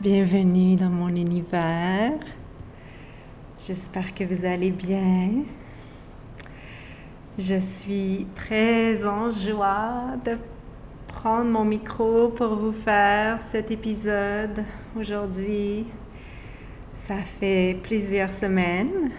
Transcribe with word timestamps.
Bienvenue 0.00 0.76
dans 0.76 0.90
mon 0.90 1.08
univers. 1.08 2.12
J'espère 3.66 4.14
que 4.14 4.22
vous 4.22 4.44
allez 4.44 4.70
bien. 4.70 5.42
Je 7.36 7.56
suis 7.56 8.24
très 8.36 9.04
en 9.04 9.28
joie 9.32 10.14
de 10.24 10.36
prendre 11.08 11.50
mon 11.50 11.64
micro 11.64 12.28
pour 12.28 12.54
vous 12.54 12.70
faire 12.70 13.40
cet 13.40 13.72
épisode 13.72 14.64
aujourd'hui. 14.96 15.88
Ça 16.94 17.16
fait 17.16 17.76
plusieurs 17.82 18.30
semaines 18.30 19.10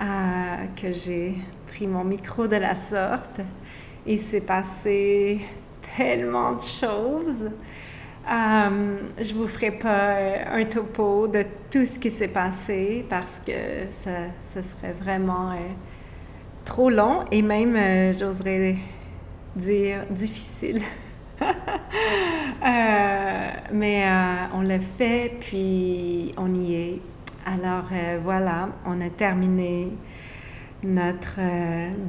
euh, 0.00 0.66
que 0.80 0.92
j'ai 0.92 1.34
pris 1.66 1.88
mon 1.88 2.04
micro 2.04 2.46
de 2.46 2.54
la 2.54 2.76
sorte. 2.76 3.40
Il 4.06 4.20
s'est 4.20 4.40
passé 4.40 5.40
tellement 5.96 6.52
de 6.52 6.62
choses. 6.62 7.50
Euh, 8.28 8.98
je 9.18 9.34
vous 9.34 9.48
ferai 9.48 9.70
pas 9.70 10.14
un 10.52 10.64
topo 10.64 11.26
de 11.26 11.44
tout 11.70 11.84
ce 11.84 11.98
qui 11.98 12.10
s'est 12.10 12.28
passé 12.28 13.04
parce 13.08 13.40
que 13.44 13.52
ça, 13.90 14.62
serait 14.62 14.92
vraiment 14.92 15.52
euh, 15.52 15.56
trop 16.64 16.90
long 16.90 17.24
et 17.30 17.40
même, 17.42 17.74
euh, 17.76 18.12
j'oserais 18.12 18.76
dire, 19.56 20.04
difficile. 20.10 20.82
mais 23.72 24.04
on 24.52 24.60
l'a 24.60 24.80
fait, 24.80 25.36
puis 25.40 26.32
on 26.36 26.54
y 26.54 26.74
est. 26.74 27.00
Alors 27.46 27.86
voilà, 28.22 28.68
on 28.84 29.00
a 29.00 29.08
terminé 29.08 29.88
notre 30.84 31.40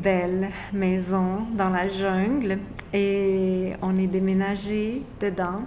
belle 0.01 0.49
maison 0.73 1.45
dans 1.53 1.69
la 1.69 1.87
jungle 1.87 2.57
et 2.93 3.71
on 3.81 3.95
est 3.95 4.07
déménagé 4.07 5.01
dedans. 5.21 5.61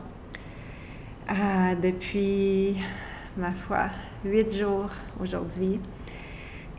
Euh, 1.31 1.75
depuis, 1.77 2.77
ma 3.39 3.53
foi, 3.53 3.87
huit 4.27 4.55
jours 4.55 4.91
aujourd'hui. 5.19 5.81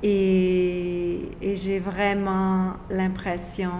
Et, 0.04 1.32
j'ai 1.56 1.80
vraiment 1.80 2.74
l'impression 2.92 3.72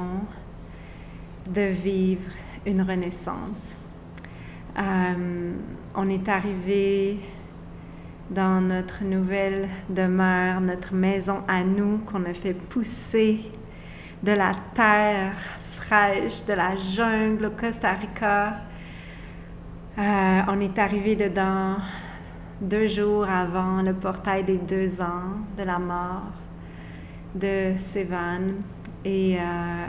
de 1.48 1.62
vivre 1.62 2.32
une 2.66 2.82
renaissance. 2.82 3.78
Euh, 4.80 5.54
on 5.94 6.10
est 6.10 6.28
arrivé 6.28 7.20
dans 8.32 8.60
notre 8.60 9.04
nouvelle 9.04 9.70
demeure, 9.90 10.62
notre 10.62 10.96
maison 10.96 11.44
à 11.48 11.64
nous 11.64 12.00
qu'on 12.00 12.26
a 12.26 12.34
fait 12.34 12.56
pousser 12.56 13.52
de 14.24 14.32
la 14.32 14.54
terre 14.74 15.36
fraîche, 15.74 16.44
de 16.46 16.54
la 16.54 16.74
jungle 16.74 17.46
au 17.46 17.52
Costa 17.52 17.92
Rica 17.92 18.62
euh, 19.98 20.42
on 20.48 20.60
est 20.60 20.78
arrivé 20.78 21.16
dedans 21.16 21.78
deux 22.60 22.88
jours 22.88 23.30
avant 23.30 23.82
le 23.82 23.94
portail 23.94 24.44
des 24.44 24.58
deux 24.58 25.02
ans 25.02 25.38
de 25.58 25.64
la 25.64 25.80
mort 25.80 26.32
de 27.34 27.74
Sévan. 27.78 28.56
Et, 29.06 29.38
euh, 29.38 29.86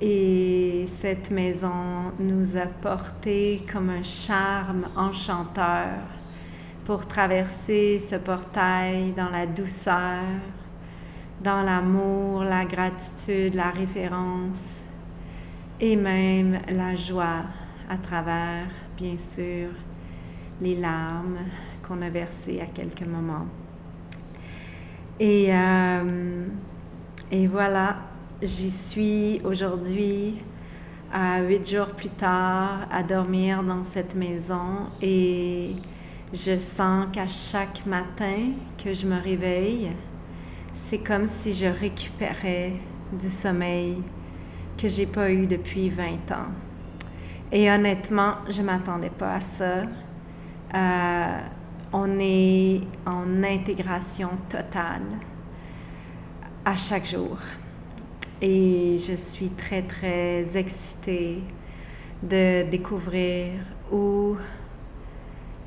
et 0.00 0.86
cette 0.88 1.30
maison 1.30 2.12
nous 2.18 2.56
a 2.56 2.66
porté 2.66 3.64
comme 3.70 3.90
un 3.90 4.02
charme 4.02 4.86
enchanteur 4.96 5.88
pour 6.84 7.06
traverser 7.06 7.98
ce 8.00 8.16
portail 8.16 9.12
dans 9.12 9.30
la 9.30 9.46
douceur, 9.46 10.24
dans 11.42 11.62
l'amour, 11.62 12.42
la 12.42 12.64
gratitude, 12.64 13.54
la 13.54 13.70
référence 13.70 14.82
et 15.80 15.94
même 15.96 16.58
la 16.74 16.94
joie 16.94 17.44
à 17.88 17.98
travers, 17.98 18.66
bien 18.96 19.16
sûr, 19.16 19.68
les 20.60 20.76
larmes 20.76 21.38
qu'on 21.86 22.00
a 22.02 22.10
versées 22.10 22.60
à 22.60 22.66
quelques 22.66 23.06
moments. 23.06 23.46
Et, 25.20 25.46
euh, 25.50 26.46
et 27.30 27.46
voilà, 27.46 27.96
j'y 28.42 28.70
suis 28.70 29.40
aujourd'hui, 29.44 30.36
à 31.12 31.40
huit 31.40 31.70
jours 31.70 31.90
plus 31.90 32.10
tard, 32.10 32.86
à 32.90 33.02
dormir 33.04 33.62
dans 33.62 33.84
cette 33.84 34.16
maison 34.16 34.90
et 35.00 35.76
je 36.32 36.58
sens 36.58 37.06
qu'à 37.12 37.28
chaque 37.28 37.86
matin 37.86 38.54
que 38.82 38.92
je 38.92 39.06
me 39.06 39.20
réveille, 39.20 39.92
c'est 40.72 40.98
comme 40.98 41.28
si 41.28 41.52
je 41.52 41.66
récupérais 41.66 42.72
du 43.12 43.28
sommeil 43.28 44.02
que 44.76 44.88
j'ai 44.88 45.06
pas 45.06 45.30
eu 45.30 45.46
depuis 45.46 45.88
20 45.88 46.32
ans. 46.32 46.50
Et 47.56 47.70
honnêtement, 47.70 48.38
je 48.48 48.62
ne 48.62 48.66
m'attendais 48.66 49.10
pas 49.10 49.36
à 49.36 49.40
ça. 49.40 49.82
Euh, 50.74 51.38
on 51.92 52.18
est 52.18 52.80
en 53.06 53.44
intégration 53.44 54.30
totale 54.48 55.06
à 56.64 56.76
chaque 56.76 57.06
jour. 57.06 57.38
Et 58.42 58.96
je 58.98 59.14
suis 59.14 59.50
très, 59.50 59.82
très 59.82 60.56
excitée 60.56 61.44
de 62.20 62.68
découvrir 62.68 63.52
où 63.92 64.36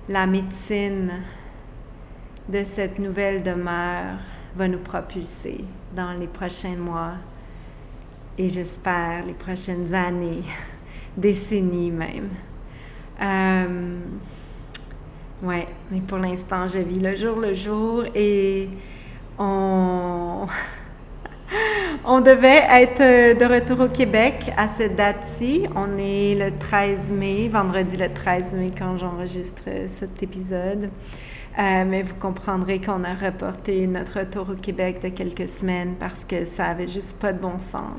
la 0.09 0.27
médecine 0.27 1.09
de 2.49 2.65
cette 2.65 2.99
nouvelle 2.99 3.41
demeure 3.41 4.19
va 4.57 4.67
nous 4.67 4.79
propulser 4.79 5.63
dans 5.95 6.11
les 6.19 6.27
prochains 6.27 6.75
mois 6.75 7.13
et 8.37 8.49
j'espère 8.49 9.25
les 9.25 9.33
prochaines 9.33 9.93
années 9.95 10.43
décennies 11.17 11.91
même. 11.91 12.29
Euh, 13.21 13.97
ouais, 15.43 15.67
mais 15.91 16.01
pour 16.01 16.19
l'instant, 16.19 16.67
je 16.67 16.79
vis 16.79 16.99
le 16.99 17.15
jour 17.15 17.39
le 17.39 17.53
jour 17.53 18.03
et 18.13 18.69
on, 19.39 20.45
on 22.05 22.21
devait 22.21 22.63
être 22.69 23.37
de 23.37 23.45
retour 23.45 23.81
au 23.81 23.89
Québec 23.89 24.51
à 24.55 24.67
cette 24.67 24.95
date-ci. 24.95 25.67
On 25.75 25.97
est 25.97 26.35
le 26.35 26.57
13 26.57 27.11
mai, 27.11 27.49
vendredi 27.49 27.97
le 27.97 28.09
13 28.09 28.53
mai 28.53 28.67
quand 28.77 28.97
j'enregistre 28.97 29.63
cet 29.87 30.21
épisode. 30.21 30.89
Euh, 31.59 31.85
mais 31.87 32.03
vous 32.03 32.13
comprendrez 32.13 32.79
qu'on 32.79 33.03
a 33.03 33.15
reporté 33.15 33.87
notre 33.87 34.19
retour 34.19 34.51
au 34.51 34.53
Québec 34.53 35.01
de 35.01 35.09
quelques 35.09 35.47
semaines 35.47 35.95
parce 35.95 36.23
que 36.23 36.45
ça 36.45 36.65
avait 36.65 36.87
juste 36.87 37.17
pas 37.17 37.33
de 37.33 37.39
bon 37.39 37.57
sens. 37.57 37.97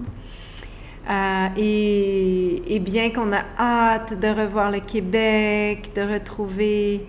Euh, 1.08 1.48
et, 1.56 2.78
bien 2.80 3.10
qu'on 3.10 3.32
a 3.32 3.42
hâte 3.58 4.18
de 4.18 4.28
revoir 4.28 4.70
le 4.70 4.80
Québec, 4.80 5.90
de 5.94 6.02
retrouver 6.02 7.06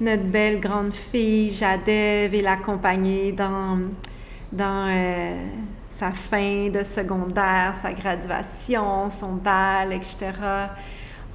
notre 0.00 0.24
belle 0.24 0.60
grande 0.60 0.92
fille 0.92 1.50
Jadev 1.50 2.34
et 2.34 2.42
l'accompagner 2.42 3.32
dans, 3.32 3.78
dans 4.52 4.88
euh, 4.88 5.46
sa 5.88 6.12
fin 6.12 6.68
de 6.68 6.82
secondaire, 6.82 7.74
sa 7.80 7.92
graduation, 7.92 9.10
son 9.10 9.34
bal, 9.34 9.92
etc., 9.92 10.32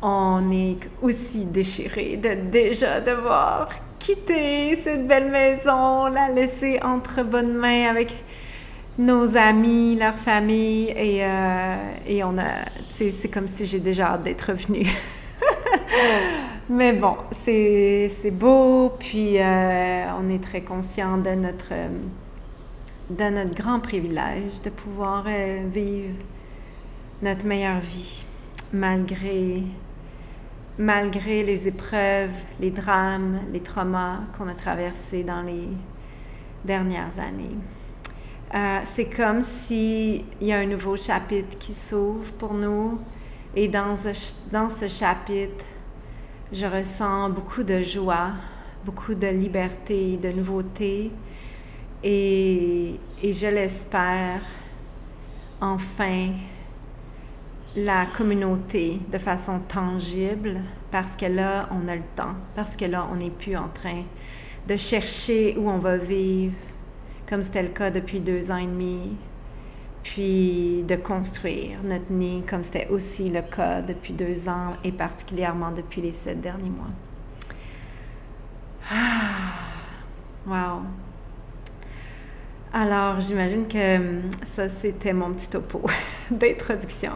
on 0.01 0.51
est 0.51 0.89
aussi 1.01 1.45
déchiré 1.45 2.17
de 2.17 2.49
déjà 2.51 2.99
devoir 2.99 3.69
quitter 3.97 4.75
cette 4.75 5.07
belle 5.07 5.31
maison, 5.31 6.07
la 6.07 6.29
laisser 6.29 6.77
entre 6.83 7.23
bonnes 7.23 7.53
mains 7.53 7.89
avec 7.89 8.13
nos 8.97 9.35
amis, 9.35 9.95
leur 9.95 10.15
famille, 10.15 10.89
et, 10.89 11.23
euh, 11.23 11.75
et 12.07 12.23
on 12.23 12.37
a, 12.37 12.65
c'est 12.89 13.29
comme 13.29 13.47
si 13.47 13.65
j'ai 13.65 13.79
déjà 13.79 14.13
hâte 14.13 14.23
d'être 14.23 14.49
revenue. 14.51 14.87
Mais 16.69 16.93
bon, 16.93 17.17
c'est 17.31 18.31
beau, 18.31 18.93
puis 18.99 19.39
euh, 19.39 20.05
on 20.17 20.29
est 20.29 20.41
très 20.43 20.61
conscient 20.61 21.17
de 21.17 21.31
notre, 21.31 21.73
de 23.09 23.23
notre 23.23 23.53
grand 23.55 23.79
privilège 23.79 24.61
de 24.63 24.69
pouvoir 24.69 25.25
euh, 25.27 25.63
vivre 25.69 26.15
notre 27.21 27.45
meilleure 27.45 27.79
vie, 27.79 28.25
malgré, 28.71 29.63
malgré 30.77 31.43
les 31.43 31.67
épreuves, 31.67 32.33
les 32.59 32.71
drames, 32.71 33.39
les 33.51 33.61
traumas 33.61 34.19
qu'on 34.37 34.47
a 34.47 34.55
traversés 34.55 35.23
dans 35.23 35.41
les 35.41 35.67
dernières 36.63 37.19
années. 37.19 37.57
Euh, 38.53 38.79
c'est 38.85 39.09
comme 39.09 39.41
s'il 39.41 40.23
y 40.41 40.51
a 40.51 40.59
un 40.59 40.65
nouveau 40.65 40.95
chapitre 40.95 41.57
qui 41.57 41.73
s'ouvre 41.73 42.31
pour 42.33 42.53
nous. 42.53 42.99
Et 43.55 43.67
dans 43.67 43.95
ce, 43.95 44.87
chapitre, 44.87 45.65
je 46.51 46.65
ressens 46.65 47.29
beaucoup 47.29 47.63
de 47.63 47.81
joie 47.81 48.31
beaucoup 48.85 49.15
de 49.15 49.27
liberté, 49.27 50.17
de 50.17 50.29
nouveauté. 50.29 51.11
Et, 52.03 52.99
et 53.21 53.31
je 53.31 53.47
l'espère, 53.47 54.41
enfin, 55.61 56.31
la 57.75 58.05
communauté 58.05 58.99
de 59.11 59.17
façon 59.17 59.59
tangible 59.59 60.59
parce 60.91 61.15
que 61.15 61.25
là, 61.25 61.69
on 61.71 61.87
a 61.87 61.95
le 61.95 62.03
temps, 62.15 62.35
parce 62.53 62.75
que 62.75 62.85
là, 62.85 63.07
on 63.11 63.15
n'est 63.15 63.29
plus 63.29 63.55
en 63.55 63.69
train 63.69 64.03
de 64.67 64.75
chercher 64.75 65.55
où 65.57 65.69
on 65.69 65.77
va 65.77 65.97
vivre, 65.97 66.53
comme 67.33 67.41
c'était 67.41 67.63
le 67.63 67.69
cas 67.69 67.89
depuis 67.89 68.19
deux 68.19 68.51
ans 68.51 68.57
et 68.57 68.67
demi, 68.67 69.17
puis 70.03 70.83
de 70.87 70.95
construire 70.95 71.79
notre 71.83 72.11
nid, 72.11 72.43
comme 72.47 72.61
c'était 72.61 72.87
aussi 72.89 73.31
le 73.31 73.41
cas 73.41 73.81
depuis 73.81 74.13
deux 74.13 74.47
ans 74.47 74.73
et 74.83 74.91
particulièrement 74.91 75.71
depuis 75.71 75.99
les 75.99 76.11
sept 76.11 76.39
derniers 76.39 76.69
mois. 76.69 76.91
Ah, 78.91 79.55
wow. 80.45 80.83
Alors, 82.71 83.19
j'imagine 83.19 83.67
que 83.67 83.97
hum, 83.97 84.21
ça, 84.43 84.69
c'était 84.69 85.13
mon 85.13 85.33
petit 85.33 85.49
topo 85.49 85.81
d'introduction. 86.29 87.13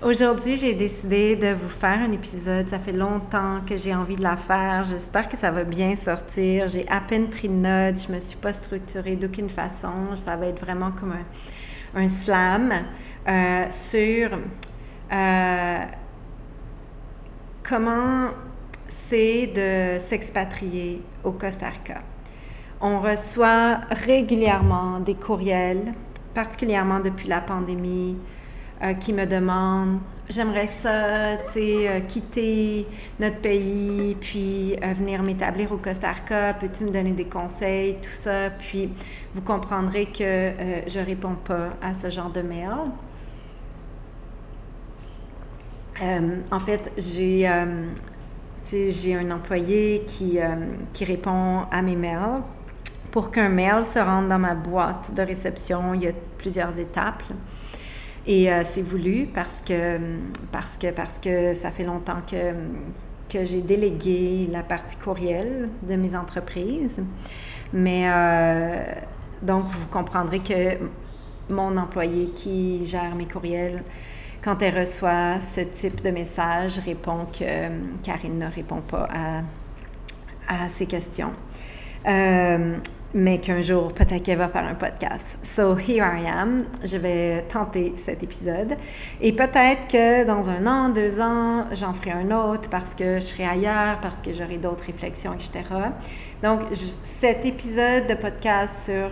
Aujourd'hui, 0.00 0.56
j'ai 0.56 0.74
décidé 0.74 1.34
de 1.34 1.48
vous 1.48 1.68
faire 1.68 1.98
un 1.98 2.12
épisode. 2.12 2.68
Ça 2.68 2.78
fait 2.78 2.92
longtemps 2.92 3.58
que 3.66 3.76
j'ai 3.76 3.92
envie 3.92 4.14
de 4.14 4.22
la 4.22 4.36
faire. 4.36 4.84
J'espère 4.84 5.26
que 5.26 5.36
ça 5.36 5.50
va 5.50 5.64
bien 5.64 5.96
sortir. 5.96 6.68
J'ai 6.68 6.88
à 6.88 7.00
peine 7.00 7.28
pris 7.28 7.48
de 7.48 7.54
notes. 7.54 8.06
Je 8.06 8.12
me 8.12 8.20
suis 8.20 8.36
pas 8.36 8.52
structurée 8.52 9.16
d'aucune 9.16 9.50
façon. 9.50 10.14
Ça 10.14 10.36
va 10.36 10.46
être 10.46 10.60
vraiment 10.60 10.92
comme 10.92 11.14
un, 11.96 12.06
slam 12.06 12.72
euh, 13.26 13.64
sur 13.72 14.38
euh, 15.10 15.78
comment 17.68 18.28
c'est 18.86 19.48
de 19.48 19.98
s'expatrier 19.98 21.02
au 21.24 21.32
Costa 21.32 21.70
Rica. 21.70 21.98
On 22.80 23.00
reçoit 23.00 23.80
régulièrement 23.90 25.00
des 25.00 25.14
courriels, 25.14 25.92
particulièrement 26.34 27.00
depuis 27.00 27.26
la 27.26 27.40
pandémie, 27.40 28.16
euh, 28.80 28.92
qui 28.94 29.12
me 29.12 29.26
demandent 29.26 29.98
j'aimerais 30.28 30.68
ça, 30.68 31.36
tu 31.46 31.52
sais, 31.54 31.88
euh, 31.88 32.00
quitter 32.00 32.86
notre 33.18 33.38
pays, 33.38 34.14
puis 34.20 34.76
euh, 34.82 34.92
venir 34.92 35.22
m'établir 35.22 35.72
au 35.72 35.78
Costa 35.78 36.12
Rica, 36.12 36.54
peux-tu 36.54 36.84
me 36.84 36.90
donner 36.90 37.10
des 37.12 37.24
conseils, 37.24 37.96
tout 38.02 38.12
ça, 38.12 38.50
puis 38.50 38.90
vous 39.34 39.40
comprendrez 39.40 40.06
que 40.06 40.52
je 40.86 41.00
réponds 41.00 41.36
pas 41.44 41.70
à 41.82 41.92
ce 41.94 42.10
genre 42.10 42.30
de 42.30 42.42
mail. 42.42 42.70
en 46.52 46.58
fait, 46.58 46.92
j'ai 46.96 47.50
j'ai 48.70 49.16
un 49.16 49.30
employé 49.30 50.04
qui, 50.06 50.38
qui 50.92 51.04
répond 51.04 51.62
à 51.70 51.82
mes 51.82 51.96
mails. 51.96 52.42
Pour 53.10 53.30
qu'un 53.30 53.48
mail 53.48 53.84
se 53.84 53.98
rende 53.98 54.28
dans 54.28 54.38
ma 54.38 54.54
boîte 54.54 55.12
de 55.14 55.22
réception, 55.22 55.94
il 55.94 56.02
y 56.02 56.06
a 56.06 56.12
plusieurs 56.36 56.78
étapes. 56.78 57.24
Et 58.28 58.52
euh, 58.52 58.60
c'est 58.62 58.82
voulu 58.82 59.26
parce 59.32 59.62
que, 59.62 59.98
parce, 60.52 60.76
que, 60.76 60.88
parce 60.88 61.18
que 61.18 61.54
ça 61.54 61.70
fait 61.70 61.84
longtemps 61.84 62.20
que, 62.30 62.52
que 63.30 63.42
j'ai 63.42 63.62
délégué 63.62 64.46
la 64.52 64.62
partie 64.62 64.96
courriel 64.96 65.70
de 65.82 65.96
mes 65.96 66.14
entreprises. 66.14 67.02
Mais 67.72 68.04
euh, 68.06 68.84
donc, 69.40 69.64
vous 69.68 69.86
comprendrez 69.86 70.40
que 70.40 70.76
mon 71.48 71.74
employé 71.78 72.28
qui 72.28 72.84
gère 72.84 73.14
mes 73.14 73.26
courriels, 73.26 73.82
quand 74.44 74.60
elle 74.60 74.78
reçoit 74.78 75.40
ce 75.40 75.62
type 75.62 76.02
de 76.04 76.10
message, 76.10 76.80
répond 76.80 77.26
que 77.32 77.70
Karine 78.02 78.38
ne 78.38 78.46
répond 78.54 78.82
pas 78.82 79.08
à, 79.10 80.64
à 80.64 80.68
ces 80.68 80.84
questions. 80.84 81.32
Euh, 82.06 82.76
mais 83.14 83.38
qu'un 83.38 83.62
jour, 83.62 83.92
peut-être 83.92 84.22
qu'elle 84.22 84.38
va 84.38 84.48
faire 84.48 84.66
un 84.66 84.74
podcast. 84.74 85.38
So, 85.42 85.76
here 85.76 86.04
I 86.04 86.26
am. 86.26 86.64
Je 86.84 86.98
vais 86.98 87.42
tenter 87.48 87.94
cet 87.96 88.22
épisode. 88.22 88.76
Et 89.20 89.32
peut-être 89.32 89.88
que 89.90 90.26
dans 90.26 90.50
un 90.50 90.66
an, 90.66 90.88
deux 90.90 91.20
ans, 91.20 91.64
j'en 91.72 91.94
ferai 91.94 92.12
un 92.12 92.30
autre 92.30 92.68
parce 92.68 92.94
que 92.94 93.14
je 93.14 93.20
serai 93.20 93.46
ailleurs, 93.46 93.98
parce 94.00 94.20
que 94.20 94.32
j'aurai 94.32 94.58
d'autres 94.58 94.84
réflexions, 94.84 95.32
etc. 95.32 95.64
Donc, 96.42 96.60
cet 97.02 97.46
épisode 97.46 98.06
de 98.06 98.14
podcast 98.14 98.84
sur 98.84 99.10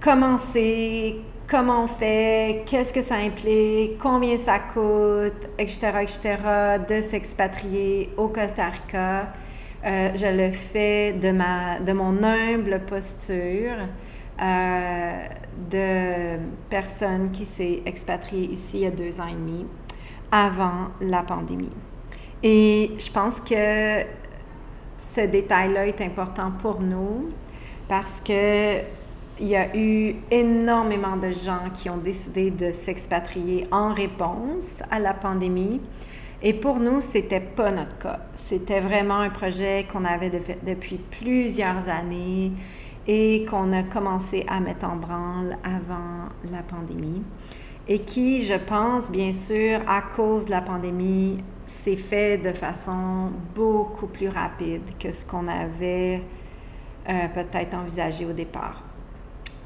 comment 0.00 0.38
c'est, 0.38 1.16
comment 1.46 1.84
on 1.84 1.86
fait, 1.86 2.62
qu'est-ce 2.64 2.94
que 2.94 3.02
ça 3.02 3.16
implique, 3.16 3.98
combien 3.98 4.38
ça 4.38 4.58
coûte, 4.58 5.48
etc., 5.58 5.90
etc., 6.00 6.36
de 6.88 7.02
s'expatrier 7.02 8.08
au 8.16 8.28
Costa 8.28 8.70
Rica 8.70 9.28
euh, 9.84 10.10
je 10.14 10.26
le 10.26 10.52
fais 10.52 11.12
de, 11.12 11.30
ma, 11.30 11.80
de 11.80 11.92
mon 11.92 12.22
humble 12.22 12.80
posture 12.86 13.76
euh, 14.40 15.22
de 15.70 16.40
personne 16.70 17.30
qui 17.30 17.44
s'est 17.44 17.82
expatriée 17.84 18.50
ici 18.50 18.78
il 18.78 18.82
y 18.82 18.86
a 18.86 18.90
deux 18.90 19.20
ans 19.20 19.26
et 19.26 19.34
demi, 19.34 19.66
avant 20.30 20.88
la 21.00 21.22
pandémie. 21.22 21.70
Et 22.42 22.92
je 22.98 23.10
pense 23.10 23.40
que 23.40 24.02
ce 24.98 25.20
détail-là 25.26 25.86
est 25.86 26.00
important 26.00 26.52
pour 26.60 26.80
nous 26.80 27.28
parce 27.88 28.20
que 28.20 28.80
il 29.40 29.48
y 29.48 29.56
a 29.56 29.76
eu 29.76 30.16
énormément 30.30 31.16
de 31.16 31.32
gens 31.32 31.70
qui 31.74 31.90
ont 31.90 31.96
décidé 31.96 32.50
de 32.50 32.70
s'expatrier 32.70 33.66
en 33.72 33.92
réponse 33.92 34.82
à 34.90 34.98
la 34.98 35.14
pandémie. 35.14 35.80
Et 36.44 36.54
pour 36.54 36.80
nous, 36.80 37.00
c'était 37.00 37.40
pas 37.40 37.70
notre 37.70 37.98
cas. 37.98 38.20
C'était 38.34 38.80
vraiment 38.80 39.20
un 39.20 39.30
projet 39.30 39.86
qu'on 39.90 40.04
avait 40.04 40.30
depuis 40.30 40.96
plusieurs 40.96 41.88
années 41.88 42.50
et 43.06 43.44
qu'on 43.48 43.72
a 43.72 43.84
commencé 43.84 44.44
à 44.48 44.58
mettre 44.58 44.86
en 44.86 44.96
branle 44.96 45.56
avant 45.62 46.30
la 46.50 46.62
pandémie. 46.62 47.22
Et 47.86 48.00
qui, 48.00 48.44
je 48.44 48.54
pense, 48.54 49.10
bien 49.10 49.32
sûr, 49.32 49.80
à 49.86 50.02
cause 50.02 50.46
de 50.46 50.50
la 50.50 50.62
pandémie, 50.62 51.38
s'est 51.66 51.96
fait 51.96 52.38
de 52.38 52.52
façon 52.52 53.30
beaucoup 53.54 54.06
plus 54.06 54.28
rapide 54.28 54.82
que 54.98 55.12
ce 55.12 55.24
qu'on 55.24 55.46
avait 55.46 56.22
euh, 57.08 57.28
peut-être 57.32 57.74
envisagé 57.74 58.26
au 58.26 58.32
départ. 58.32 58.82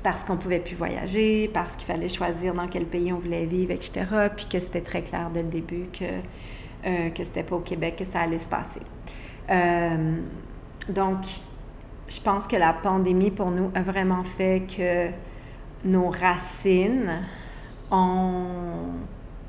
Parce 0.02 0.25
qu'on 0.25 0.37
pouvait 0.37 0.61
plus 0.61 0.76
voyager, 0.76 1.49
parce 1.52 1.75
qu'il 1.75 1.87
fallait 1.87 2.09
choisir 2.09 2.54
dans 2.54 2.68
quel 2.68 2.85
pays 2.85 3.12
on 3.12 3.18
voulait 3.18 3.47
vivre, 3.47 3.73
etc. 3.73 4.04
Puis 4.35 4.47
que 4.47 4.61
c'était 4.61 4.83
très 4.83 5.02
clair 5.02 5.30
dès 5.33 5.42
le 5.42 5.49
début 5.49 5.87
que 5.92 6.04
euh, 6.85 7.11
que 7.11 7.25
c'était 7.25 7.42
pas 7.42 7.56
au 7.56 7.61
Québec 7.61 7.97
que 7.97 8.04
ça 8.04 8.21
allait 8.21 8.38
se 8.38 8.49
passer. 8.49 8.83
Euh, 9.50 10.16
donc, 10.88 11.25
je 12.09 12.21
pense 12.21 12.47
que 12.47 12.56
la 12.56 12.73
pandémie 12.73 13.30
pour 13.30 13.50
nous 13.50 13.71
a 13.75 13.83
vraiment 13.83 14.25
fait 14.25 14.64
que 14.66 15.09
nos 15.85 16.11
racines 16.11 17.23
ont 17.90 18.90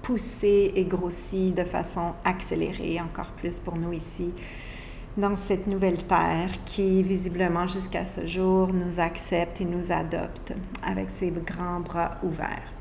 poussé 0.02 0.72
et 0.76 0.86
grossi 0.86 1.52
de 1.52 1.64
façon 1.64 2.14
accélérée 2.24 3.00
encore 3.02 3.32
plus 3.32 3.60
pour 3.60 3.78
nous 3.78 3.94
ici 3.94 4.34
dans 5.18 5.36
cette 5.36 5.66
nouvelle 5.66 6.04
terre 6.04 6.52
qui 6.64 7.02
visiblement 7.02 7.66
jusqu'à 7.66 8.06
ce 8.06 8.26
jour 8.28 8.72
nous 8.72 9.00
accepte 9.00 9.62
et 9.62 9.66
nous 9.66 9.92
adopte 9.92 10.54
avec 10.84 11.10
ses 11.10 11.32
grands 11.32 11.80
bras 11.80 12.18
ouverts. 12.22 12.72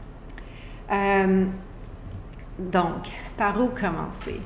Euh, 0.93 1.47
donc, 2.59 3.11
par 3.37 3.61
où 3.61 3.69
commencer? 3.69 4.41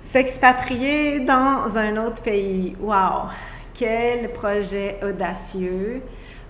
S'expatrier 0.00 1.20
dans 1.20 1.76
un 1.76 1.96
autre 1.96 2.22
pays. 2.22 2.76
Wow! 2.80 3.28
Quel 3.72 4.32
projet 4.32 4.98
audacieux! 5.02 6.02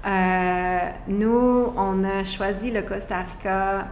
Euh, 0.04 0.90
nous, 1.06 1.72
on 1.76 2.02
a 2.02 2.24
choisi 2.24 2.70
le 2.72 2.82
Costa 2.82 3.18
Rica, 3.18 3.86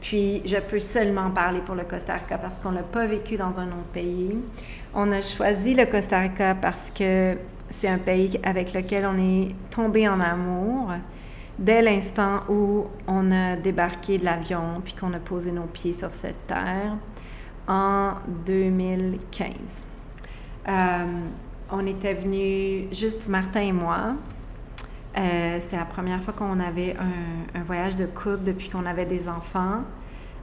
puis 0.00 0.42
je 0.44 0.58
peux 0.58 0.78
seulement 0.78 1.30
parler 1.30 1.60
pour 1.60 1.74
le 1.74 1.82
Costa 1.82 2.14
Rica 2.14 2.38
parce 2.38 2.58
qu'on 2.58 2.72
n'a 2.72 2.82
pas 2.82 3.06
vécu 3.06 3.36
dans 3.36 3.58
un 3.58 3.66
autre 3.66 3.90
pays. 3.92 4.38
On 4.94 5.10
a 5.10 5.22
choisi 5.22 5.74
le 5.74 5.86
Costa 5.86 6.20
Rica 6.20 6.54
parce 6.54 6.90
que 6.90 7.36
c'est 7.68 7.88
un 7.88 7.98
pays 7.98 8.38
avec 8.44 8.72
lequel 8.74 9.06
on 9.06 9.16
est 9.18 9.48
tombé 9.70 10.08
en 10.08 10.20
amour 10.20 10.92
dès 11.60 11.82
l'instant 11.82 12.40
où 12.48 12.86
on 13.06 13.30
a 13.30 13.54
débarqué 13.54 14.18
de 14.18 14.24
l'avion 14.24 14.80
puis 14.82 14.94
qu'on 14.94 15.12
a 15.12 15.18
posé 15.18 15.52
nos 15.52 15.66
pieds 15.66 15.92
sur 15.92 16.10
cette 16.10 16.46
terre 16.46 16.96
en 17.68 18.14
2015. 18.46 19.84
Euh, 20.68 21.04
on 21.70 21.86
était 21.86 22.14
venus, 22.14 22.86
juste 22.90 23.28
Martin 23.28 23.60
et 23.60 23.72
moi. 23.72 24.14
Euh, 25.16 25.58
c'est 25.60 25.76
la 25.76 25.84
première 25.84 26.22
fois 26.22 26.32
qu'on 26.32 26.58
avait 26.60 26.96
un, 27.54 27.62
voyage 27.62 27.96
de 27.96 28.06
couple 28.06 28.44
depuis 28.44 28.70
qu'on 28.70 28.86
avait 28.86 29.06
des 29.06 29.28
enfants. 29.28 29.82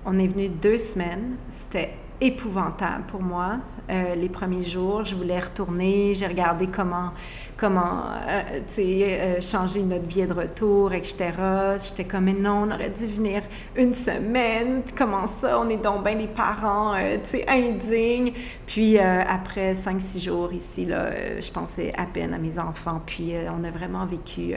On 0.06 0.18
est 0.20 0.28
venu 0.28 0.50
deux 0.50 0.78
semaines. 0.78 1.36
C'était 1.50 1.94
épouvantable 2.20 3.04
pour 3.08 3.22
moi. 3.22 3.58
Euh, 3.90 4.16
les 4.16 4.28
premiers 4.28 4.64
jours, 4.64 5.06
je 5.06 5.16
voulais 5.16 5.40
retourner, 5.40 6.14
j'ai 6.14 6.26
regardé 6.26 6.68
comment, 6.68 7.12
comment 7.56 8.04
euh, 8.28 8.60
euh, 8.80 9.42
changer 9.42 9.84
notre 9.84 10.06
billet 10.06 10.28
de 10.28 10.34
retour, 10.34 10.94
etc. 10.94 11.32
J'étais 11.78 12.04
comme, 12.04 12.26
mais 12.26 12.34
non, 12.34 12.64
on 12.68 12.72
aurait 12.72 12.90
dû 12.90 13.06
venir 13.08 13.44
une 13.76 13.94
semaine. 13.94 14.84
Comment 14.98 15.28
ça? 15.28 15.60
On 15.60 15.70
est 15.70 15.78
donc 15.78 16.04
bien 16.04 16.16
les 16.16 16.28
parents, 16.28 16.96
tu 17.24 17.30
sais, 17.30 17.46
indignes. 17.48 18.34
Puis 18.66 18.98
après 19.00 19.76
cinq, 19.76 20.02
six 20.02 20.20
jours 20.20 20.52
ici, 20.52 20.86
là, 20.86 21.40
je 21.40 21.52
pensais 21.52 21.94
à 21.98 22.06
peine 22.06 22.34
à 22.34 22.38
mes 22.38 22.60
enfants. 22.60 23.02
Puis 23.06 23.34
on 23.58 23.64
a 23.64 23.70
vraiment 23.70 24.06
vécu 24.06 24.54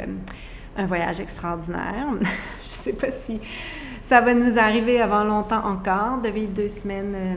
un 0.76 0.86
voyage 0.86 1.20
extraordinaire. 1.20 2.06
je 2.64 2.68
sais 2.68 2.92
pas 2.94 3.10
si 3.10 3.40
ça 4.10 4.20
va 4.20 4.34
nous 4.34 4.58
arriver 4.58 5.00
avant 5.00 5.22
longtemps 5.22 5.64
encore 5.64 6.20
de 6.20 6.30
deux 6.46 6.66
semaines 6.66 7.14
euh, 7.14 7.34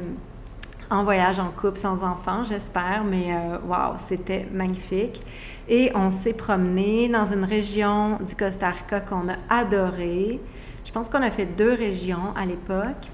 en 0.89 1.03
voyage 1.03 1.37
en 1.37 1.49
couple 1.49 1.77
sans 1.77 2.03
enfants, 2.03 2.43
j'espère, 2.43 3.03
mais 3.07 3.27
euh, 3.29 3.59
wow, 3.67 3.95
c'était 3.97 4.47
magnifique. 4.51 5.21
Et 5.69 5.91
on 5.93 6.09
s'est 6.09 6.33
promené 6.33 7.09
dans 7.09 7.27
une 7.27 7.43
région 7.43 8.17
du 8.27 8.33
Costa 8.33 8.71
Rica 8.71 9.01
qu'on 9.01 9.29
a 9.29 9.35
adorée. 9.51 10.41
Je 10.83 10.91
pense 10.91 11.09
qu'on 11.09 11.21
a 11.21 11.29
fait 11.29 11.45
deux 11.45 11.73
régions 11.73 12.33
à 12.35 12.43
l'époque. 12.43 13.05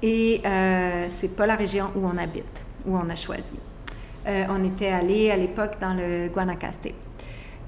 Et 0.00 0.40
euh, 0.46 1.04
c'est 1.10 1.36
pas 1.36 1.46
la 1.46 1.56
région 1.56 1.90
où 1.94 2.06
on 2.06 2.16
habite, 2.16 2.64
où 2.86 2.96
on 2.96 3.10
a 3.10 3.16
choisi. 3.16 3.56
Euh, 4.26 4.44
on 4.48 4.64
était 4.64 4.88
allé 4.88 5.30
à 5.30 5.36
l'époque 5.36 5.72
dans 5.78 5.92
le 5.92 6.28
Guanacaste. 6.28 6.88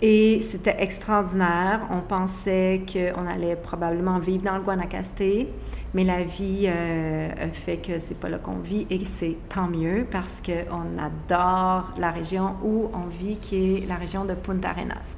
Et 0.03 0.43
c'était 0.43 0.77
extraordinaire. 0.79 1.87
On 1.91 2.01
pensait 2.01 2.83
qu'on 2.91 3.27
allait 3.27 3.57
probablement 3.57 4.19
vivre 4.19 4.45
dans 4.45 4.57
le 4.57 4.63
Guanacaste, 4.63 5.23
mais 5.95 6.05
la 6.05 6.23
vie 6.23 6.67
euh, 6.67 7.31
fait 7.53 7.79
que 7.79 7.99
c'est 7.99 8.21
pas 8.21 8.29
là 8.29 8.37
qu'on 8.39 8.59
vit 8.59 8.87
et 8.91 9.03
c'est 9.07 9.39
tant 9.49 9.69
mieux 9.69 10.07
parce 10.11 10.43
qu'on 10.43 10.99
adore 10.99 11.95
la 11.99 12.11
région 12.11 12.57
où 12.63 12.91
on 12.93 13.07
vit, 13.09 13.39
qui 13.39 13.77
est 13.77 13.87
la 13.87 13.95
région 13.95 14.27
de 14.27 14.35
Punta 14.35 14.69
Arenas. 14.71 15.17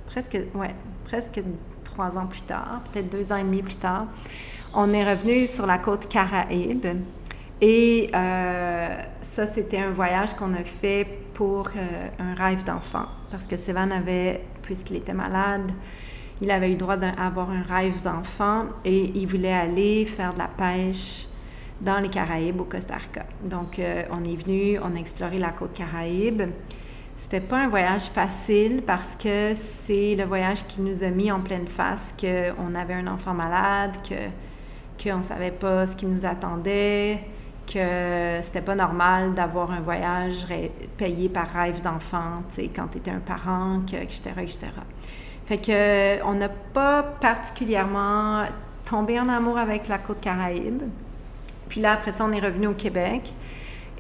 presque, 0.07 0.39
ouais, 0.55 0.75
presque 1.05 1.41
trois 1.99 2.17
ans 2.17 2.27
plus 2.27 2.43
tard, 2.43 2.81
peut-être 2.93 3.11
deux 3.11 3.33
ans 3.33 3.39
et 3.39 3.43
demi 3.43 3.61
plus 3.61 3.77
tard, 3.77 4.07
on 4.73 4.93
est 4.93 5.05
revenu 5.05 5.47
sur 5.47 5.67
la 5.67 5.79
côte 5.79 6.09
Caraïbe. 6.09 6.87
Et 7.61 8.09
euh, 8.15 9.03
ça, 9.21 9.49
c'était 9.49 9.79
un 9.79 9.91
voyage 9.91 10.35
qu'on 10.35 10.55
a 10.55 10.63
fait 10.63 11.05
pour 11.35 11.71
euh, 11.75 12.09
un 12.21 12.35
rêve 12.35 12.63
d'enfant. 12.63 13.07
Parce 13.33 13.49
que 13.49 13.57
Sévan 13.57 13.91
avait, 13.91 14.45
puisqu'il 14.63 14.95
était 14.95 15.13
malade, 15.13 15.73
il 16.41 16.53
avait 16.53 16.71
eu 16.71 16.77
droit 16.77 16.97
d'avoir 16.97 17.51
un 17.51 17.63
rêve 17.63 18.01
d'enfant 18.01 18.67
et 18.85 19.11
il 19.17 19.27
voulait 19.27 19.53
aller 19.53 20.07
faire 20.07 20.33
de 20.33 20.39
la 20.39 20.47
pêche 20.47 21.27
dans 21.81 21.99
les 21.99 22.11
Caraïbes 22.11 22.61
au 22.61 22.65
Costa 22.65 22.95
Rica. 22.95 23.27
Donc, 23.43 23.81
euh, 23.81 24.05
on 24.13 24.23
est 24.23 24.37
venu, 24.37 24.79
on 24.79 24.95
a 24.95 25.01
exploré 25.01 25.39
la 25.39 25.51
côte 25.51 25.73
Caraïbe. 25.73 26.43
C'était 27.21 27.41
pas 27.41 27.59
un 27.59 27.69
voyage 27.69 28.05
facile 28.05 28.81
parce 28.87 29.17
que 29.17 29.53
c'est 29.57 30.15
le 30.15 30.23
voyage 30.23 30.65
qui 30.69 30.81
nous 30.81 31.03
a 31.03 31.09
mis 31.09 31.33
en 31.33 31.41
pleine 31.41 31.67
face 31.67 32.15
qu'on 32.19 32.75
avait 32.77 32.95
un 32.95 33.09
enfant 33.09 33.35
malade, 33.35 33.97
que 34.09 34.15
qu'on 35.03 35.23
savait 35.23 35.51
pas 35.51 35.89
ce 35.89 35.97
qui 35.97 36.07
nous 36.07 36.25
attendait, 36.25 37.25
que 37.67 38.39
c'était 38.41 38.61
pas 38.61 38.77
normal 38.77 39.35
d'avoir 39.35 39.73
un 39.73 39.81
voyage 39.81 40.47
payé 40.97 41.29
par 41.29 41.49
rêve 41.49 41.83
d'enfant, 41.83 42.37
tu 42.49 42.55
sais, 42.55 42.71
quand 42.75 42.87
tu 42.87 42.99
étais 42.99 43.11
un 43.11 43.19
parent, 43.19 43.81
que, 43.81 43.97
etc., 43.97 44.31
etc. 44.41 44.59
Fait 45.45 45.59
que 45.59 46.25
on 46.25 46.35
n'a 46.35 46.49
pas 46.49 47.03
particulièrement 47.03 48.45
tombé 48.89 49.19
en 49.19 49.29
amour 49.29 49.59
avec 49.59 49.89
la 49.89 49.99
côte 49.99 50.21
Caraïbe. 50.21 50.85
Puis 51.69 51.81
là, 51.81 51.93
après 51.95 52.13
ça, 52.13 52.25
on 52.25 52.33
est 52.33 52.41
revenu 52.41 52.69
au 52.69 52.75
Québec. 52.75 53.35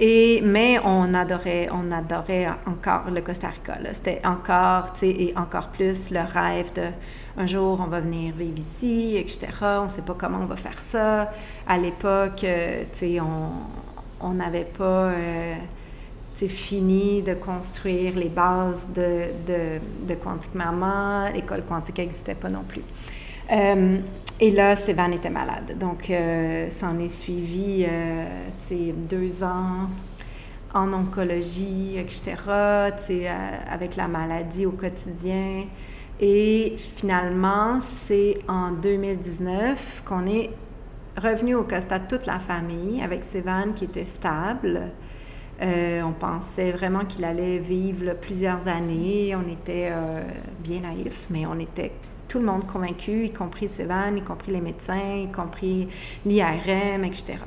Mais 0.00 0.78
on 0.84 1.12
adorait, 1.14 1.68
on 1.72 1.90
adorait 1.90 2.48
encore 2.66 3.10
le 3.10 3.20
Costa 3.20 3.48
Rica. 3.48 3.78
C'était 3.92 4.20
encore, 4.24 4.92
tu 4.92 5.00
sais, 5.00 5.10
et 5.10 5.36
encore 5.36 5.68
plus 5.68 6.10
le 6.10 6.20
rêve 6.20 6.72
de 6.74 6.88
un 7.36 7.46
jour 7.46 7.78
on 7.80 7.86
va 7.86 8.00
venir 8.00 8.34
vivre 8.34 8.58
ici, 8.58 9.16
etc. 9.16 9.46
On 9.62 9.84
ne 9.84 9.88
sait 9.88 10.02
pas 10.02 10.16
comment 10.18 10.40
on 10.42 10.46
va 10.46 10.56
faire 10.56 10.82
ça. 10.82 11.30
À 11.68 11.78
l'époque, 11.78 12.42
euh, 12.42 12.82
tu 12.92 12.98
sais, 12.98 13.18
on 14.20 14.34
n'avait 14.34 14.64
pas 14.64 15.10
euh, 15.10 15.54
fini 16.34 17.22
de 17.22 17.34
construire 17.34 18.16
les 18.16 18.28
bases 18.28 18.88
de, 18.92 19.26
de, 19.46 19.80
de 20.06 20.14
Quantique 20.14 20.54
Maman. 20.54 21.30
L'école 21.32 21.62
quantique 21.62 21.98
n'existait 21.98 22.34
pas 22.34 22.48
non 22.48 22.62
plus. 22.62 22.82
Euh, 23.50 23.98
et 24.40 24.50
là, 24.50 24.76
Sévan 24.76 25.10
était 25.10 25.30
malade. 25.30 25.76
Donc, 25.78 26.10
euh, 26.10 26.70
ça 26.70 26.88
en 26.88 26.98
est 27.00 27.08
suivi 27.08 27.84
euh, 27.88 28.92
deux 29.10 29.42
ans 29.42 29.88
en 30.72 30.92
oncologie, 30.92 31.98
etc., 31.98 32.36
euh, 32.46 32.90
avec 33.68 33.96
la 33.96 34.06
maladie 34.06 34.64
au 34.64 34.70
quotidien. 34.70 35.64
Et 36.20 36.76
finalement, 36.96 37.80
c'est 37.80 38.36
en 38.46 38.70
2019 38.70 40.04
qu'on 40.06 40.24
est 40.26 40.50
revenu 41.16 41.56
au 41.56 41.64
Costa 41.64 41.98
toute 41.98 42.26
la 42.26 42.38
famille 42.38 43.02
avec 43.02 43.24
Sévan 43.24 43.72
qui 43.74 43.84
était 43.84 44.04
stable. 44.04 44.92
on 45.60 46.12
pensait 46.12 46.70
vraiment 46.70 47.04
qu'il 47.04 47.24
allait 47.24 47.58
vivre 47.58 48.14
plusieurs 48.14 48.68
années. 48.68 49.34
On 49.34 49.48
était 49.50 49.92
bien 50.60 50.80
naïfs, 50.80 51.26
mais 51.30 51.46
on 51.46 51.58
était 51.58 51.92
tout 52.28 52.38
le 52.38 52.44
monde 52.44 52.66
convaincu, 52.66 53.24
y 53.24 53.32
compris 53.32 53.68
Sévan, 53.68 54.16
y 54.16 54.22
compris 54.22 54.52
les 54.52 54.60
médecins, 54.60 55.16
y 55.16 55.32
compris 55.32 55.88
l'IRM, 56.24 57.04
etc. 57.04 57.38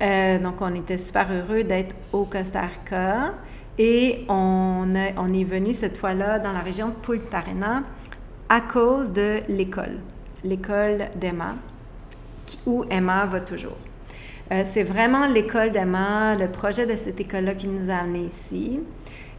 Euh, 0.00 0.38
donc, 0.38 0.60
on 0.60 0.74
était 0.74 0.98
super 0.98 1.28
heureux 1.32 1.64
d'être 1.64 1.94
au 2.12 2.24
Costa 2.24 2.62
Rica 2.62 3.34
et 3.78 4.24
on, 4.28 4.94
est 4.94 5.44
venu 5.44 5.72
cette 5.72 5.96
fois-là 5.96 6.38
dans 6.40 6.52
la 6.52 6.60
région 6.60 6.88
de 6.88 6.94
Punta 6.94 7.42
à 8.48 8.60
cause 8.60 9.12
de 9.12 9.40
l'école, 9.48 9.98
l'école 10.42 11.08
d'Emma, 11.16 11.54
où 12.66 12.84
Emma 12.90 13.26
va 13.26 13.40
toujours. 13.40 13.76
Euh, 14.50 14.62
c'est 14.64 14.82
vraiment 14.82 15.28
l'école 15.28 15.70
d'Emma, 15.70 16.34
le 16.34 16.48
projet 16.48 16.86
de 16.86 16.96
cette 16.96 17.20
école-là 17.20 17.54
qui 17.54 17.68
nous 17.68 17.90
a 17.90 17.94
amenés 17.94 18.24
ici. 18.24 18.80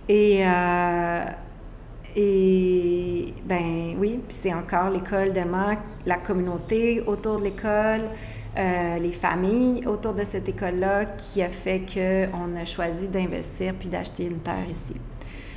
Et 0.07 0.45
euh, 0.45 1.24
et 2.16 3.34
ben 3.46 3.96
oui, 4.00 4.20
c'est 4.30 4.54
encore 4.54 4.89
l'école 4.89 5.32
d'Emma, 5.32 5.75
la 6.06 6.18
communauté 6.18 7.04
autour 7.06 7.38
de 7.38 7.44
l'école, 7.46 8.10
euh, 8.58 8.98
les 8.98 9.12
familles 9.12 9.86
autour 9.86 10.13
de 10.13 10.24
cette 10.24 10.50
école-là 10.50 11.06
qui 11.06 11.42
a 11.42 11.50
fait 11.50 11.82
qu'on 11.82 12.56
a 12.56 12.66
choisi 12.66 13.08
d'investir 13.08 13.74
puis 13.78 13.89
d'acheter 13.89 14.25
une 14.25 14.39
terre 14.39 14.70
ici. 14.70 14.96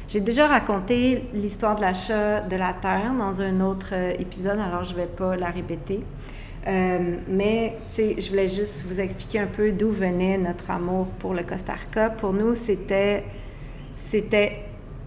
J'ai 0.09 0.21
déjà 0.21 0.47
raconté 0.47 1.25
l'histoire 1.32 1.75
de 1.75 1.80
l'achat 1.80 2.42
de 2.42 2.56
la 2.56 2.75
terre 2.75 3.14
dans 3.18 3.40
un 3.40 3.61
autre 3.61 3.90
euh, 3.92 4.12
épisode, 4.18 4.59
alors 4.59 4.85
je 4.85 4.92
ne 4.92 4.99
vais 4.99 5.06
pas 5.06 5.37
la 5.37 5.49
répéter. 5.49 6.00
Euh, 6.68 7.16
mais 7.28 7.76
je 7.97 8.28
voulais 8.28 8.47
juste 8.47 8.85
vous 8.87 9.00
expliquer 9.00 9.40
un 9.40 9.47
peu 9.47 9.73
d'où 9.73 9.90
venait 9.90 10.38
notre 10.38 10.71
amour 10.71 11.06
pour 11.18 11.35
le 11.35 11.42
Costa 11.42 11.73
Rica. 11.73 12.11
Pour 12.11 12.32
nous, 12.32 12.54
c'était 12.54 13.25
c'était 13.97 14.64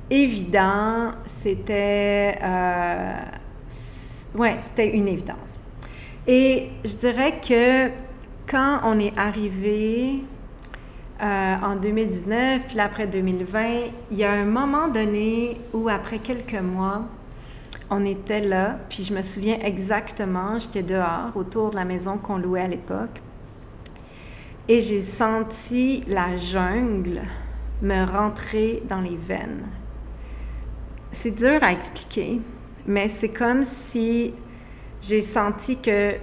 évident, 0.09 1.11
c'était 1.25 2.37
euh, 2.41 3.13
ouais, 4.35 4.57
c'était 4.61 4.95
une 4.95 5.07
évidence. 5.07 5.59
Et 6.27 6.69
je 6.83 6.95
dirais 6.95 7.39
que 7.39 7.89
quand 8.47 8.79
on 8.83 8.99
est 8.99 9.17
arrivé 9.17 10.23
euh, 11.21 11.55
en 11.63 11.75
2019, 11.75 12.67
puis 12.67 12.79
après 12.79 13.07
2020, 13.07 13.65
il 14.11 14.17
y 14.17 14.23
a 14.23 14.31
un 14.31 14.45
moment 14.45 14.87
donné 14.87 15.57
où 15.73 15.89
après 15.89 16.19
quelques 16.19 16.59
mois, 16.59 17.03
on 17.89 18.03
était 18.03 18.41
là, 18.41 18.79
puis 18.89 19.03
je 19.03 19.13
me 19.13 19.21
souviens 19.21 19.59
exactement, 19.61 20.57
j'étais 20.57 20.81
dehors 20.81 21.31
autour 21.35 21.69
de 21.69 21.75
la 21.75 21.85
maison 21.85 22.17
qu'on 22.17 22.37
louait 22.37 22.61
à 22.61 22.67
l'époque, 22.67 23.21
et 24.67 24.79
j'ai 24.79 25.03
senti 25.03 26.01
la 26.07 26.35
jungle 26.37 27.21
me 27.83 28.03
rentrer 28.03 28.81
dans 28.89 29.01
les 29.01 29.15
veines 29.15 29.65
c'est 31.15 31.31
dur 31.31 31.59
à 31.61 31.71
expliquer, 31.71 32.41
mais 32.85 33.07
c'est 33.07 33.29
comme 33.29 33.63
si 33.63 34.33
j'ai 35.01 35.21
senti 35.21 35.79
que 35.79 36.15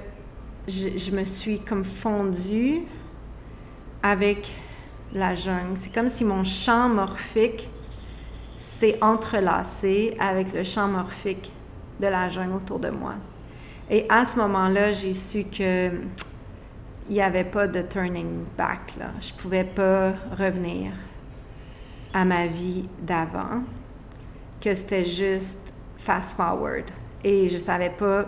je, 0.69 1.11
me 1.11 1.25
suis 1.25 1.61
comme 1.61 1.83
fondue 1.83 2.83
avec 4.03 4.55
la 5.15 5.35
jungle. 5.35 5.77
C'est 5.77 5.93
comme 5.93 6.11
si 6.11 6.25
mon 6.25 6.45
champ 6.45 6.91
morphique 6.91 7.71
s'est 8.59 8.99
entrelacé 9.03 10.15
avec 10.21 10.53
le 10.53 10.63
champ 10.63 10.89
morphique 10.89 11.51
de 11.99 12.07
la 12.07 12.29
jungle 12.29 12.57
autour 12.57 12.79
de 12.79 12.91
moi. 12.91 13.15
Et 13.89 14.05
à 14.11 14.27
ce 14.27 14.37
moment-là, 14.39 14.91
j'ai 14.91 15.15
su 15.15 15.45
que 15.45 15.91
il 17.09 17.15
n'y 17.15 17.23
avait 17.23 17.45
pas 17.45 17.67
de 17.67 17.83
turning 17.83 18.45
back. 18.57 18.95
Je 19.21 19.33
ne 19.33 19.39
pouvais 19.39 19.65
pas 19.65 20.13
revenir 20.39 20.93
à 22.15 22.25
ma 22.25 22.47
vie 22.47 22.89
d'avant 23.01 23.63
que 24.63 24.75
c'était 24.75 25.05
juste 25.05 25.73
fast 25.97 26.37
forward. 26.37 26.85
Et 27.25 27.49
je 27.49 27.59
savais 27.59 27.91
pas 27.91 28.27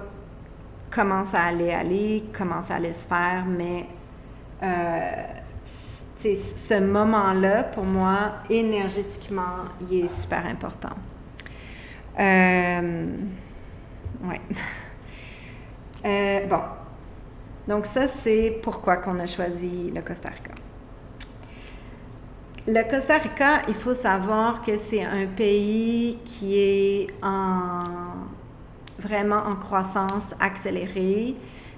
comment 0.90 1.24
ça 1.24 1.42
allait 1.42 1.74
aller, 1.74 2.24
comment 2.36 2.62
ça 2.62 2.76
allait 2.76 2.92
se 2.92 3.06
faire, 3.06 3.44
mais 3.46 3.86
euh, 4.62 5.22
ce 6.16 6.80
moment-là, 6.80 7.64
pour 7.64 7.84
moi, 7.84 8.36
énergétiquement, 8.48 9.64
il 9.90 10.04
est 10.04 10.08
super 10.08 10.46
important. 10.46 10.94
Euh, 12.18 13.06
ouais. 14.24 14.40
Euh, 16.06 16.46
bon. 16.48 16.60
Donc 17.66 17.86
ça, 17.86 18.08
c'est 18.08 18.58
pourquoi 18.62 18.98
qu'on 18.98 19.18
a 19.20 19.26
choisi 19.26 19.90
le 19.90 20.02
Costa 20.02 20.28
Rica. 20.28 20.63
Le 22.66 22.82
Costa 22.88 23.18
Rica, 23.18 23.60
il 23.68 23.74
faut 23.74 23.92
savoir 23.92 24.62
que 24.62 24.78
c'est 24.78 25.04
un 25.04 25.26
pays 25.26 26.18
qui 26.24 26.58
est 26.58 27.08
en, 27.22 27.84
vraiment 28.98 29.36
en 29.36 29.54
croissance 29.54 30.34
accélérée. 30.40 31.34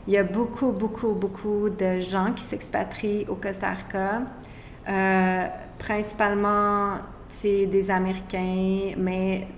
Il 0.07 0.13
y 0.13 0.17
a 0.17 0.23
beaucoup, 0.23 0.71
beaucoup, 0.71 1.11
beaucoup 1.11 1.71
de 1.71 1.99
gens 1.99 2.33
qui 2.33 2.45
s'expatrient 2.45 3.27
au 3.29 3.35
Costa 3.35 3.71
Rica, 3.71 4.23
euh, 4.89 5.47
principalement 5.81 6.99
des 7.43 7.91
Américains, 7.91 8.95
mais 8.97 9.49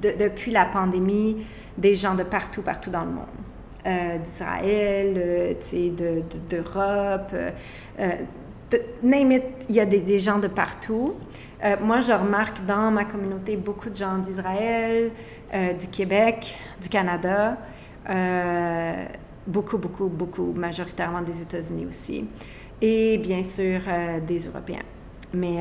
depuis 0.00 0.50
la 0.50 0.64
pandémie, 0.64 1.44
des 1.76 1.94
gens 1.94 2.14
de 2.14 2.22
partout, 2.22 2.62
partout 2.62 2.90
dans 2.90 3.04
le 3.04 3.10
monde. 3.10 3.26
Euh, 3.86 4.18
D'Israël, 4.18 5.14
euh, 5.16 5.54
d'Europe, 6.50 7.32
de, 7.32 8.02
euh, 8.02 8.12
name 9.02 9.32
it, 9.32 9.42
il 9.68 9.74
y 9.74 9.80
a 9.80 9.86
des, 9.86 10.18
gens 10.18 10.38
de 10.38 10.48
partout. 10.48 11.14
Euh, 11.64 11.76
moi, 11.80 12.00
je 12.00 12.12
remarque 12.12 12.64
dans 12.64 12.90
ma 12.90 13.04
communauté 13.04 13.56
beaucoup 13.56 13.90
de 13.90 13.96
gens 13.96 14.18
d'Israël, 14.18 15.10
euh, 15.52 15.72
du 15.72 15.88
Québec, 15.88 16.56
du 16.80 16.88
Canada, 16.88 17.56
euh, 18.08 19.04
beaucoup, 19.46 19.78
beaucoup, 19.78 20.08
beaucoup, 20.08 20.52
majoritairement 20.54 21.22
des 21.22 21.42
États-Unis 21.42 21.86
aussi, 21.86 22.28
et 22.80 23.18
bien 23.18 23.42
sûr 23.44 23.80
des 24.26 24.46
Européens. 24.46 24.82
Mais, 25.32 25.58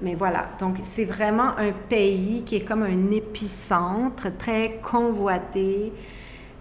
mais 0.00 0.14
voilà, 0.14 0.50
donc 0.60 0.76
c'est 0.84 1.04
vraiment 1.04 1.56
un 1.58 1.72
pays 1.88 2.44
qui 2.44 2.56
est 2.56 2.64
comme 2.64 2.84
un 2.84 3.10
épicentre 3.10 4.36
très 4.36 4.78
convoité 4.82 5.92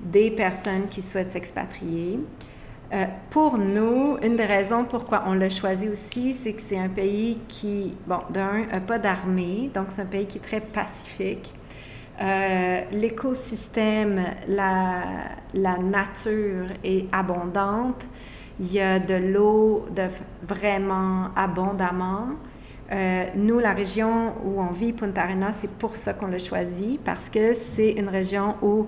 des 0.01 0.31
personnes 0.31 0.87
qui 0.89 1.01
souhaitent 1.01 1.31
s'expatrier. 1.31 2.19
Euh, 2.93 3.05
pour 3.31 3.57
nous, 3.57 4.17
une 4.23 4.37
des 4.37 4.45
raisons 4.45 4.85
pourquoi 4.85 5.23
on 5.27 5.33
l'a 5.33 5.49
choisi 5.49 5.89
aussi, 5.89 6.31
c'est 6.31 6.53
que 6.53 6.61
c'est 6.61 6.79
un 6.79 6.87
pays 6.87 7.37
qui, 7.49 7.97
bon, 8.07 8.19
d'un, 8.29 8.65
n'a 8.65 8.79
pas 8.79 8.97
d'armée, 8.97 9.69
donc 9.73 9.87
c'est 9.89 10.03
un 10.03 10.05
pays 10.05 10.25
qui 10.25 10.37
est 10.37 10.41
très 10.41 10.61
pacifique. 10.61 11.51
Euh, 12.21 12.81
l'écosystème, 12.91 14.23
la, 14.47 15.03
nature 15.53 16.67
est 16.83 17.13
abondante. 17.13 18.07
Il 18.59 18.71
y 18.71 18.79
a 18.79 18.99
de 18.99 19.15
l'eau 19.15 19.85
de 19.93 20.03
vraiment 20.41 21.29
abondamment. 21.35 22.29
Euh, 22.91 23.25
nous, 23.35 23.59
la 23.59 23.73
région 23.73 24.33
où 24.45 24.61
on 24.61 24.71
vit, 24.71 24.93
Punta 24.93 25.23
Arenas, 25.23 25.53
c'est 25.53 25.71
pour 25.71 25.97
ça 25.97 26.13
qu'on 26.13 26.27
l'a 26.27 26.39
choisi, 26.39 26.99
parce 27.03 27.29
que 27.29 27.53
c'est 27.53 27.91
une 27.91 28.07
région 28.07 28.55
où 28.61 28.87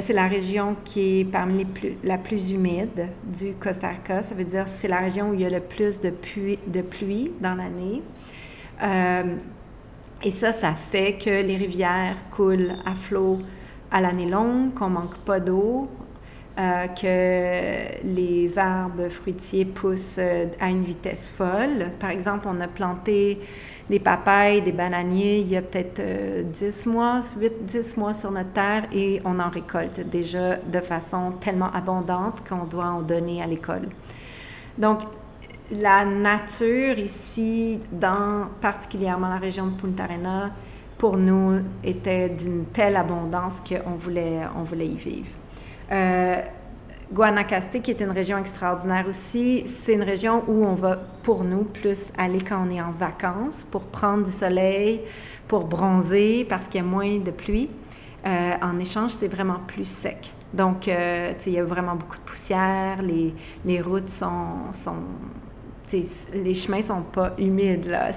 c'est 0.00 0.12
la 0.12 0.28
région 0.28 0.76
qui 0.84 1.20
est 1.20 1.24
parmi 1.24 1.58
les 1.58 1.64
plus, 1.64 1.96
la 2.04 2.18
plus 2.18 2.52
humide 2.52 3.08
du 3.24 3.52
Costa 3.54 3.88
Rica. 3.88 4.22
Ça 4.22 4.34
veut 4.34 4.44
dire 4.44 4.68
c'est 4.68 4.88
la 4.88 4.98
région 4.98 5.30
où 5.30 5.34
il 5.34 5.40
y 5.40 5.46
a 5.46 5.50
le 5.50 5.60
plus 5.60 6.00
de 6.00 6.10
pluie, 6.10 6.58
de 6.66 6.80
pluie 6.80 7.32
dans 7.40 7.54
l'année. 7.54 8.02
Euh, 8.82 9.34
et 10.22 10.30
ça, 10.30 10.52
ça 10.52 10.74
fait 10.74 11.14
que 11.14 11.30
les 11.30 11.56
rivières 11.56 12.16
coulent 12.30 12.74
à 12.84 12.94
flot 12.94 13.38
à 13.90 14.00
l'année 14.00 14.26
longue, 14.28 14.74
qu'on 14.74 14.90
manque 14.90 15.16
pas 15.18 15.40
d'eau, 15.40 15.88
euh, 16.58 16.86
que 16.88 18.04
les 18.04 18.58
arbres 18.58 19.08
fruitiers 19.08 19.64
poussent 19.64 20.18
à 20.60 20.68
une 20.68 20.82
vitesse 20.82 21.28
folle. 21.28 21.86
Par 21.98 22.10
exemple, 22.10 22.46
on 22.48 22.60
a 22.60 22.68
planté 22.68 23.38
des 23.88 23.98
papayes, 23.98 24.60
des 24.60 24.72
bananiers, 24.72 25.40
il 25.40 25.48
y 25.48 25.56
a 25.56 25.62
peut-être 25.62 26.02
10 26.50 26.86
euh, 26.86 26.90
mois, 26.90 27.20
8, 27.38 27.64
10 27.64 27.96
mois 27.96 28.12
sur 28.12 28.30
notre 28.30 28.52
terre 28.52 28.84
et 28.92 29.20
on 29.24 29.38
en 29.40 29.48
récolte 29.48 30.00
déjà 30.08 30.56
de 30.56 30.80
façon 30.80 31.32
tellement 31.40 31.72
abondante 31.72 32.46
qu'on 32.46 32.64
doit 32.64 32.86
en 32.86 33.02
donner 33.02 33.42
à 33.42 33.46
l'école. 33.46 33.88
Donc, 34.76 35.00
la 35.70 36.04
nature 36.04 36.98
ici, 36.98 37.80
dans 37.92 38.48
particulièrement 38.60 39.28
la 39.28 39.36
région 39.36 39.66
de 39.66 39.72
Punta 39.72 40.04
Arenas, 40.04 40.50
pour 40.96 41.16
nous, 41.16 41.60
était 41.84 42.28
d'une 42.28 42.66
telle 42.66 42.96
abondance 42.96 43.62
qu'on 43.66 43.92
voulait, 43.92 44.40
on 44.56 44.64
voulait 44.64 44.86
y 44.86 44.96
vivre. 44.96 45.30
Euh, 45.90 46.42
Guanacaste, 47.12 47.80
qui 47.80 47.90
est 47.90 48.00
une 48.02 48.10
région 48.10 48.36
extraordinaire 48.36 49.06
aussi, 49.08 49.62
c'est 49.66 49.94
une 49.94 50.02
région 50.02 50.44
où 50.46 50.64
on 50.64 50.74
va, 50.74 50.96
pour 51.22 51.42
nous, 51.42 51.64
plus 51.64 52.12
aller 52.18 52.40
quand 52.40 52.62
on 52.66 52.70
est 52.70 52.82
en 52.82 52.90
vacances, 52.90 53.64
pour 53.70 53.86
prendre 53.86 54.24
du 54.24 54.30
soleil, 54.30 55.00
pour 55.46 55.64
bronzer, 55.64 56.44
parce 56.46 56.68
qu'il 56.68 56.82
y 56.82 56.84
a 56.84 56.86
moins 56.86 57.16
de 57.18 57.30
pluie. 57.30 57.70
Euh, 58.26 58.52
en 58.60 58.78
échange, 58.78 59.12
c'est 59.12 59.28
vraiment 59.28 59.60
plus 59.66 59.88
sec. 59.88 60.34
Donc, 60.52 60.86
euh, 60.88 61.32
il 61.46 61.52
y 61.52 61.58
a 61.58 61.64
vraiment 61.64 61.94
beaucoup 61.94 62.18
de 62.18 62.22
poussière, 62.22 62.98
les, 63.00 63.80
routes 63.80 64.08
sont... 64.10 64.72
sont 64.72 64.96
les 66.34 66.52
chemins 66.52 66.82
sont 66.82 67.00
pas 67.00 67.32
humides, 67.38 67.86
là. 67.86 68.10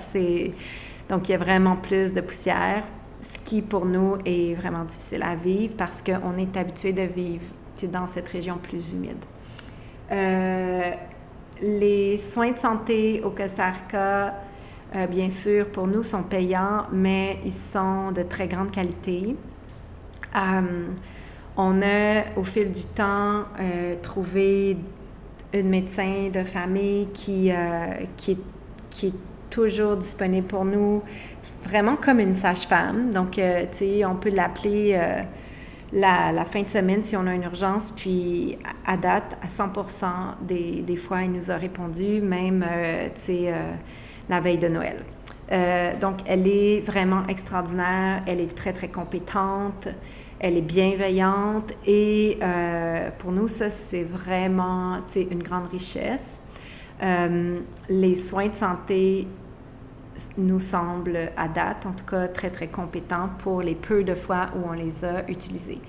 Donc, 1.09 1.29
il 1.29 1.31
y 1.31 1.35
a 1.35 1.37
vraiment 1.37 1.77
plus 1.77 2.11
de 2.11 2.19
poussière, 2.19 2.83
ce 3.21 3.39
qui, 3.39 3.61
pour 3.61 3.85
nous, 3.85 4.17
est 4.25 4.53
vraiment 4.55 4.83
difficile 4.83 5.23
à 5.23 5.35
vivre 5.35 5.75
parce 5.77 6.01
qu'on 6.01 6.37
est 6.37 6.57
habitué 6.57 6.91
de 6.91 7.03
vivre 7.03 7.45
dans 7.87 8.07
cette 8.07 8.29
région 8.29 8.57
plus 8.57 8.93
humide. 8.93 9.23
Euh, 10.11 10.91
les 11.61 12.17
soins 12.17 12.51
de 12.51 12.57
santé 12.57 13.21
au 13.23 13.29
Costa 13.29 13.69
Rica, 13.69 14.33
euh, 14.95 15.07
bien 15.07 15.29
sûr, 15.29 15.67
pour 15.67 15.87
nous, 15.87 16.03
sont 16.03 16.23
payants, 16.23 16.85
mais 16.91 17.39
ils 17.45 17.53
sont 17.53 18.11
de 18.11 18.23
très 18.23 18.47
grande 18.47 18.71
qualité. 18.71 19.35
Euh, 20.35 20.87
on 21.55 21.81
a, 21.81 22.23
au 22.35 22.43
fil 22.43 22.71
du 22.71 22.85
temps, 22.85 23.43
trouvé 24.01 24.77
une 25.53 25.69
médecin 25.69 26.29
de 26.33 26.43
famille 26.45 27.07
qui, 27.13 27.51
qui, 28.15 28.31
est, 28.31 28.37
qui 28.89 29.07
est 29.07 29.13
toujours 29.49 29.97
disponible 29.97 30.47
pour 30.47 30.63
nous, 30.63 31.03
vraiment 31.63 31.97
comme 31.97 32.21
une 32.21 32.33
sage-femme. 32.33 33.11
Donc, 33.11 33.31
tu 33.31 33.41
sais, 33.71 34.05
on 34.05 34.15
peut 34.15 34.29
l'appeler 34.29 34.97
la, 35.93 36.45
fin 36.45 36.63
de 36.63 36.67
semaine 36.67 37.03
si 37.03 37.15
on 37.15 37.27
a 37.27 37.33
une 37.33 37.43
urgence. 37.43 37.91
Puis 37.91 38.57
à 38.85 38.97
date, 38.97 39.37
à 39.41 39.47
100 39.47 39.71
des, 40.41 40.81
des 40.81 40.95
fois, 40.95 41.23
il 41.23 41.31
nous 41.31 41.51
a 41.51 41.55
répondu, 41.55 42.21
même 42.21 42.65
euh, 42.67 43.09
euh, 43.29 43.73
la 44.29 44.39
veille 44.39 44.57
de 44.57 44.67
Noël. 44.67 44.97
Euh, 45.51 45.97
donc, 45.99 46.19
elle 46.25 46.47
est 46.47 46.79
vraiment 46.85 47.27
extraordinaire, 47.27 48.23
elle 48.25 48.39
est 48.39 48.55
très, 48.55 48.71
très 48.71 48.87
compétente, 48.87 49.89
elle 50.39 50.57
est 50.57 50.61
bienveillante 50.61 51.73
et 51.85 52.37
pour 53.19 53.31
nous, 53.31 53.47
ça, 53.47 53.69
c'est 53.69 54.03
vraiment 54.03 54.99
une 55.15 55.43
grande 55.43 55.67
richesse. 55.67 56.39
les 57.89 58.15
soins 58.15 58.47
de 58.47 58.55
santé 58.55 59.27
nous 60.37 60.59
semble, 60.59 61.17
à 61.37 61.47
date 61.47 61.85
en 61.85 61.91
tout 61.91 62.05
cas, 62.05 62.27
très, 62.27 62.49
très 62.49 62.67
compétent 62.67 63.29
pour 63.39 63.61
les 63.61 63.75
peu 63.75 64.03
de 64.03 64.13
fois 64.13 64.49
où 64.55 64.69
on 64.69 64.73
les 64.73 65.03
a 65.05 65.29
utilisés. 65.29 65.79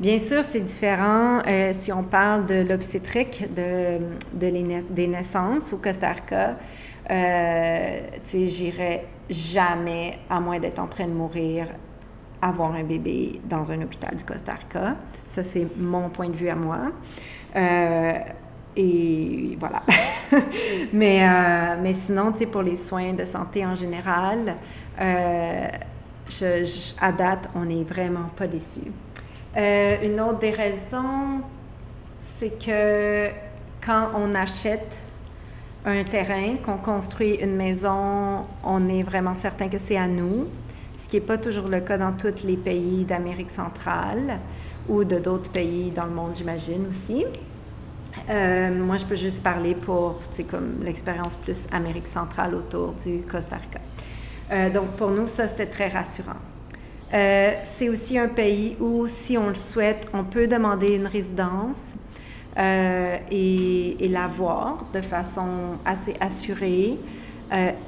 Bien 0.00 0.20
sûr, 0.20 0.44
c'est 0.44 0.60
différent 0.60 1.40
euh, 1.46 1.72
si 1.72 1.92
on 1.92 2.04
parle 2.04 2.46
de 2.46 2.62
l'obstétrique, 2.68 3.52
de, 3.52 3.98
de 4.32 4.82
des 4.90 5.08
naissances 5.08 5.72
au 5.72 5.78
Costa 5.78 6.12
Rica. 6.12 6.56
Euh, 7.10 8.00
j'irai 8.24 9.06
jamais, 9.28 10.18
à 10.30 10.38
moins 10.40 10.60
d'être 10.60 10.78
en 10.78 10.86
train 10.86 11.06
de 11.06 11.12
mourir, 11.12 11.66
avoir 12.40 12.72
un 12.74 12.84
bébé 12.84 13.40
dans 13.44 13.72
un 13.72 13.82
hôpital 13.82 14.14
du 14.14 14.24
Costa 14.24 14.52
Rica. 14.52 14.96
Ça, 15.26 15.42
c'est 15.42 15.66
mon 15.76 16.10
point 16.10 16.28
de 16.28 16.36
vue 16.36 16.48
à 16.48 16.54
moi. 16.54 16.92
Euh, 17.56 18.12
et 18.78 19.56
voilà. 19.58 19.82
mais, 20.92 21.20
euh, 21.22 21.74
mais 21.82 21.94
sinon, 21.94 22.30
tu 22.30 22.38
sais, 22.38 22.46
pour 22.46 22.62
les 22.62 22.76
soins 22.76 23.12
de 23.12 23.24
santé 23.24 23.66
en 23.66 23.74
général, 23.74 24.54
euh, 25.00 25.68
à 27.00 27.12
date, 27.12 27.48
on 27.56 27.64
n'est 27.64 27.82
vraiment 27.82 28.28
pas 28.36 28.46
déçus. 28.46 28.92
Euh, 29.56 29.96
une 30.04 30.20
autre 30.20 30.38
des 30.38 30.52
raisons, 30.52 31.40
c'est 32.20 32.64
que 32.64 33.28
quand 33.84 34.10
on 34.14 34.32
achète 34.34 34.96
un 35.84 36.04
terrain, 36.04 36.54
qu'on 36.64 36.76
construit 36.76 37.34
une 37.36 37.56
maison, 37.56 38.44
on 38.62 38.88
est 38.88 39.02
vraiment 39.02 39.34
certain 39.34 39.68
que 39.68 39.78
c'est 39.78 39.96
à 39.96 40.06
nous, 40.06 40.46
ce 40.96 41.08
qui 41.08 41.16
n'est 41.16 41.26
pas 41.26 41.38
toujours 41.38 41.68
le 41.68 41.80
cas 41.80 41.98
dans 41.98 42.12
tous 42.12 42.44
les 42.44 42.56
pays 42.56 43.04
d'Amérique 43.04 43.50
centrale 43.50 44.38
ou 44.88 45.02
de 45.04 45.18
d'autres 45.18 45.50
pays 45.50 45.90
dans 45.90 46.04
le 46.04 46.12
monde, 46.12 46.32
j'imagine 46.36 46.86
aussi. 46.88 47.24
Euh, 48.30 48.82
moi, 48.82 48.96
je 48.96 49.04
peux 49.04 49.14
juste 49.14 49.42
parler 49.42 49.74
pour 49.74 50.20
comme 50.50 50.82
l'expérience 50.82 51.36
plus 51.36 51.66
Amérique 51.72 52.08
centrale 52.08 52.54
autour 52.54 52.92
du 52.92 53.20
Costa 53.22 53.56
Rica. 53.56 54.70
donc 54.70 54.90
pour 54.96 55.10
nous, 55.10 55.26
ça, 55.26 55.48
c'était 55.48 55.66
très 55.66 55.88
rassurant. 55.88 56.40
c'est 57.10 57.88
aussi 57.88 58.18
un 58.18 58.28
pays 58.28 58.76
où, 58.80 59.06
si 59.06 59.36
on 59.38 59.48
le 59.48 59.54
souhaite, 59.54 60.08
on 60.12 60.24
peut 60.24 60.46
demander 60.46 60.96
une 60.96 61.06
résidence 61.06 61.94
et 62.56 64.08
l'avoir 64.10 64.84
de 64.92 65.00
façon 65.00 65.76
assez 65.84 66.14
assurée 66.20 66.98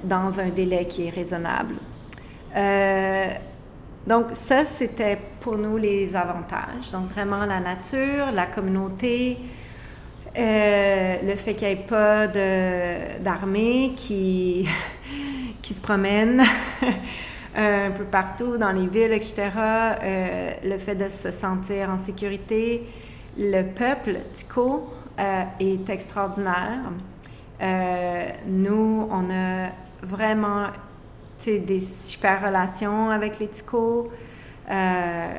dans 0.05 0.39
un 0.39 0.49
délai 0.49 0.87
qui 0.87 1.07
est 1.07 1.11
raisonnable. 1.11 1.75
Donc 4.07 4.29
ça, 4.33 4.65
c'était 4.65 5.19
pour 5.41 5.59
nous 5.59 5.77
les 5.77 6.17
avantages. 6.17 6.91
Donc 6.93 7.11
vraiment 7.11 7.45
la 7.45 7.61
nature, 7.61 8.33
la 8.33 8.47
communauté, 8.47 9.39
euh, 10.39 11.17
le 11.23 11.37
fait 11.37 11.55
qu'il 11.55 11.69
n'y 11.69 11.75
ait 11.75 11.77
pas 11.77 12.27
d'armée 12.27 13.93
qui, 13.97 14.69
qui 15.63 15.75
se 15.75 15.81
promène 15.81 16.43
un 17.57 17.91
peu 17.91 18.05
partout 18.05 18.57
dans 18.57 18.71
les 18.71 18.87
villes, 18.87 19.13
etc. 19.13 19.51
Euh, 19.57 20.51
le 20.65 20.79
fait 20.79 20.95
de 20.95 21.09
se 21.09 21.31
sentir 21.31 21.91
en 21.91 21.99
sécurité. 21.99 22.83
Le 23.39 23.63
peuple 23.63 24.19
Tico 24.33 24.93
euh, 25.19 25.43
est 25.59 25.89
extraordinaire. 25.89 26.81
nous, 28.47 29.09
on 29.11 29.31
a 29.31 29.69
vraiment 30.03 30.67
des 31.47 31.81
super 31.81 32.47
relations 32.47 33.11
avec 33.11 33.39
les 33.39 33.49
Ticos. 33.49 34.11
Euh, 34.71 35.35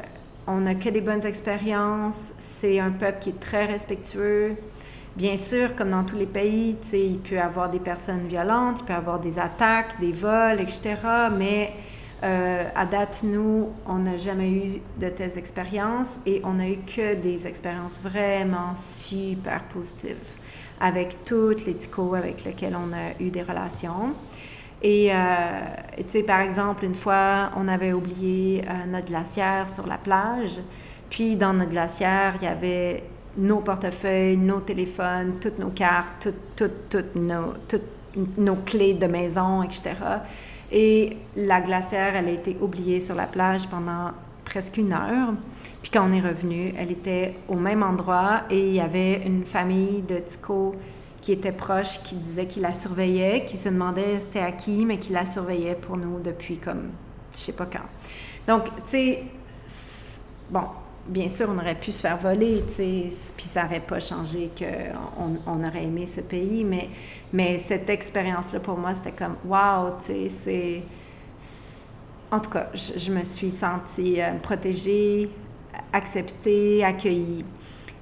on 0.47 0.61
n'a 0.61 0.75
que 0.75 0.89
des 0.89 1.01
bonnes 1.01 1.25
expériences. 1.25 2.33
C'est 2.39 2.79
un 2.79 2.91
peuple 2.91 3.19
qui 3.19 3.29
est 3.29 3.39
très 3.39 3.65
respectueux. 3.65 4.55
Bien 5.15 5.37
sûr, 5.37 5.75
comme 5.75 5.89
dans 5.89 6.05
tous 6.05 6.15
les 6.15 6.25
pays, 6.25 6.77
il 6.93 7.19
peut 7.19 7.35
y 7.35 7.37
avoir 7.37 7.69
des 7.69 7.79
personnes 7.79 8.27
violentes, 8.27 8.77
il 8.79 8.85
peut 8.85 8.93
y 8.93 8.95
avoir 8.95 9.19
des 9.19 9.39
attaques, 9.39 9.99
des 9.99 10.13
vols, 10.13 10.61
etc. 10.61 10.95
Mais 11.37 11.73
euh, 12.23 12.63
à 12.75 12.85
date, 12.85 13.21
nous, 13.23 13.69
on 13.85 13.99
n'a 13.99 14.15
jamais 14.15 14.49
eu 14.49 14.81
de 14.99 15.09
telles 15.09 15.37
expériences 15.37 16.19
et 16.25 16.41
on 16.45 16.53
n'a 16.53 16.69
eu 16.69 16.77
que 16.77 17.15
des 17.15 17.45
expériences 17.45 17.99
vraiment 17.99 18.73
super 18.77 19.63
positives 19.63 20.15
avec 20.79 21.23
toutes 21.25 21.65
les 21.65 21.75
ticos 21.75 22.15
avec 22.15 22.43
lesquels 22.45 22.75
on 22.75 22.93
a 22.93 23.21
eu 23.23 23.31
des 23.31 23.43
relations. 23.43 24.15
Et, 24.81 25.09
euh, 25.11 25.15
tu 25.97 26.03
sais, 26.07 26.23
par 26.23 26.39
exemple, 26.41 26.85
une 26.85 26.95
fois, 26.95 27.51
on 27.55 27.67
avait 27.67 27.93
oublié 27.93 28.63
euh, 28.63 28.85
notre 28.87 29.07
glacière 29.07 29.67
sur 29.69 29.85
la 29.87 29.97
plage. 29.97 30.59
Puis, 31.09 31.35
dans 31.35 31.53
notre 31.53 31.69
glacière, 31.69 32.35
il 32.37 32.45
y 32.45 32.47
avait 32.47 33.03
nos 33.37 33.59
portefeuilles, 33.59 34.37
nos 34.37 34.59
téléphones, 34.59 35.35
toutes 35.39 35.59
nos 35.59 35.69
cartes, 35.69 36.29
toutes, 36.55 36.89
toutes, 36.89 37.15
nos, 37.15 37.53
toutes 37.67 37.81
nos 38.37 38.55
clés 38.55 38.93
de 38.93 39.07
maison, 39.07 39.63
etc. 39.63 39.93
Et 40.71 41.17
la 41.35 41.61
glacière, 41.61 42.15
elle 42.15 42.27
a 42.27 42.31
été 42.31 42.57
oubliée 42.61 42.99
sur 42.99 43.15
la 43.15 43.25
plage 43.25 43.67
pendant 43.67 44.11
presque 44.45 44.77
une 44.77 44.93
heure. 44.93 45.33
Puis 45.81 45.91
quand 45.91 46.07
on 46.07 46.13
est 46.13 46.21
revenu, 46.21 46.73
elle 46.77 46.91
était 46.91 47.35
au 47.47 47.55
même 47.55 47.83
endroit 47.83 48.41
et 48.49 48.67
il 48.67 48.75
y 48.75 48.81
avait 48.81 49.21
une 49.25 49.45
famille 49.45 50.01
de 50.01 50.19
Tico 50.19 50.75
qui 51.21 51.31
était 51.31 51.51
proche, 51.51 52.01
qui 52.03 52.15
disait 52.15 52.47
qu'il 52.47 52.63
la 52.63 52.73
surveillait, 52.73 53.45
qui 53.45 53.57
se 53.57 53.69
demandait 53.69 54.19
c'était 54.21 54.39
à 54.39 54.51
qui, 54.51 54.85
mais 54.85 54.97
qui 54.97 55.13
la 55.13 55.25
surveillait 55.25 55.75
pour 55.75 55.97
nous 55.97 56.19
depuis 56.19 56.57
comme 56.57 56.89
je 57.33 57.39
sais 57.39 57.51
pas 57.53 57.65
quand. 57.65 57.87
Donc, 58.47 58.65
tu 58.65 58.89
sais, 58.89 59.23
bon, 60.49 60.63
bien 61.07 61.29
sûr, 61.29 61.47
on 61.49 61.57
aurait 61.57 61.79
pu 61.79 61.91
se 61.91 62.01
faire 62.01 62.17
voler, 62.17 62.63
puis 62.67 63.45
ça 63.45 63.63
n'aurait 63.63 63.79
pas 63.79 63.99
changé 63.99 64.49
qu'on 64.57 65.37
on 65.45 65.63
aurait 65.67 65.83
aimé 65.83 66.05
ce 66.05 66.21
pays, 66.21 66.63
mais, 66.63 66.89
mais 67.33 67.57
cette 67.57 67.89
expérience-là, 67.89 68.59
pour 68.59 68.77
moi, 68.77 68.95
c'était 68.95 69.11
comme, 69.11 69.35
wow, 69.45 69.91
tu 69.97 70.05
sais, 70.05 70.29
c'est... 70.29 70.83
En 72.31 72.39
tout 72.39 72.49
cas, 72.49 72.67
je, 72.73 73.11
me 73.11 73.25
suis 73.25 73.51
sentie 73.51 74.21
euh, 74.21 74.35
protégée, 74.41 75.29
acceptée, 75.91 76.81
accueillie. 76.81 77.43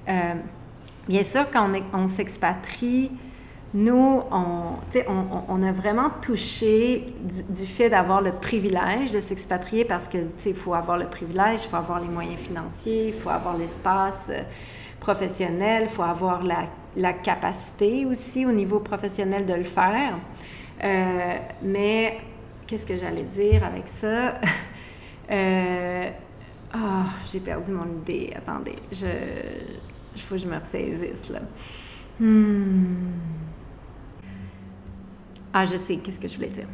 Euh, 0.08 0.34
Bien 1.10 1.24
sûr, 1.24 1.50
quand 1.50 1.68
on, 1.92 2.06
s'expatrie, 2.06 3.10
nous, 3.72 4.22
on, 4.32 5.62
a 5.62 5.72
vraiment 5.72 6.10
touché 6.20 7.14
du, 7.48 7.66
fait 7.66 7.88
d'avoir 7.88 8.20
le 8.20 8.32
privilège 8.32 9.12
de 9.12 9.20
s'expatrier 9.20 9.84
parce 9.84 10.08
que, 10.08 10.18
il 10.44 10.54
faut 10.56 10.74
avoir 10.74 10.98
le 10.98 11.06
privilège, 11.06 11.64
il 11.64 11.68
faut 11.68 11.76
avoir 11.76 12.00
les 12.00 12.08
moyens 12.08 12.40
financiers, 12.40 13.08
il 13.08 13.14
faut 13.14 13.30
avoir 13.30 13.56
l'espace 13.56 14.28
euh, 14.30 14.42
professionnel, 14.98 15.84
il 15.84 15.88
faut 15.88 16.02
avoir 16.02 16.42
la, 16.42 16.64
la, 16.96 17.12
capacité 17.12 18.04
aussi 18.06 18.44
au 18.44 18.50
niveau 18.50 18.80
professionnel 18.80 19.46
de 19.46 19.54
le 19.54 19.64
faire. 19.64 20.18
Euh, 20.82 21.36
mais 21.62 22.18
qu'est-ce 22.66 22.86
que 22.86 22.96
j'allais 22.96 23.22
dire 23.22 23.62
avec 23.62 23.86
ça? 23.86 24.34
euh, 25.30 26.10
oh, 26.74 26.78
j'ai 27.30 27.38
perdu 27.38 27.70
mon 27.70 27.86
idée. 28.02 28.32
Attendez, 28.34 28.74
il 28.90 30.20
faut 30.22 30.34
que 30.34 30.40
je 30.40 30.48
me 30.48 30.56
ressaisisse, 30.56 31.30
là. 31.30 31.40
Hmm. 32.18 33.49
Ah, 35.52 35.64
je 35.64 35.76
sais, 35.76 35.96
qu'est-ce 35.96 36.20
que 36.20 36.28
je 36.28 36.36
voulais 36.36 36.48
dire. 36.48 36.68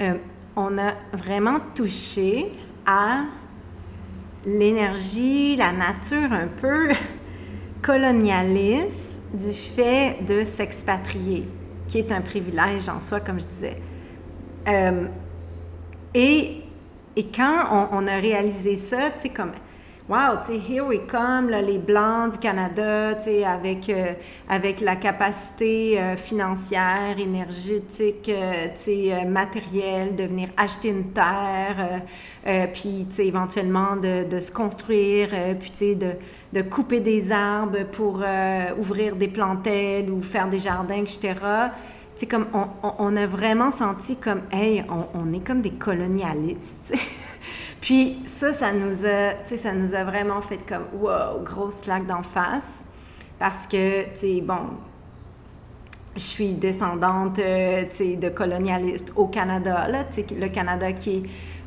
Euh, 0.00 0.14
on 0.56 0.78
a 0.78 0.92
vraiment 1.12 1.58
touché 1.74 2.52
à 2.86 3.24
l'énergie, 4.46 5.56
la 5.56 5.72
nature 5.72 6.32
un 6.32 6.46
peu 6.46 6.90
colonialiste 7.82 9.20
du 9.32 9.52
fait 9.52 10.24
de 10.26 10.44
s'expatrier, 10.44 11.48
qui 11.88 11.98
est 11.98 12.12
un 12.12 12.20
privilège 12.20 12.88
en 12.88 13.00
soi, 13.00 13.20
comme 13.20 13.40
je 13.40 13.46
disais. 13.46 13.76
Euh, 14.68 15.06
et, 16.14 16.62
et 17.16 17.26
quand 17.26 17.64
on, 17.72 17.98
on, 17.98 18.06
a 18.06 18.16
réalisé 18.16 18.76
ça, 18.76 19.10
tu 19.10 19.22
sais, 19.22 19.28
comme 19.28 19.50
wow, 20.06 20.36
tu 20.40 20.52
sais, 20.52 20.58
here 20.58 20.84
we 20.84 21.00
come, 21.06 21.48
là, 21.48 21.62
les 21.62 21.78
Blancs 21.78 22.32
du 22.32 22.38
Canada, 22.38 23.14
tu 23.14 23.24
sais, 23.24 23.44
avec, 23.44 23.88
euh, 23.88 24.12
avec 24.48 24.82
la 24.82 24.96
capacité 24.96 25.98
euh, 25.98 26.16
financière, 26.16 27.18
énergétique, 27.18 28.28
euh, 28.28 28.68
tu 28.74 28.80
sais, 28.82 29.24
matérielle, 29.24 30.14
de 30.14 30.24
venir 30.24 30.50
acheter 30.56 30.90
une 30.90 31.12
terre, 31.12 32.02
puis, 32.74 33.06
tu 33.08 33.16
sais, 33.16 33.26
éventuellement 33.26 33.96
de, 33.96 34.24
de 34.24 34.40
se 34.40 34.52
construire, 34.52 35.30
puis, 35.58 35.70
tu 35.70 35.76
sais, 35.76 35.94
de, 35.94 36.10
de 36.52 36.60
couper 36.60 37.00
des 37.00 37.32
arbres 37.32 37.84
pour 37.90 38.22
ouvrir 38.78 39.16
des 39.16 39.28
plantelles 39.28 40.10
ou 40.10 40.20
faire 40.20 40.48
des 40.48 40.58
jardins, 40.58 41.02
etc., 41.02 41.34
sais, 42.14 42.26
comme 42.26 42.46
on, 42.52 42.66
on, 42.98 43.16
a 43.16 43.26
vraiment 43.26 43.70
senti 43.70 44.16
comme, 44.16 44.42
hey, 44.52 44.84
on, 44.88 45.06
on 45.18 45.32
est 45.32 45.44
comme 45.44 45.62
des 45.62 45.72
colonialistes. 45.72 46.94
Puis 47.84 48.16
ça, 48.24 48.54
ça 48.54 48.72
nous 48.72 49.04
a, 49.04 49.44
ça 49.44 49.74
nous 49.74 49.94
a 49.94 50.04
vraiment 50.04 50.40
fait 50.40 50.66
comme, 50.66 50.86
wow, 50.98 51.42
grosse 51.44 51.82
claque 51.82 52.06
d'en 52.06 52.22
face. 52.22 52.86
Parce 53.38 53.66
que, 53.66 54.04
tu 54.04 54.08
sais, 54.14 54.40
bon, 54.40 54.70
je 56.16 56.22
suis 56.22 56.54
descendante, 56.54 57.38
euh, 57.40 57.82
de 57.84 58.28
colonialistes 58.30 59.12
au 59.16 59.26
Canada, 59.26 59.86
là, 59.86 60.04
le 60.16 60.48
Canada 60.48 60.92
qui 60.92 61.16
est 61.16 61.22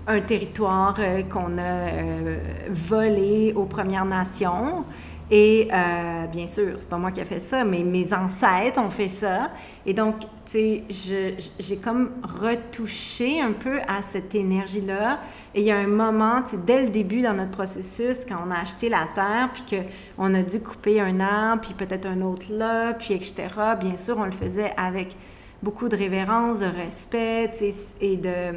un 0.08 0.20
territoire 0.22 0.96
euh, 0.98 1.22
qu'on 1.22 1.56
a 1.60 1.62
euh, 1.62 2.38
volé 2.72 3.54
aux 3.56 3.66
Premières 3.66 4.06
Nations. 4.06 4.86
Et 5.30 5.68
euh, 5.74 6.26
bien 6.28 6.48
sûr, 6.48 6.76
c'est 6.78 6.88
pas 6.88 6.98
moi 6.98 7.12
qui 7.12 7.20
ai 7.20 7.26
fait 7.26 7.42
ça, 7.42 7.66
mais 7.66 7.84
mes 7.84 8.14
ancêtres 8.14 8.80
ont 8.80 8.90
fait 8.90 9.10
ça. 9.10 9.52
Et 9.86 9.94
donc, 9.94 10.22
tu 10.46 10.82
sais, 10.90 11.36
j'ai 11.60 11.78
comme 11.78 12.12
retouché 12.24 13.42
un 13.42 13.52
peu 13.52 13.80
à 13.88 14.02
cette 14.02 14.34
énergie-là. 14.34 15.20
Et 15.54 15.62
il 15.62 15.66
y 15.66 15.72
a 15.72 15.78
un 15.78 15.88
moment, 15.88 16.42
tu 16.44 16.52
sais, 16.52 16.58
dès 16.66 16.82
le 16.82 16.90
début 16.90 17.22
dans 17.22 17.34
notre 17.34 17.52
processus, 17.52 18.20
quand 18.28 18.38
on 18.48 18.52
a 18.52 18.60
acheté 18.60 18.88
la 18.88 19.06
terre, 19.14 19.50
puis 19.54 19.82
qu'on 20.18 20.34
a 20.34 20.42
dû 20.42 20.62
couper 20.62 21.02
un 21.02 21.20
arbre, 21.20 21.62
puis 21.62 21.74
peut-être 21.74 22.06
un 22.06 22.22
autre 22.22 22.46
là, 22.50 22.94
puis 22.94 23.14
etc. 23.14 23.50
Bien 23.80 23.98
sûr, 23.98 24.18
on 24.18 24.26
le 24.26 24.32
faisait 24.32 24.72
avec 24.78 25.18
beaucoup 25.62 25.90
de 25.90 25.98
révérence, 25.98 26.60
de 26.60 26.68
respect, 26.68 27.52
et, 28.00 28.16
de, 28.16 28.54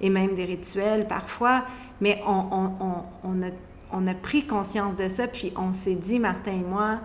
et 0.00 0.10
même 0.10 0.34
des 0.34 0.44
rituels 0.44 1.06
parfois. 1.06 1.62
Mais 2.00 2.20
on, 2.26 2.72
on, 2.80 3.04
on 3.22 3.42
a 3.42 3.50
on 3.92 4.06
a 4.06 4.14
pris 4.14 4.46
conscience 4.46 4.96
de 4.96 5.08
ça, 5.08 5.26
puis 5.26 5.52
on 5.56 5.72
s'est 5.72 5.94
dit, 5.94 6.18
Martin 6.18 6.52
et 6.52 6.64
moi, 6.68 6.98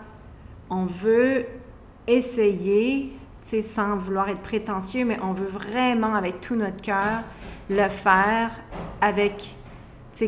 on 0.69 0.85
veut 0.85 1.45
essayer, 2.07 3.13
sans 3.61 3.95
vouloir 3.97 4.29
être 4.29 4.41
prétentieux, 4.41 5.05
mais 5.05 5.17
on 5.21 5.33
veut 5.33 5.47
vraiment, 5.47 6.15
avec 6.15 6.41
tout 6.41 6.55
notre 6.55 6.81
cœur, 6.81 7.23
le 7.69 7.87
faire 7.89 8.51
avec, 9.01 9.55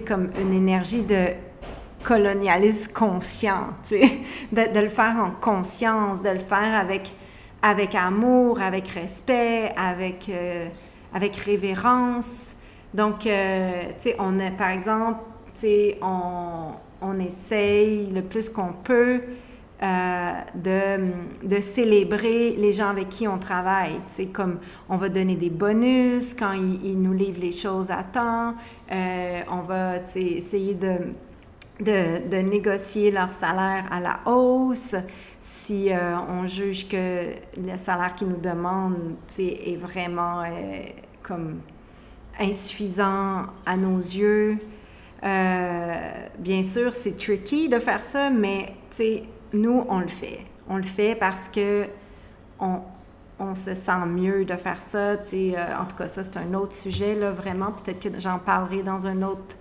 comme 0.08 0.30
une 0.40 0.54
énergie 0.54 1.04
de 1.04 1.30
colonialisme 2.04 2.94
conscient, 2.94 3.68
sais, 3.84 4.22
de, 4.52 4.80
le 4.80 4.90
faire 4.90 5.16
en 5.18 5.32
conscience, 5.32 6.22
de 6.22 6.30
le 6.30 6.40
faire 6.40 6.74
avec, 6.80 7.14
avec 7.62 7.96
amour, 7.96 8.62
avec 8.62 8.88
respect, 8.90 9.74
avec, 9.76 10.30
euh, 10.30 10.68
avec 11.14 11.36
révérence. 11.36 12.56
Donc, 12.94 13.26
euh, 13.26 13.84
on 14.20 14.40
a, 14.40 14.52
par 14.52 14.70
exemple, 14.70 15.20
on, 16.02 17.20
essaye 17.20 18.10
le 18.12 18.22
plus 18.22 18.50
qu'on 18.50 18.74
peut 18.74 19.22
euh, 19.82 20.32
de, 21.44 21.60
célébrer 21.60 22.56
les 22.58 22.74
gens 22.74 22.90
avec 22.90 23.10
qui 23.10 23.28
on 23.28 23.38
travaille. 23.38 24.00
C'est 24.08 24.28
comme 24.28 24.60
on 24.90 24.98
va 24.98 25.10
donner 25.10 25.36
des 25.36 25.50
bonus 25.50 26.34
quand 26.34 26.54
ils, 26.54 27.00
nous 27.00 27.14
livrent 27.14 27.42
les 27.42 27.52
choses 27.52 27.92
à 27.92 28.04
temps. 28.04 28.56
Euh, 28.92 29.42
on 29.52 29.62
va 29.62 29.98
essayer 30.16 30.74
de, 30.74 32.42
négocier 32.42 33.12
leur 33.12 33.32
salaire 33.32 33.86
à 33.92 34.00
la 34.00 34.20
hausse. 34.26 34.96
Si 35.40 35.92
euh, 35.92 36.18
on 36.28 36.48
juge 36.48 36.88
que 36.88 37.34
le 37.58 37.78
salaire 37.78 38.16
qu'ils 38.16 38.30
nous 38.30 38.42
demandent 38.42 39.16
est 39.38 39.78
vraiment 39.78 40.44
insuffisant 42.40 43.46
à 43.66 43.78
nos 43.78 43.98
yeux. 43.98 44.58
Bien 45.22 46.64
sûr, 46.64 46.94
c'est 46.94 47.18
tricky 47.18 47.70
de 47.70 47.80
faire 47.80 48.04
ça, 48.04 48.30
mais 48.30 48.74
nous, 49.54 49.86
on 49.90 50.00
le 50.00 50.08
fait. 50.08 50.40
On 50.70 50.78
le 50.78 50.84
fait 50.84 51.16
parce 51.16 51.50
que 51.50 51.86
on, 52.60 52.82
on 53.40 53.56
se 53.56 53.74
sent 53.74 54.06
mieux 54.08 54.46
de 54.46 54.56
faire 54.56 54.82
ça. 54.82 55.16
Euh, 55.16 55.18
en 55.80 55.86
tout 55.86 55.96
cas, 55.96 56.08
ça, 56.08 56.24
c'est 56.24 56.38
un 56.38 56.54
autre 56.54 56.74
sujet, 56.74 57.16
là, 57.16 57.32
vraiment. 57.32 57.72
Peut-être 57.72 58.00
que 58.00 58.20
j'en 58.20 58.40
parlerai 58.40 58.84
dans 58.84 59.08
un 59.08 59.22
autre 59.22 59.56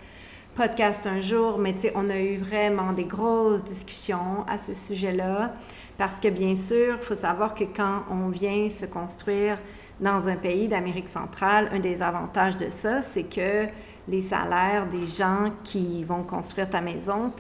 podcast 0.55 1.07
un 1.07 1.21
jour, 1.21 1.59
mais 1.59 1.75
on 1.95 2.09
a 2.09 2.19
eu 2.19 2.39
vraiment 2.39 2.93
des 2.93 3.05
grosses 3.05 3.63
discussions 3.63 4.45
à 4.49 4.57
ce 4.59 4.75
sujet-là. 4.75 5.53
Parce 5.99 6.21
que, 6.21 6.29
bien 6.29 6.57
sûr, 6.57 6.97
il 6.99 7.05
faut 7.05 7.15
savoir 7.15 7.55
que 7.55 7.65
quand 7.65 8.05
on 8.11 8.29
vient 8.29 8.69
se 8.71 8.87
construire 8.87 9.59
dans 10.01 10.29
un 10.29 10.37
pays 10.37 10.69
d'Amérique 10.69 11.09
centrale, 11.09 11.71
un 11.73 11.79
des 11.79 12.03
avantages 12.03 12.57
de 12.57 12.69
ça, 12.69 13.03
c'est 13.03 13.25
que 13.25 13.67
les 14.09 14.21
salaires 14.21 14.87
des 14.87 15.05
gens 15.05 15.51
qui 15.65 16.05
vont 16.05 16.23
construire 16.23 16.71
ta 16.71 16.81
maison, 16.81 17.33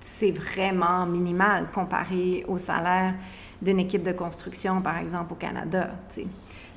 c'est 0.00 0.30
vraiment 0.30 1.06
minimal 1.06 1.66
comparé 1.72 2.44
au 2.46 2.58
salaire 2.58 3.14
d'une 3.60 3.80
équipe 3.80 4.02
de 4.02 4.12
construction, 4.12 4.80
par 4.80 4.98
exemple, 4.98 5.32
au 5.32 5.36
Canada. 5.36 5.90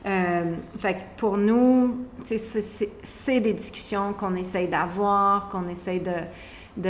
Euh, 0.05 0.55
fait 0.77 1.05
pour 1.17 1.37
nous, 1.37 2.05
c'est 2.23 3.39
des 3.39 3.53
discussions 3.53 4.13
qu'on 4.13 4.35
essaye 4.35 4.67
d'avoir, 4.67 5.49
qu'on 5.49 5.67
essaye 5.67 6.01
de, 6.01 6.89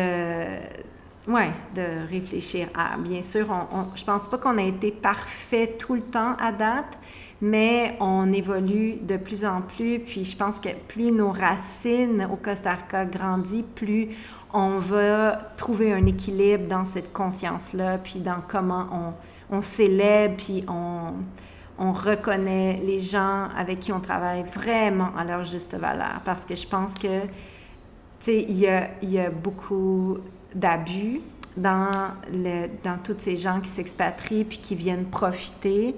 ouais, 1.29 1.51
de 1.75 2.09
réfléchir 2.09 2.67
à. 2.75 2.97
Bien 2.97 3.21
sûr, 3.21 3.47
on, 3.49 3.95
je 3.95 4.03
pense 4.03 4.27
pas 4.27 4.37
qu'on 4.37 4.57
a 4.57 4.63
été 4.63 4.91
parfait 4.91 5.67
tout 5.67 5.93
le 5.93 6.01
temps 6.01 6.35
à 6.39 6.51
date, 6.51 6.97
mais 7.41 7.95
on 7.99 8.33
évolue 8.33 8.95
de 9.01 9.15
plus 9.15 9.45
en 9.45 9.61
plus. 9.61 9.99
Puis 9.99 10.23
je 10.23 10.35
pense 10.35 10.59
que 10.59 10.69
plus 10.87 11.11
nos 11.11 11.31
racines 11.31 12.27
au 12.31 12.35
Costa 12.35 12.73
Rica 12.73 13.05
grandissent, 13.05 13.63
plus 13.75 14.09
on 14.51 14.79
va 14.79 15.37
trouver 15.57 15.93
un 15.93 16.05
équilibre 16.07 16.67
dans 16.67 16.85
cette 16.85 17.13
conscience-là, 17.13 17.99
puis 17.99 18.19
dans 18.19 18.41
comment 18.47 18.87
on, 18.91 19.57
on 19.57 19.61
célèbre, 19.61 20.35
puis 20.37 20.65
on, 20.67 21.13
on, 21.77 21.91
reconnaît 21.91 22.81
les 22.83 22.99
gens 22.99 23.47
avec 23.55 23.79
qui 23.79 23.93
on 23.93 23.99
travaille 23.99 24.43
vraiment 24.43 25.11
à 25.15 25.23
leur 25.23 25.43
juste 25.43 25.75
valeur. 25.75 26.21
Parce 26.25 26.45
que 26.45 26.55
je 26.55 26.67
pense 26.67 26.95
que, 26.95 27.21
tu 27.21 27.29
sais, 28.19 28.45
il 28.49 28.57
y 28.57 28.67
a, 28.67 28.89
y 29.03 29.19
a 29.19 29.29
beaucoup 29.29 30.17
d'abus 30.53 31.21
dans, 31.57 31.91
le, 32.31 32.67
dans 32.83 32.97
tous 32.97 33.15
ces 33.17 33.37
gens 33.37 33.59
qui 33.59 33.69
s'expatrient 33.69 34.45
puis 34.45 34.59
qui 34.59 34.75
viennent 34.75 35.05
profiter 35.05 35.95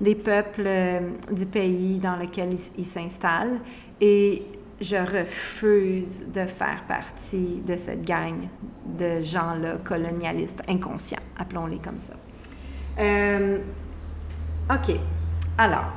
des 0.00 0.14
peuples 0.14 0.64
euh, 0.66 1.00
du 1.30 1.46
pays 1.46 1.98
dans 1.98 2.16
lequel 2.16 2.50
ils 2.76 2.86
s'installent. 2.86 3.60
Et 4.00 4.42
je 4.80 4.96
refuse 4.96 6.24
de 6.32 6.46
faire 6.46 6.84
partie 6.88 7.62
de 7.66 7.76
cette 7.76 8.04
gang 8.04 8.48
de 8.86 9.22
gens-là 9.22 9.76
colonialistes 9.84 10.62
inconscients, 10.68 11.22
appelons-les 11.38 11.78
comme 11.78 11.98
ça. 11.98 12.14
Euh, 12.98 13.58
OK. 14.70 14.96
Alors, 15.58 15.92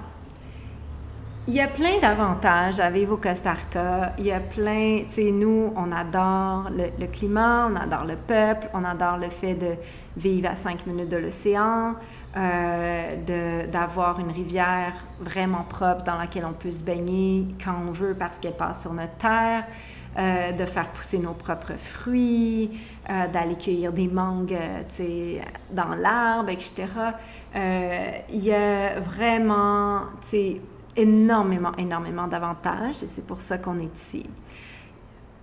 il 1.47 1.53
y 1.53 1.61
a 1.61 1.67
plein 1.67 1.97
d'avantages 2.01 2.81
à 2.81 2.89
vivre 2.89 3.13
au 3.13 3.17
Costa 3.17 3.53
Rica. 3.53 4.13
Il 4.17 4.25
y 4.25 4.31
a 4.33 4.41
plein, 4.41 5.03
tu 5.07 5.13
sais, 5.13 5.31
nous, 5.31 5.71
on 5.77 5.93
adore 5.93 6.69
le, 6.71 7.07
climat, 7.07 7.69
on 7.71 7.75
adore 7.77 8.03
le 8.03 8.17
peuple, 8.17 8.67
on 8.73 8.83
adore 8.83 9.15
le 9.17 9.29
fait 9.29 9.53
de 9.53 9.75
vivre 10.17 10.49
à 10.49 10.57
cinq 10.57 10.85
minutes 10.85 11.07
de 11.07 11.15
l'océan, 11.15 11.95
euh, 12.35 13.65
d'avoir 13.71 14.19
une 14.19 14.31
rivière 14.31 14.93
vraiment 15.21 15.63
propre 15.63 16.03
dans 16.03 16.17
laquelle 16.17 16.45
on 16.45 16.53
peut 16.53 16.71
se 16.71 16.83
baigner 16.83 17.47
quand 17.63 17.75
on 17.87 17.91
veut 17.91 18.13
parce 18.13 18.39
qu'elle 18.39 18.57
passe 18.57 18.81
sur 18.81 18.91
notre 18.91 19.15
terre, 19.15 19.63
euh, 20.19 20.51
de 20.51 20.65
faire 20.65 20.89
pousser 20.89 21.19
nos 21.19 21.33
propres 21.33 21.77
fruits, 21.77 22.77
euh, 23.09 23.27
d'aller 23.27 23.55
cueillir 23.55 23.93
des 23.93 24.09
mangues 24.09 24.57
dans 25.71 25.95
l'arbre, 25.95 26.49
etc. 26.49 26.87
Il 27.55 28.43
y 28.43 28.53
a 28.53 28.99
vraiment 28.99 30.01
énormément, 30.97 31.71
énormément 31.77 32.27
d'avantages 32.27 33.03
et 33.03 33.07
c'est 33.07 33.25
pour 33.25 33.39
ça 33.39 33.57
qu'on 33.57 33.79
est 33.79 33.95
ici. 33.95 34.25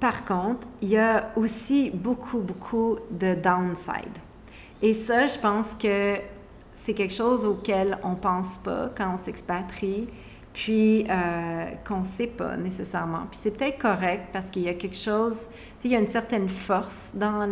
Par 0.01 0.25
contre, 0.25 0.67
il 0.83 0.91
y 0.91 0.99
a 0.99 1.31
aussi 1.37 1.91
beaucoup, 1.91 2.41
beaucoup 2.41 2.99
de 3.11 3.35
downside. 3.35 4.19
Et 4.83 4.93
ça, 4.93 5.27
je 5.27 5.39
pense 5.39 5.75
que 5.75 6.17
c'est 6.75 6.93
quelque 6.93 7.15
chose 7.15 7.47
auquel 7.47 7.97
on 8.03 8.17
pense 8.17 8.59
pas 8.59 8.91
quand 8.95 9.15
on 9.15 9.17
s'expatrie, 9.17 10.09
puis 10.53 11.07
euh, 11.09 11.67
qu'on 11.87 12.01
ne 12.01 12.05
sait 12.05 12.27
pas 12.27 12.57
nécessairement. 12.57 13.23
Puis 13.31 13.41
c'est 13.41 13.57
peut-être 13.57 13.79
correct 13.79 14.29
parce 14.33 14.51
qu'il 14.51 14.63
y 14.63 14.69
a 14.69 14.75
quelque 14.75 14.97
chose, 14.97 15.49
il 15.85 15.91
y 15.91 15.97
a 15.97 15.99
une 15.99 16.07
certaine 16.07 16.49
force 16.49 17.13
dans 17.15 17.49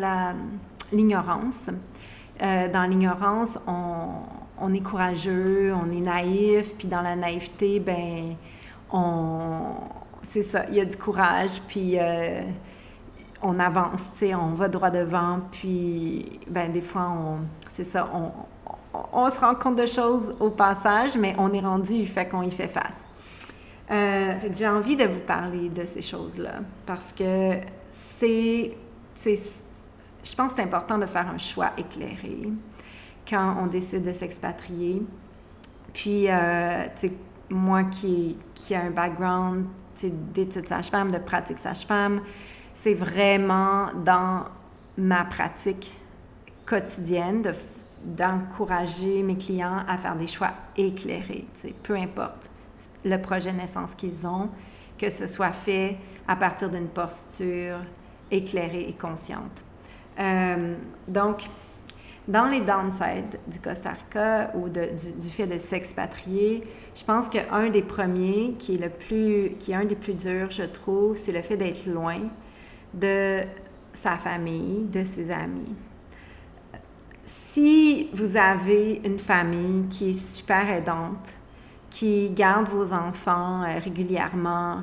l'ignorance. 0.93 1.71
Euh, 2.43 2.69
dans 2.69 2.85
l'ignorance, 2.85 3.59
on, 3.67 4.11
on, 4.63 4.73
est 4.73 4.81
courageux, 4.81 5.73
on 5.75 5.91
est 5.91 6.01
naïf, 6.01 6.75
puis 6.77 6.89
dans 6.89 7.03
la 7.03 7.17
naïveté, 7.17 7.81
ben, 7.81 8.35
on, 8.91 9.75
c'est 10.27 10.43
ça, 10.43 10.65
il 10.69 10.77
y 10.77 10.81
a 10.81 10.85
du 10.85 10.97
courage, 10.97 11.61
puis 11.69 11.99
euh, 11.99 12.43
on 13.43 13.59
avance, 13.59 14.13
tu 14.13 14.19
sais, 14.19 14.35
on 14.35 14.55
va 14.55 14.69
droit 14.69 14.91
devant, 14.91 15.41
puis 15.51 16.41
ben, 16.49 16.73
des 16.73 16.81
fois, 16.81 17.11
on, 17.11 17.39
c'est 17.71 17.85
ça, 17.85 18.09
on, 18.15 18.31
on 19.13 19.31
se 19.31 19.41
rend 19.41 19.55
compte 19.55 19.77
de 19.77 19.87
choses 19.87 20.35
au 20.41 20.51
passage, 20.51 21.17
mais 21.17 21.35
on 21.39 21.53
est 21.53 21.61
rendu, 21.61 22.05
fait 22.07 22.29
qu'on 22.29 22.43
y 22.43 22.51
fait 22.51 22.69
face. 22.69 23.07
Euh, 23.91 24.35
j'ai 24.55 24.69
envie 24.69 24.97
de 24.97 25.05
vous 25.05 25.21
parler 25.21 25.69
de 25.69 25.85
ces 25.85 26.03
choses-là 26.03 26.61
parce 26.87 27.13
que 27.13 27.59
c'est, 27.91 28.73
je 29.25 30.35
pense 30.35 30.53
que 30.53 30.57
c'est 30.57 30.63
important 30.63 30.97
de 30.99 31.07
faire 31.07 31.29
un 31.29 31.39
choix 31.39 31.71
éclairé 31.77 32.49
quand 33.29 33.57
on 33.61 33.67
décide 33.67 34.03
de 34.03 34.13
s'expatrier. 34.13 35.03
Puis, 35.93 36.27
euh, 36.29 36.87
moi 37.51 37.85
qui, 37.85 38.37
qui 38.55 38.73
ai 38.75 38.77
un 38.77 38.91
background 38.91 39.67
d'études 40.03 40.67
sage-femme, 40.67 41.11
de 41.11 41.19
pratique 41.19 41.59
sage-femme, 41.59 42.23
c'est 42.75 42.95
vraiment 42.95 43.89
dans 44.05 44.45
ma 44.97 45.25
pratique 45.25 45.95
quotidienne 46.65 47.43
de 47.43 47.53
d'encourager 48.05 49.23
mes 49.23 49.37
clients 49.37 49.85
à 49.87 49.97
faire 49.97 50.17
des 50.17 50.27
choix 50.27 50.51
éclairés, 50.77 51.47
peu 51.83 51.95
importe 51.97 52.51
le 53.05 53.17
projet 53.19 53.53
naissance 53.53 53.95
qu'ils 53.95 54.27
ont, 54.27 54.49
que 54.99 55.11
ce 55.11 55.27
soit 55.27 55.53
fait 55.53 55.97
à 56.29 56.37
partir 56.37 56.71
d'une 56.71 56.89
posture 56.89 57.79
éclairée 58.31 58.87
et 58.89 58.93
consciente. 58.93 59.65
Euh, 60.19 60.77
donc, 61.09 61.49
dans 62.29 62.47
les 62.47 62.61
downsides 62.61 63.39
du 63.49 63.59
Costa 63.59 63.91
Rica 63.91 64.53
ou 64.55 64.69
du, 64.69 65.29
fait 65.31 65.47
de 65.47 65.59
s'expatrier, 65.59 66.63
je 66.95 67.05
pense 67.05 67.29
qu'un 67.29 67.69
des 67.71 67.83
premiers 67.83 68.55
qui 68.59 68.77
est 68.77 68.79
le 68.79 68.91
plus, 68.91 69.57
qui 69.59 69.73
est 69.73 69.75
un 69.75 69.85
des 69.85 69.97
plus 69.97 70.15
durs, 70.15 70.51
je 70.51 70.63
trouve, 70.63 71.17
c'est 71.17 71.33
le 71.33 71.43
fait 71.43 71.57
d'être 71.57 71.87
loin 71.87 72.21
de 72.95 73.41
sa 73.93 74.19
famille, 74.19 74.85
de 74.85 75.03
ses 75.05 75.31
amis. 75.31 75.75
Si 77.25 78.11
vous 78.15 78.37
avez 78.37 79.01
une 79.05 79.19
famille 79.19 79.87
qui 79.89 80.11
est 80.11 80.15
super 80.15 80.71
aidante, 80.71 81.41
qui 81.91 82.31
garde 82.31 82.69
vos 82.69 82.93
enfants 82.93 83.63
euh, 83.63 83.79
régulièrement, 83.79 84.81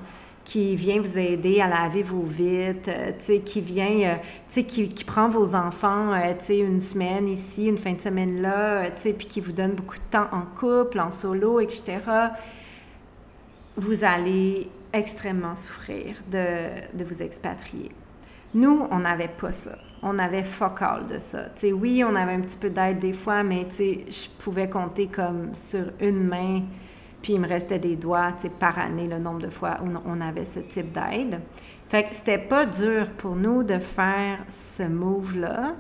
qui 0.50 0.76
vient 0.76 1.00
vous 1.00 1.16
aider 1.20 1.62
à 1.62 1.68
laver 1.68 2.02
vos 2.02 2.24
vitres, 2.24 2.90
euh, 2.90 3.40
qui 3.46 3.62
vient, 3.62 4.16
euh, 4.16 4.16
qui, 4.50 4.90
qui, 4.90 5.04
prend 5.04 5.30
vos 5.30 5.54
enfants 5.54 6.12
une 6.50 6.80
semaine 6.80 7.28
ici, 7.28 7.68
une 7.68 7.78
fin 7.78 7.94
de 7.94 8.02
semaine 8.02 8.42
là, 8.42 8.90
puis 8.92 9.28
qui 9.28 9.42
vous 9.42 9.52
donne 9.52 9.74
beaucoup 9.74 9.98
de 9.98 10.10
temps 10.10 10.28
en 10.32 10.42
couple, 10.42 11.00
en 11.00 11.12
solo, 11.12 11.60
etc., 11.60 12.00
vous 13.78 14.04
allez 14.04 14.68
extrêmement 14.92 15.56
souffrir 15.56 16.16
de, 16.32 16.98
de 16.98 17.04
vous 17.04 17.22
expatrier. 17.22 17.92
Nous, 18.56 18.88
on 18.90 19.00
n'avait 19.00 19.28
pas 19.28 19.54
ça 19.54 19.78
on 20.02 20.18
avait 20.20 20.44
focal 20.44 21.06
de 21.08 21.20
ça. 21.20 21.46
sais, 21.56 21.72
oui, 21.72 22.04
on 22.04 22.16
avait 22.16 22.34
un 22.34 22.42
petit 22.42 22.58
peu 22.58 22.70
d'aide 22.70 23.00
des 23.00 23.14
fois, 23.14 23.44
mais 23.44 23.68
je 23.78 24.30
pouvais 24.38 24.70
compter 24.70 25.08
comme 25.08 25.54
sur 25.54 25.92
une 26.00 26.24
main, 26.24 26.62
puis 27.22 27.34
il 27.34 27.40
me 27.42 27.48
restait 27.48 27.80
des 27.80 27.96
doigts 27.96 28.34
par 28.60 28.80
année 28.80 29.08
le 29.08 29.20
nombre 29.20 29.40
de 29.40 29.50
fois 29.50 29.80
où 29.84 29.90
on 30.06 30.22
avait 30.22 30.46
ce 30.46 30.60
type 30.60 30.94
d'aide. 30.94 31.42
Fait 31.90 32.04
que 32.04 32.16
c'était 32.16 32.38
pas 32.38 32.66
dur 32.66 33.10
pour 33.18 33.36
nous 33.36 33.64
de 33.64 33.80
faire 33.80 34.40
ce 34.48 34.84
move-là. 34.84 35.76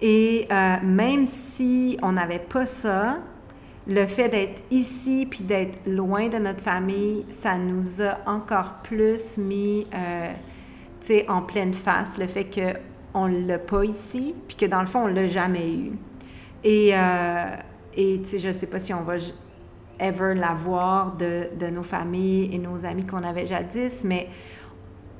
Et 0.00 0.46
euh, 0.50 0.76
même 0.82 1.24
si 1.24 1.98
on 2.02 2.12
n'avait 2.12 2.38
pas 2.38 2.66
ça, 2.66 3.18
le 3.86 4.06
fait 4.06 4.28
d'être 4.28 4.62
ici 4.70 5.26
puis 5.28 5.42
d'être 5.44 5.86
loin 5.86 6.28
de 6.28 6.38
notre 6.38 6.62
famille, 6.62 7.24
ça 7.30 7.56
nous 7.56 8.02
a 8.02 8.18
encore 8.26 8.74
plus 8.82 9.38
mis 9.38 9.86
euh, 9.94 10.32
en 11.28 11.42
pleine 11.42 11.74
face 11.74 12.18
le 12.18 12.26
fait 12.26 12.44
qu'on 12.44 13.28
ne 13.28 13.46
l'a 13.46 13.58
pas 13.58 13.84
ici 13.84 14.34
puis 14.46 14.56
que 14.56 14.66
dans 14.66 14.80
le 14.80 14.86
fond, 14.86 15.04
on 15.04 15.08
ne 15.08 15.14
l'a 15.14 15.26
jamais 15.26 15.72
eu. 15.72 15.92
Et, 16.64 16.90
euh, 16.94 17.56
et 17.96 18.20
je 18.24 18.48
ne 18.48 18.52
sais 18.52 18.66
pas 18.66 18.78
si 18.78 18.92
on 18.92 19.02
va 19.02 19.16
ever 20.00 20.34
l'avoir 20.34 21.14
de, 21.14 21.48
de 21.58 21.66
nos 21.66 21.82
familles 21.82 22.50
et 22.52 22.58
nos 22.58 22.84
amis 22.84 23.04
qu'on 23.04 23.22
avait 23.22 23.46
jadis, 23.46 24.04
mais 24.04 24.28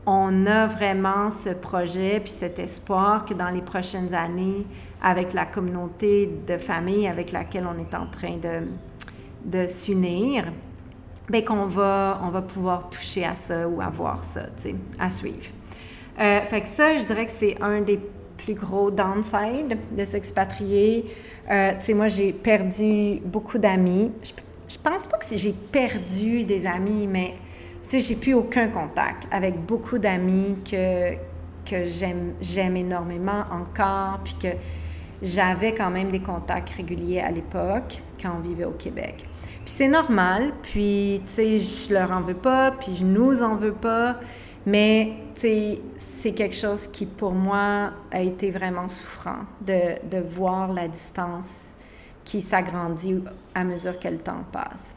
on 0.07 0.47
a 0.47 0.67
vraiment 0.67 1.31
ce 1.31 1.51
projet 1.51 2.21
puis 2.21 2.31
cet 2.31 2.59
espoir 2.59 3.25
que 3.25 3.35
dans 3.35 3.49
les 3.49 3.63
prochaines 3.63 4.15
années, 4.15 4.67
avec 5.03 5.33
la 5.33 5.45
communauté 5.45 6.31
de 6.47 6.57
famille 6.57 7.07
avec 7.07 7.33
laquelle 7.33 7.67
on 7.67 7.79
est 7.79 7.95
en 7.95 8.07
train 8.07 8.37
de, 8.37 8.67
de 9.45 9.67
s'unir, 9.67 10.45
bien 11.29 11.43
qu'on 11.43 11.67
va, 11.67 12.21
on 12.23 12.29
va 12.29 12.43
pouvoir 12.43 12.89
toucher 12.91 13.25
à 13.25 13.37
ça 13.37 13.69
ou 13.69 13.81
avoir 13.81 14.25
ça, 14.25 14.43
tu 14.57 14.63
sais, 14.63 14.75
à 14.99 15.11
suivre. 15.11 15.53
Euh, 16.21 16.41
fait 16.43 16.61
que 16.61 16.69
ça, 16.69 16.99
je 16.99 17.05
dirais 17.05 17.27
que 17.27 17.33
c'est 17.33 17.61
un 17.61 17.81
des 17.81 17.99
plus 18.37 18.55
gros 18.55 18.91
downsides 18.91 19.77
de 19.97 20.05
s'expatrier. 20.05 21.07
Euh, 21.51 21.73
tu 21.73 21.85
sais, 21.85 21.95
moi, 21.95 22.09
j'ai 22.09 22.33
perdu 22.33 23.21
beaucoup 23.25 23.59
d'amis. 23.59 24.13
Je, 24.23 24.33
je 24.69 24.77
pense 24.79 25.07
pas 25.07 25.19
que 25.19 25.37
j'ai 25.37 25.53
perdu 25.53 26.45
des 26.45 26.67
amis, 26.67 27.07
mais 27.07 27.35
tu 27.83 27.91
sais, 27.91 28.01
j'ai 28.01 28.17
plus 28.17 28.35
aucun 28.35 28.69
contact 28.69 29.29
avec 29.31 29.61
beaucoup 29.61 29.99
d'amis 29.99 30.57
que, 30.65 31.15
que 31.69 31.85
j'aime, 31.85 32.77
énormément 32.77 33.45
encore, 33.51 34.21
puis 34.25 34.37
que 34.41 34.49
j'avais 35.23 35.75
quand 35.75 35.91
même 35.91 36.11
des 36.11 36.21
contacts 36.21 36.71
réguliers 36.71 37.21
à 37.21 37.31
l'époque, 37.31 38.03
quand 38.21 38.31
on 38.39 38.41
vivait 38.41 38.65
au 38.65 38.73
Québec. 38.73 39.27
Puis 39.43 39.73
c'est 39.73 39.89
normal, 39.89 40.53
puis, 40.63 41.23
tu 41.27 41.33
sais, 41.33 41.59
je 41.59 41.93
leur 41.93 42.11
en 42.13 42.21
veux 42.21 42.35
pas, 42.35 42.73
puis 42.73 42.95
je 42.97 43.05
nous 43.05 43.43
en 43.43 43.55
veux 43.55 43.73
pas, 43.73 44.17
mais, 44.67 45.13
tu 45.35 45.43
sais, 45.43 45.79
c'est 45.97 46.33
quelque 46.33 46.55
chose 46.55 46.87
qui, 46.87 47.05
pour 47.05 47.33
moi, 47.33 47.91
a 48.11 48.21
été 48.21 48.51
vraiment 48.51 48.89
souffrant 48.89 49.41
de, 49.61 49.97
de 50.11 50.23
voir 50.23 50.73
la 50.73 50.89
distance 50.89 51.74
qui 52.25 52.41
s'agrandit 52.41 53.23
à 53.55 53.65
mesure 53.65 53.99
que 53.99 54.09
le 54.09 54.19
temps 54.19 54.45
passe. 54.51 54.95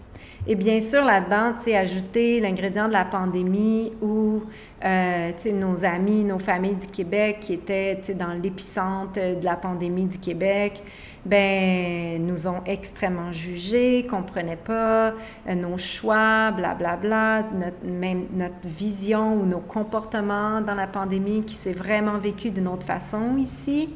Et 0.49 0.55
bien 0.55 0.79
sûr, 0.79 1.03
là-dedans, 1.03 1.53
tu 1.61 1.73
ajouter 1.73 2.39
l'ingrédient 2.39 2.87
de 2.87 2.93
la 2.93 3.03
pandémie 3.03 3.91
où, 4.01 4.43
euh, 4.85 5.31
nos 5.53 5.83
amis, 5.83 6.23
nos 6.23 6.39
familles 6.39 6.75
du 6.75 6.87
Québec 6.87 7.39
qui 7.41 7.53
étaient, 7.53 8.01
dans 8.15 8.31
l'épicentre 8.31 9.19
de 9.19 9.43
la 9.43 9.57
pandémie 9.57 10.05
du 10.05 10.17
Québec, 10.17 10.83
ben 11.25 12.25
nous 12.25 12.47
ont 12.47 12.61
extrêmement 12.65 13.33
jugés, 13.33 14.07
comprenaient 14.09 14.55
pas 14.55 15.09
euh, 15.09 15.55
nos 15.55 15.77
choix, 15.77 16.51
blablabla, 16.51 16.95
bla, 16.95 17.43
bla, 17.43 17.65
notre, 17.65 17.85
même 17.85 18.27
notre 18.33 18.65
vision 18.65 19.33
ou 19.33 19.45
nos 19.45 19.59
comportements 19.59 20.61
dans 20.61 20.75
la 20.75 20.87
pandémie 20.87 21.43
qui 21.43 21.55
s'est 21.55 21.73
vraiment 21.73 22.17
vécu 22.17 22.51
d'une 22.51 22.69
autre 22.69 22.85
façon 22.85 23.35
ici. 23.35 23.89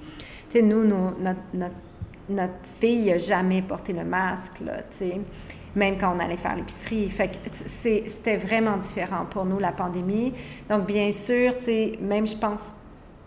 Nous, 0.54 0.84
notre, 0.84 1.72
notre 2.32 2.65
fille 2.80 3.12
n'a 3.12 3.17
jamais 3.17 3.62
porté 3.62 3.94
le 3.94 4.04
masque, 4.04 4.62
même 5.76 5.98
quand 5.98 6.15
on 6.15 6.20
allait 6.20 6.38
faire 6.38 6.56
l'épicerie. 6.56 7.12
C'était 7.65 8.38
vraiment 8.38 8.78
différent 8.78 9.26
pour 9.30 9.46
nous, 9.46 9.60
la 9.60 9.72
pandémie. 9.72 10.34
Donc, 10.70 10.86
bien 10.86 11.12
sûr, 11.12 11.54
même, 12.02 12.28
je 12.28 12.38
pense, 12.38 12.72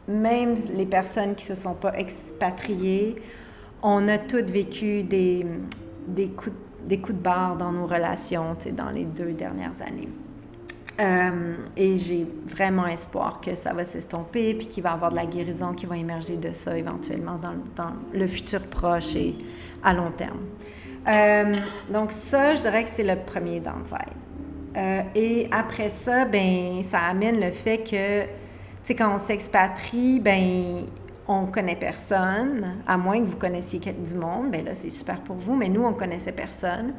même 0.08 0.54
les 0.74 0.86
personnes 0.86 1.34
qui 1.34 1.44
se 1.44 1.54
sont 1.54 1.74
pas 1.74 1.96
expatriées, 1.96 3.16
on 3.82 4.08
a 4.08 4.18
toutes 4.18 4.50
vécu 4.50 5.02
des, 5.02 5.46
des, 6.08 6.28
coups, 6.28 6.56
des 6.84 6.98
coups 6.98 7.18
de 7.18 7.22
barre 7.22 7.56
dans 7.56 7.72
nos 7.72 7.86
relations, 7.86 8.56
dans 8.72 8.90
les 8.90 9.04
deux 9.04 9.32
dernières 9.32 9.80
années. 9.82 10.08
Euh, 11.00 11.56
et 11.76 11.96
j'ai 11.96 12.24
vraiment 12.46 12.86
espoir 12.86 13.40
que 13.40 13.56
ça 13.56 13.72
va 13.72 13.84
s'estomper, 13.84 14.54
puis 14.54 14.68
qu'il 14.68 14.82
va 14.82 14.90
y 14.90 14.92
avoir 14.92 15.10
de 15.10 15.16
la 15.16 15.26
guérison 15.26 15.72
qui 15.72 15.86
va 15.86 15.96
émerger 15.96 16.36
de 16.36 16.52
ça 16.52 16.78
éventuellement 16.78 17.38
dans, 17.76 17.92
le 18.12 18.26
futur 18.26 18.62
proche 18.62 19.16
et 19.16 19.34
à 19.82 19.92
long 19.92 20.12
terme. 20.12 20.38
Euh, 21.08 21.52
donc 21.90 22.12
ça, 22.12 22.54
je 22.54 22.60
dirais 22.60 22.84
que 22.84 22.90
c'est 22.90 23.04
le 23.04 23.16
premier 23.16 23.60
downside. 23.60 24.14
Euh, 24.76 25.02
et 25.14 25.48
après 25.50 25.88
ça, 25.88 26.24
ben 26.24 26.82
ça 26.82 27.00
amène 27.00 27.40
le 27.40 27.50
fait 27.50 27.78
que, 27.78 28.22
tu 28.22 28.28
sais, 28.84 28.94
quand 28.94 29.14
on 29.14 29.18
s'expatrie, 29.18 30.20
ben 30.20 30.86
on 31.26 31.46
connaît 31.46 31.76
personne, 31.76 32.76
à 32.86 32.96
moins 32.96 33.20
que 33.20 33.26
vous 33.26 33.36
connaissiez 33.36 33.80
du 33.80 34.14
monde, 34.14 34.50
ben 34.50 34.64
là, 34.64 34.74
c'est 34.74 34.90
super 34.90 35.20
pour 35.20 35.36
vous, 35.36 35.54
mais 35.54 35.68
nous, 35.68 35.84
on 35.84 35.92
connaissait 35.92 36.32
personne. 36.32 36.94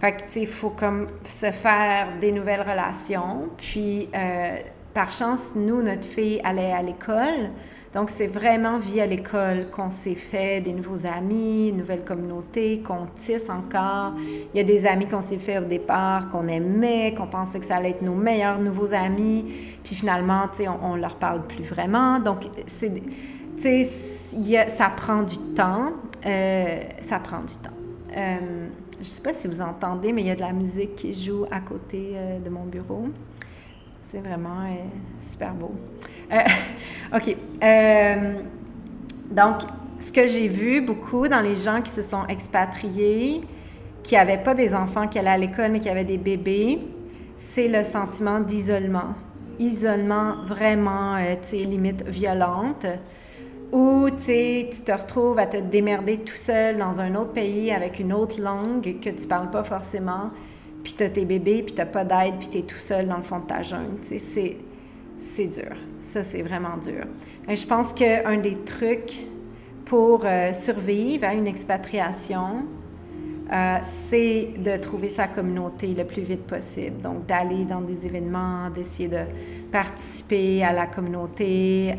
Fait 0.00 0.12
que, 0.12 0.22
tu 0.22 0.28
sais, 0.28 0.40
il 0.42 0.46
faut 0.46 0.70
comme 0.70 1.06
se 1.24 1.50
faire 1.50 2.08
des 2.18 2.32
nouvelles 2.32 2.62
relations. 2.62 3.50
Puis, 3.58 4.08
euh, 4.14 4.56
par 4.94 5.12
chance, 5.12 5.52
nous, 5.54 5.82
notre 5.82 6.06
fille 6.06 6.40
allait 6.42 6.72
à 6.72 6.82
l'école. 6.82 7.50
Donc, 7.92 8.08
c'est 8.08 8.28
vraiment 8.28 8.78
via 8.78 9.04
l'école 9.04 9.66
qu'on 9.70 9.90
s'est 9.90 10.14
fait 10.14 10.62
des 10.62 10.72
nouveaux 10.72 11.04
amis, 11.06 11.68
une 11.68 11.78
nouvelle 11.78 12.02
communauté, 12.02 12.78
qu'on 12.78 13.06
tisse 13.14 13.50
encore. 13.50 14.14
Il 14.54 14.56
y 14.56 14.60
a 14.60 14.64
des 14.64 14.86
amis 14.86 15.06
qu'on 15.06 15.20
s'est 15.20 15.38
fait 15.38 15.58
au 15.58 15.64
départ, 15.64 16.30
qu'on 16.30 16.48
aimait, 16.48 17.12
qu'on 17.14 17.26
pensait 17.26 17.58
que 17.58 17.66
ça 17.66 17.76
allait 17.76 17.90
être 17.90 18.02
nos 18.02 18.14
meilleurs 18.14 18.60
nouveaux 18.60 18.94
amis. 18.94 19.44
Puis 19.84 19.96
finalement, 19.96 20.48
tu 20.48 20.62
sais, 20.62 20.68
on, 20.68 20.92
on 20.92 20.96
leur 20.96 21.16
parle 21.16 21.46
plus 21.46 21.64
vraiment. 21.64 22.20
Donc, 22.20 22.44
c'est, 22.66 22.94
tu 22.94 23.84
sais, 23.84 24.66
ça 24.68 24.88
prend 24.96 25.22
du 25.22 25.36
temps. 25.54 25.92
Ça 26.22 27.18
prend 27.22 27.40
du 27.40 27.56
temps. 27.56 27.70
Euh, 28.16 28.68
je 29.00 29.06
sais 29.06 29.22
pas 29.22 29.32
si 29.32 29.48
vous 29.48 29.60
entendez, 29.60 30.12
mais 30.12 30.22
il 30.22 30.26
y 30.26 30.30
a 30.30 30.34
de 30.34 30.40
la 30.40 30.52
musique 30.52 30.94
qui 30.94 31.12
joue 31.12 31.46
à 31.50 31.60
côté 31.60 32.12
euh, 32.14 32.38
de 32.38 32.50
mon 32.50 32.64
bureau. 32.64 33.08
C'est 34.02 34.20
vraiment 34.20 34.60
euh, 34.66 34.84
super 35.18 35.54
beau. 35.54 35.72
Euh, 36.32 36.38
OK. 37.16 37.36
Donc, 39.30 39.62
ce 39.98 40.12
que 40.12 40.26
j'ai 40.26 40.48
vu 40.48 40.80
beaucoup 40.80 41.28
dans 41.28 41.40
les 41.40 41.56
gens 41.56 41.80
qui 41.82 41.90
se 41.90 42.02
sont 42.02 42.26
expatriés, 42.26 43.40
qui 44.02 44.14
n'avaient 44.14 44.42
pas 44.42 44.54
des 44.54 44.74
enfants 44.74 45.08
qui 45.08 45.18
allaient 45.18 45.30
à 45.30 45.38
l'école, 45.38 45.70
mais 45.70 45.80
qui 45.80 45.88
avaient 45.88 46.04
des 46.04 46.18
bébés, 46.18 46.80
c'est 47.36 47.68
le 47.68 47.84
sentiment 47.84 48.40
d'isolement. 48.40 49.14
Isolement 49.58 50.36
vraiment, 50.44 51.16
tu 51.42 51.48
sais, 51.48 51.56
limite 51.58 52.02
violente, 52.06 52.86
où 53.72 54.08
tu 54.10 54.82
te 54.84 54.92
retrouves 54.92 55.38
à 55.38 55.46
te 55.46 55.56
démerder 55.56 56.18
tout 56.18 56.34
seul 56.34 56.78
dans 56.78 57.00
un 57.00 57.14
autre 57.14 57.32
pays 57.32 57.70
avec 57.70 57.98
une 57.98 58.12
autre 58.12 58.40
langue 58.40 59.00
que 59.00 59.10
tu 59.10 59.26
parles 59.28 59.50
pas 59.50 59.64
forcément, 59.64 60.30
puis 60.82 60.94
tu 60.94 61.04
as 61.04 61.10
tes 61.10 61.24
bébés, 61.24 61.62
puis 61.62 61.74
tu 61.74 61.84
pas 61.84 62.04
d'aide, 62.04 62.34
puis 62.38 62.48
tu 62.48 62.58
es 62.58 62.62
tout 62.62 62.78
seul 62.78 63.06
dans 63.06 63.16
le 63.16 63.22
fond 63.22 63.38
de 63.40 63.46
ta 63.46 63.62
jungle. 63.62 63.98
C'est 64.02 64.56
c'est 65.20 65.48
dur. 65.48 65.76
Ça, 66.00 66.24
c'est 66.24 66.42
vraiment 66.42 66.78
dur. 66.82 67.04
Et 67.46 67.54
je 67.54 67.66
pense 67.66 67.92
qu'un 67.92 68.38
des 68.38 68.56
trucs 68.64 69.22
pour 69.84 70.22
euh, 70.24 70.52
survivre 70.54 71.24
à 71.24 71.34
une 71.34 71.46
expatriation, 71.46 72.64
euh, 73.52 73.78
c'est 73.82 74.54
de 74.58 74.76
trouver 74.76 75.08
sa 75.08 75.26
communauté 75.26 75.94
le 75.94 76.04
plus 76.04 76.22
vite 76.22 76.46
possible. 76.46 77.00
Donc, 77.02 77.26
d'aller 77.26 77.64
dans 77.64 77.80
des 77.80 78.06
événements, 78.06 78.70
d'essayer 78.70 79.08
de 79.08 79.24
participer 79.70 80.62
à 80.64 80.72
la 80.72 80.86
communauté, 80.86 81.94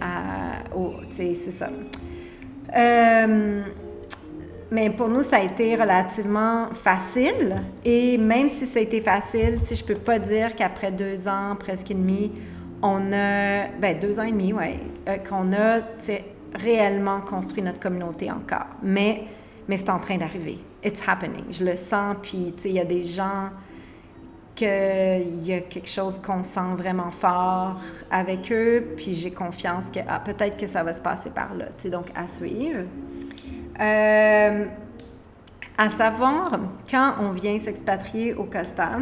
c'est 1.10 1.36
ça. 1.36 1.70
Euh, 2.76 3.62
mais 4.72 4.90
pour 4.90 5.10
nous, 5.10 5.22
ça 5.22 5.38
a 5.38 5.44
été 5.44 5.76
relativement 5.76 6.68
facile. 6.74 7.56
Et 7.84 8.18
même 8.18 8.48
si 8.48 8.66
ça 8.66 8.80
a 8.80 8.82
été 8.82 9.02
facile, 9.02 9.60
je 9.64 9.82
ne 9.82 9.88
peux 9.88 10.00
pas 10.00 10.18
dire 10.18 10.56
qu'après 10.56 10.92
deux 10.92 11.28
ans, 11.28 11.56
presque 11.60 11.92
et 11.92 11.94
demi, 11.94 12.32
on 12.82 13.12
a, 13.12 13.68
ben, 13.80 14.00
deux 14.00 14.20
ans 14.20 14.24
et 14.24 14.32
demi, 14.32 14.54
oui, 14.54 14.80
euh, 15.08 15.18
qu'on 15.18 15.52
a 15.54 15.82
réellement 16.56 17.20
construit 17.22 17.62
notre 17.62 17.80
communauté 17.80 18.32
encore. 18.32 18.68
Mais 18.82 19.26
c'est 19.70 19.90
en 19.90 20.00
train 20.00 20.18
d'arriver. 20.18 20.60
It's 20.84 21.06
happening. 21.08 21.44
Je 21.50 21.66
le 21.66 21.76
sens, 21.76 22.16
puis 22.22 22.54
il 22.66 22.72
y 22.72 22.80
a 22.80 22.86
des 22.86 23.04
gens 23.04 23.50
qu'il 24.62 25.44
y 25.44 25.54
a 25.54 25.62
quelque 25.62 25.90
chose 25.90 26.20
qu'on 26.20 26.44
sent 26.44 26.76
vraiment 26.78 27.10
fort 27.10 27.80
avec 28.12 28.52
eux, 28.52 28.94
puis 28.96 29.14
j'ai 29.14 29.32
confiance 29.32 29.90
que 29.90 30.00
ah, 30.08 30.20
peut-être 30.20 30.58
que 30.58 30.68
ça 30.68 30.84
va 30.84 30.94
se 30.94 31.02
passer 31.02 31.32
par 31.32 31.56
là. 31.56 31.66
Donc, 31.90 32.08
à 32.16 32.28
suivre. 32.28 32.82
Euh, 33.80 34.66
à 35.78 35.90
savoir, 35.90 36.60
quand 36.90 37.16
on 37.22 37.32
vient 37.32 37.58
s'expatrier 37.58 38.36
au 38.36 38.44
Costa, 38.44 39.00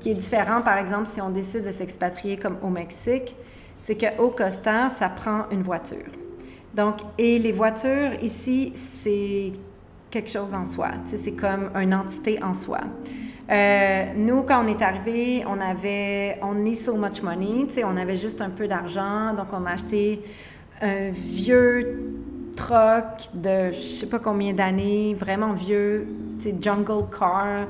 qui 0.00 0.10
est 0.10 0.14
différent, 0.14 0.62
par 0.62 0.78
exemple, 0.78 1.06
si 1.06 1.20
on 1.20 1.30
décide 1.30 1.64
de 1.64 1.72
s'expatrier 1.72 2.36
comme 2.36 2.56
au 2.62 2.68
Mexique, 2.68 3.36
c'est 3.78 3.96
qu'au 3.96 4.30
Costa, 4.30 4.90
ça 4.90 5.08
prend 5.08 5.48
une 5.52 5.62
voiture. 5.62 6.10
Donc, 6.74 6.96
et 7.18 7.38
les 7.38 7.52
voitures 7.52 8.14
ici, 8.20 8.72
c'est 8.74 9.52
quelque 10.10 10.30
chose 10.30 10.54
en 10.54 10.66
soi. 10.66 10.90
C'est 11.04 11.32
comme 11.32 11.70
une 11.74 11.94
entité 11.94 12.42
en 12.42 12.54
soi. 12.54 12.80
Euh, 13.50 14.04
nous, 14.16 14.42
quand 14.42 14.64
on 14.64 14.68
est 14.68 14.82
arrivé, 14.82 15.44
on 15.46 15.60
avait, 15.60 16.38
on 16.42 16.54
need 16.54 16.76
so 16.76 16.96
much 16.96 17.22
money, 17.22 17.66
on 17.84 17.96
avait 17.96 18.16
juste 18.16 18.42
un 18.42 18.50
peu 18.50 18.66
d'argent, 18.66 19.32
donc 19.34 19.46
on 19.52 19.64
a 19.64 19.70
acheté 19.72 20.22
un 20.82 21.10
vieux 21.10 22.14
truck 22.56 23.30
de 23.32 23.70
je 23.72 23.80
sais 23.80 24.06
pas 24.06 24.18
combien 24.18 24.52
d'années, 24.52 25.14
vraiment 25.14 25.52
vieux, 25.52 26.06
jungle 26.60 27.04
car. 27.16 27.66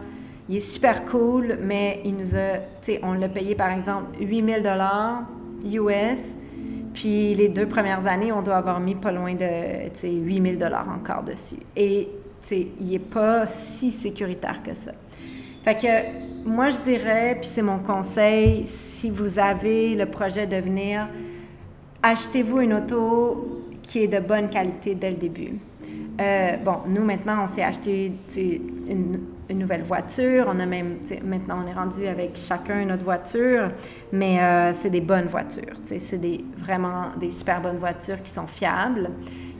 Il 0.48 0.56
est 0.56 0.60
super 0.60 1.04
cool, 1.04 1.58
mais 1.62 2.00
il 2.04 2.16
nous 2.16 2.34
a, 2.34 2.60
on 3.02 3.12
l'a 3.12 3.28
payé 3.28 3.54
par 3.54 3.70
exemple 3.70 4.16
8000 4.18 4.62
dollars 4.62 5.22
US. 5.64 6.34
Puis 6.94 7.34
les 7.34 7.48
deux 7.48 7.66
premières 7.66 8.06
années, 8.06 8.32
on 8.32 8.42
doit 8.42 8.56
avoir 8.56 8.80
mis 8.80 8.94
pas 8.94 9.12
loin 9.12 9.34
de 9.34 9.44
8000 10.02 10.58
dollars 10.58 10.88
encore 10.88 11.22
dessus. 11.22 11.60
Et 11.76 12.08
il 12.50 12.90
n'est 12.90 12.98
pas 12.98 13.46
si 13.46 13.90
sécuritaire 13.90 14.62
que 14.62 14.74
ça. 14.74 14.92
Fait 15.62 16.12
moi, 16.44 16.70
je 16.70 16.80
dirais, 16.80 17.36
puis 17.40 17.48
c'est 17.48 17.62
mon 17.62 17.78
conseil, 17.78 18.66
si 18.66 19.10
vous 19.10 19.38
avez 19.38 19.94
le 19.94 20.06
projet 20.06 20.46
de 20.46 20.56
venir, 20.56 21.08
achetez-vous 22.02 22.60
une 22.60 22.74
auto 22.74 23.64
qui 23.82 24.04
est 24.04 24.08
de 24.08 24.20
bonne 24.20 24.48
qualité 24.48 24.94
dès 24.94 25.10
le 25.10 25.16
début. 25.16 25.58
Euh, 26.20 26.56
bon, 26.56 26.78
nous, 26.88 27.04
maintenant, 27.04 27.44
on 27.44 27.46
s'est 27.46 27.62
acheté 27.62 28.12
une, 28.88 29.20
une, 29.48 29.58
nouvelle 29.58 29.82
voiture. 29.82 30.46
On 30.48 30.58
a 30.58 30.66
même, 30.66 30.96
maintenant, 31.24 31.62
on 31.64 31.68
est 31.68 31.74
rendu 31.74 32.06
avec 32.06 32.36
chacun 32.36 32.84
notre 32.84 33.04
voiture, 33.04 33.70
mais 34.12 34.40
euh, 34.40 34.72
c'est 34.74 34.90
des 34.90 35.00
bonnes 35.00 35.26
voitures. 35.26 35.74
C'est 35.84 36.20
des, 36.20 36.44
vraiment 36.56 37.10
des 37.20 37.30
super 37.30 37.60
bonnes 37.60 37.78
voitures 37.78 38.20
qui 38.22 38.30
sont 38.30 38.46
fiables 38.46 39.10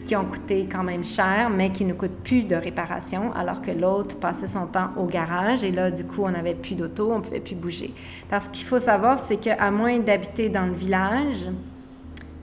qui 0.08 0.16
ont 0.16 0.24
coûté 0.24 0.64
quand 0.64 0.82
même 0.82 1.04
cher, 1.04 1.50
mais 1.50 1.70
qui 1.70 1.84
ne 1.84 1.92
coûtent 1.92 2.22
plus 2.24 2.44
de 2.44 2.56
réparation, 2.56 3.30
alors 3.34 3.60
que 3.60 3.70
l'autre 3.70 4.16
passait 4.16 4.46
son 4.46 4.66
temps 4.66 4.88
au 4.96 5.04
garage 5.04 5.64
et 5.64 5.70
là, 5.70 5.90
du 5.90 6.02
coup, 6.04 6.22
on 6.24 6.30
n'avait 6.30 6.54
plus 6.54 6.74
d'auto, 6.74 7.12
on 7.12 7.18
ne 7.18 7.22
pouvait 7.22 7.40
plus 7.40 7.54
bouger. 7.54 7.92
Parce 8.26 8.48
qu'il 8.48 8.66
faut 8.66 8.78
savoir, 8.78 9.18
c'est 9.18 9.36
qu'à 9.36 9.70
moins 9.70 9.98
d'habiter 9.98 10.48
dans 10.48 10.64
le 10.64 10.72
village, 10.72 11.50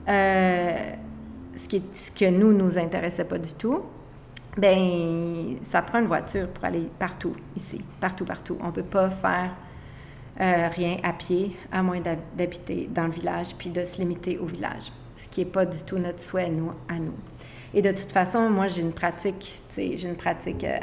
euh, 0.07 0.75
ce, 1.55 1.67
qui 1.67 1.81
ce 1.91 2.11
que 2.11 2.29
nous, 2.29 2.53
nous 2.53 2.77
intéressait 2.77 3.25
pas 3.25 3.39
du 3.39 3.53
tout, 3.55 3.81
ben 4.55 5.57
ça 5.63 5.81
prend 5.81 5.97
une 5.97 6.05
voiture 6.05 6.47
pour 6.49 6.65
aller 6.65 6.87
partout 6.99 7.35
ici, 7.55 7.81
partout, 7.99 8.25
partout. 8.25 8.59
On 8.61 8.67
ne 8.67 8.73
peut 8.73 8.83
pas 8.83 9.09
faire 9.09 9.55
euh, 10.39 10.67
rien 10.67 10.97
à 11.01 11.13
pied, 11.13 11.57
à 11.71 11.81
moins 11.81 11.99
d'habiter 12.37 12.87
dans 12.93 13.05
le 13.05 13.11
village, 13.11 13.55
puis 13.57 13.71
de 13.71 13.83
se 13.83 13.97
limiter 13.97 14.37
au 14.37 14.45
village, 14.45 14.91
ce 15.15 15.27
qui 15.27 15.39
n'est 15.39 15.49
pas 15.49 15.65
du 15.65 15.81
tout 15.81 15.97
notre 15.97 16.21
souhait, 16.21 16.49
nous, 16.49 16.71
à 16.87 16.99
nous. 16.99 17.15
Et 17.75 17.81
de 17.81 17.91
toute 17.91 18.11
façon, 18.11 18.49
moi, 18.49 18.67
j'ai 18.67 18.81
une 18.81 18.93
pratique, 18.93 19.63
j'ai 19.75 20.07
une 20.07 20.15
pratique 20.15 20.63
euh, 20.63 20.77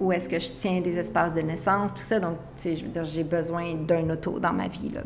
où 0.00 0.10
est-ce 0.10 0.28
que 0.28 0.40
je 0.40 0.52
tiens 0.52 0.80
des 0.80 0.98
espaces 0.98 1.32
de 1.32 1.40
naissance, 1.42 1.94
tout 1.94 2.02
ça. 2.02 2.18
Donc, 2.18 2.38
je 2.62 2.70
veux 2.70 2.88
dire, 2.88 3.04
j'ai 3.04 3.22
besoin 3.22 3.74
d'un 3.74 4.10
auto 4.10 4.40
dans 4.40 4.52
ma 4.52 4.66
vie. 4.66 4.88
Là. 4.88 5.02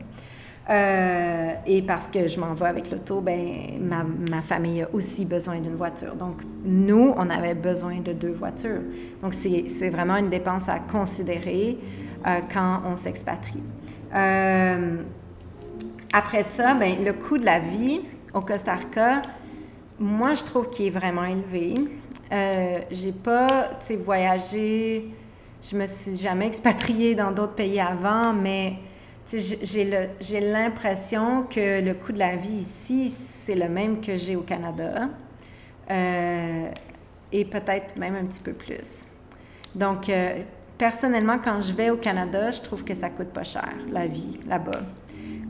Euh, 0.70 1.52
et 1.66 1.82
parce 1.82 2.08
que 2.08 2.26
je 2.26 2.40
m'en 2.40 2.54
vais 2.54 2.64
avec 2.64 2.90
l'auto, 2.90 3.20
ben 3.20 3.78
ma, 3.78 4.04
ma, 4.30 4.40
famille 4.40 4.80
a 4.80 4.88
aussi 4.94 5.26
besoin 5.26 5.60
d'une 5.60 5.74
voiture. 5.74 6.14
Donc, 6.14 6.40
nous, 6.64 7.12
on 7.14 7.28
avait 7.28 7.54
besoin 7.54 8.00
de 8.00 8.14
deux 8.14 8.32
voitures. 8.32 8.80
Donc, 9.20 9.34
c'est 9.34 9.90
vraiment 9.90 10.16
une 10.16 10.30
dépense 10.30 10.70
à 10.70 10.78
considérer 10.78 11.76
euh, 12.26 12.40
quand 12.50 12.80
on 12.86 12.96
s'expatrie. 12.96 13.62
après 16.10 16.42
ça, 16.44 16.72
ben, 16.72 17.04
le 17.04 17.12
coût 17.12 17.36
de 17.36 17.44
la 17.44 17.58
vie 17.58 18.00
au 18.32 18.40
Costa 18.40 18.72
Rica, 18.72 19.20
moi, 19.98 20.34
je 20.34 20.44
trouve 20.44 20.70
qu'il 20.70 20.86
est 20.86 20.90
vraiment 20.90 21.24
élevé. 21.24 21.74
Euh, 22.32 22.78
j'ai 22.90 23.12
pas, 23.12 23.70
tu 23.80 23.86
sais, 23.86 23.96
voyagé, 23.96 25.14
je 25.62 25.76
me 25.76 25.86
suis 25.86 26.16
jamais 26.16 26.46
expatriée 26.46 27.14
dans 27.14 27.30
d'autres 27.30 27.54
pays 27.54 27.80
avant, 27.80 28.32
mais 28.32 28.74
j'ai 29.32 30.40
l'impression 30.40 31.44
que 31.44 31.80
le 31.80 31.94
coût 31.94 32.12
de 32.12 32.18
la 32.18 32.36
vie 32.36 32.56
ici, 32.56 33.10
c'est 33.10 33.54
le 33.54 33.68
même 33.68 34.00
que 34.00 34.16
j'ai 34.16 34.36
au 34.36 34.42
Canada, 34.42 35.08
euh, 35.90 36.68
et 37.32 37.44
peut-être 37.44 37.96
même 37.96 38.16
un 38.16 38.24
petit 38.24 38.42
peu 38.42 38.52
plus. 38.52 39.06
Donc, 39.74 40.08
euh, 40.08 40.42
personnellement, 40.76 41.38
quand 41.42 41.60
je 41.60 41.72
vais 41.72 41.90
au 41.90 41.96
Canada, 41.96 42.50
je 42.50 42.60
trouve 42.60 42.84
que 42.84 42.94
ça 42.94 43.08
coûte 43.10 43.28
pas 43.28 43.44
cher, 43.44 43.72
la 43.90 44.06
vie 44.06 44.38
là-bas, 44.46 44.80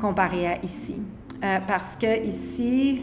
comparé 0.00 0.46
à 0.46 0.58
ici. 0.62 0.96
Euh, 1.42 1.58
parce 1.66 1.96
que 1.96 2.24
ici, 2.24 3.02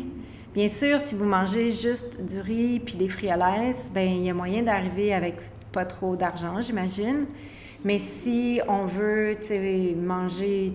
Bien 0.53 0.67
sûr, 0.67 0.99
si 0.99 1.15
vous 1.15 1.23
mangez 1.23 1.71
juste 1.71 2.21
du 2.21 2.41
riz 2.41 2.81
puis 2.81 2.95
des 2.95 3.07
frioles, 3.07 3.73
ben 3.93 4.05
il 4.05 4.25
y 4.25 4.29
a 4.29 4.33
moyen 4.33 4.63
d'arriver 4.63 5.13
avec 5.13 5.37
pas 5.71 5.85
trop 5.85 6.17
d'argent, 6.17 6.59
j'imagine. 6.59 7.25
Mais 7.85 7.97
si 7.99 8.59
on 8.67 8.85
veut 8.85 9.37
manger 9.95 10.73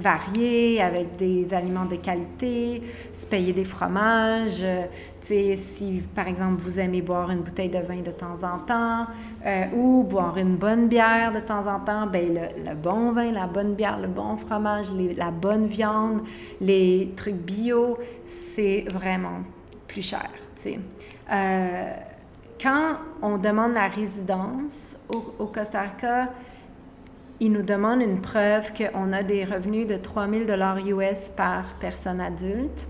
varié, 0.00 0.80
avec 0.80 1.16
des 1.16 1.52
aliments 1.54 1.84
de 1.84 1.96
qualité, 1.96 2.82
se 3.12 3.26
payer 3.26 3.52
des 3.52 3.64
fromages. 3.64 4.62
Euh, 4.62 4.86
si, 5.20 6.02
par 6.14 6.26
exemple, 6.28 6.60
vous 6.60 6.80
aimez 6.80 7.02
boire 7.02 7.30
une 7.30 7.40
bouteille 7.40 7.68
de 7.68 7.78
vin 7.78 8.00
de 8.00 8.10
temps 8.10 8.42
en 8.42 8.58
temps 8.58 9.06
euh, 9.46 9.64
ou 9.74 10.02
boire 10.02 10.36
une 10.38 10.56
bonne 10.56 10.88
bière 10.88 11.32
de 11.32 11.40
temps 11.40 11.66
en 11.66 11.80
temps, 11.80 12.06
ben 12.06 12.50
le, 12.66 12.74
bon 12.74 13.12
vin, 13.12 13.30
la 13.30 13.46
bonne 13.46 13.74
bière, 13.74 13.98
le 13.98 14.08
bon 14.08 14.36
fromage, 14.36 14.86
la 15.16 15.30
bonne 15.30 15.66
viande, 15.66 16.22
les 16.60 17.12
trucs 17.16 17.36
bio, 17.36 17.98
c'est 18.24 18.86
vraiment 18.90 19.40
plus 19.86 20.02
cher. 20.02 20.28
Euh, 21.32 21.92
quand 22.60 22.96
on 23.22 23.38
demande 23.38 23.72
la 23.72 23.88
résidence 23.88 24.96
au, 25.08 25.34
au 25.38 25.46
Costa 25.46 25.80
Rica, 25.80 26.28
il 27.40 27.52
nous 27.52 27.62
demande 27.62 28.02
une 28.02 28.20
preuve 28.20 28.72
qu'on 28.74 29.12
a 29.12 29.22
des 29.22 29.44
revenus 29.44 29.86
de 29.86 29.96
3000 29.96 30.44
dollars 30.44 30.78
US 30.86 31.30
par 31.34 31.74
personne 31.80 32.20
adulte. 32.20 32.86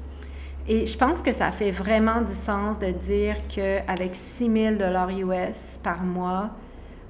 Et 0.67 0.87
je 0.87 0.99
pense 0.99 1.23
que 1.23 1.33
ça 1.33 1.53
fait 1.53 1.71
vraiment 1.71 2.21
du 2.21 2.35
sens 2.35 2.79
de 2.79 2.91
dire 2.91 3.37
qu'avec 3.47 4.15
6000 4.15 4.77
dollars 4.77 5.11
US 5.11 5.79
par 5.83 6.03
mois, 6.03 6.51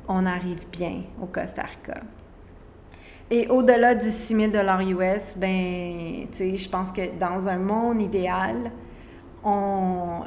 on 0.07 0.27
arrive 0.27 0.69
bien 0.71 1.03
au 1.21 1.27
Costa 1.27 1.63
Rica. 1.63 2.01
Et 3.31 3.49
au-delà 3.49 3.95
du 3.95 4.11
6000 4.11 4.53
dollars 4.53 4.81
US, 4.83 5.35
ben, 5.37 6.27
je 6.33 6.69
pense 6.69 6.93
que 6.93 7.17
dans 7.19 7.49
un 7.49 7.59
monde 7.59 8.03
idéal, 8.03 8.71
on, 9.43 10.25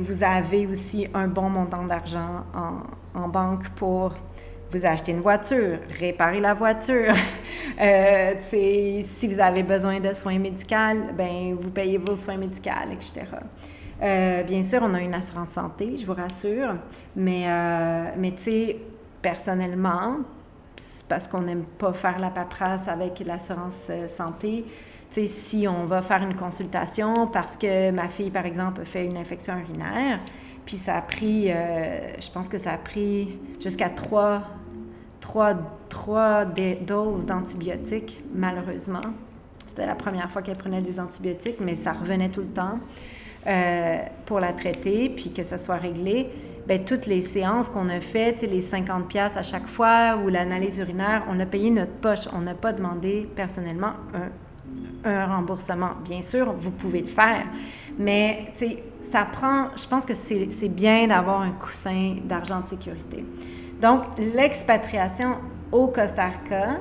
vous 0.00 0.22
avez 0.22 0.66
aussi 0.66 1.08
un 1.14 1.26
bon 1.26 1.48
montant 1.48 1.84
d'argent 1.84 2.44
en, 2.54 3.18
en 3.18 3.28
banque 3.28 3.68
pour 3.70 4.12
vous 4.72 4.86
achetez 4.86 5.12
une 5.12 5.20
voiture, 5.20 5.78
réparez 6.00 6.40
la 6.40 6.54
voiture. 6.54 7.14
euh, 7.80 8.32
si 8.40 9.28
vous 9.28 9.38
avez 9.38 9.62
besoin 9.62 10.00
de 10.00 10.12
soins 10.14 10.38
médicaux, 10.38 10.74
ben 11.16 11.56
vous 11.60 11.70
payez 11.70 11.98
vos 11.98 12.16
soins 12.16 12.38
médicaux, 12.38 12.70
etc. 12.90 13.26
Euh, 14.02 14.42
bien 14.42 14.62
sûr, 14.62 14.80
on 14.82 14.94
a 14.94 15.00
une 15.00 15.14
assurance 15.14 15.50
santé, 15.50 15.96
je 15.98 16.06
vous 16.06 16.14
rassure, 16.14 16.74
mais, 17.14 17.44
euh, 17.46 18.04
mais 18.16 18.32
tu 18.32 18.42
sais, 18.42 18.76
personnellement, 19.20 20.16
parce 21.08 21.28
qu'on 21.28 21.42
n'aime 21.42 21.64
pas 21.64 21.92
faire 21.92 22.18
la 22.18 22.30
paperasse 22.30 22.88
avec 22.88 23.20
l'assurance 23.24 23.90
santé, 24.08 24.64
tu 25.10 25.26
si 25.26 25.68
on 25.68 25.84
va 25.84 26.00
faire 26.00 26.22
une 26.22 26.34
consultation 26.34 27.26
parce 27.26 27.58
que 27.58 27.90
ma 27.90 28.08
fille, 28.08 28.30
par 28.30 28.46
exemple, 28.46 28.80
a 28.80 28.84
fait 28.86 29.04
une 29.04 29.18
infection 29.18 29.58
urinaire, 29.58 30.20
puis 30.64 30.76
ça 30.76 30.96
a 30.96 31.02
pris, 31.02 31.48
je 31.48 32.30
pense 32.32 32.48
que 32.48 32.56
ça 32.56 32.72
a 32.72 32.78
pris 32.78 33.38
jusqu'à 33.60 33.90
trois 33.90 34.42
trois, 35.22 35.54
trois 35.88 36.44
doses 36.44 37.24
d'antibiotiques, 37.24 38.22
malheureusement. 38.34 39.00
C'était 39.64 39.86
la 39.86 39.94
première 39.94 40.30
fois 40.30 40.42
qu'elle 40.42 40.58
prenait 40.58 40.82
des 40.82 41.00
antibiotiques, 41.00 41.56
mais 41.60 41.74
ça 41.74 41.92
revenait 41.92 42.28
tout 42.28 42.42
le 42.42 42.48
temps 42.48 42.78
euh, 43.46 43.98
pour 44.26 44.40
la 44.40 44.52
traiter, 44.52 45.08
puis 45.08 45.32
que 45.32 45.42
ça 45.42 45.56
soit 45.56 45.76
réglé. 45.76 46.28
Bien, 46.66 46.78
toutes 46.78 47.06
les 47.06 47.22
séances 47.22 47.70
qu'on 47.70 47.88
a 47.88 48.00
faites, 48.00 48.42
les 48.42 48.60
50 48.60 49.08
pièces 49.08 49.36
à 49.36 49.42
chaque 49.42 49.66
fois 49.66 50.18
ou 50.22 50.28
l'analyse 50.28 50.78
urinaire, 50.78 51.24
on 51.30 51.40
a 51.40 51.46
payé 51.46 51.70
notre 51.70 51.92
poche. 51.92 52.28
On 52.32 52.40
n'a 52.40 52.54
pas 52.54 52.72
demandé 52.72 53.28
personnellement 53.34 53.94
un, 54.14 55.10
un, 55.10 55.26
remboursement. 55.26 55.90
Bien 56.04 56.22
sûr, 56.22 56.52
vous 56.52 56.70
pouvez 56.70 57.00
le 57.00 57.08
faire, 57.08 57.46
mais 57.98 58.52
ça 59.00 59.24
prend, 59.24 59.68
je 59.76 59.86
pense 59.86 60.04
que 60.04 60.14
c'est 60.14 60.68
bien 60.68 61.06
d'avoir 61.06 61.42
un 61.42 61.52
coussin 61.52 62.16
d'argent 62.24 62.60
de 62.60 62.66
sécurité. 62.66 63.24
Donc, 63.82 64.04
l'expatriation 64.16 65.38
au 65.72 65.88
Costa 65.88 66.28
Rica, 66.28 66.78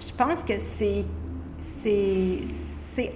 je 0.00 0.10
pense 0.14 0.42
que 0.42 0.54
c'est, 0.56 1.04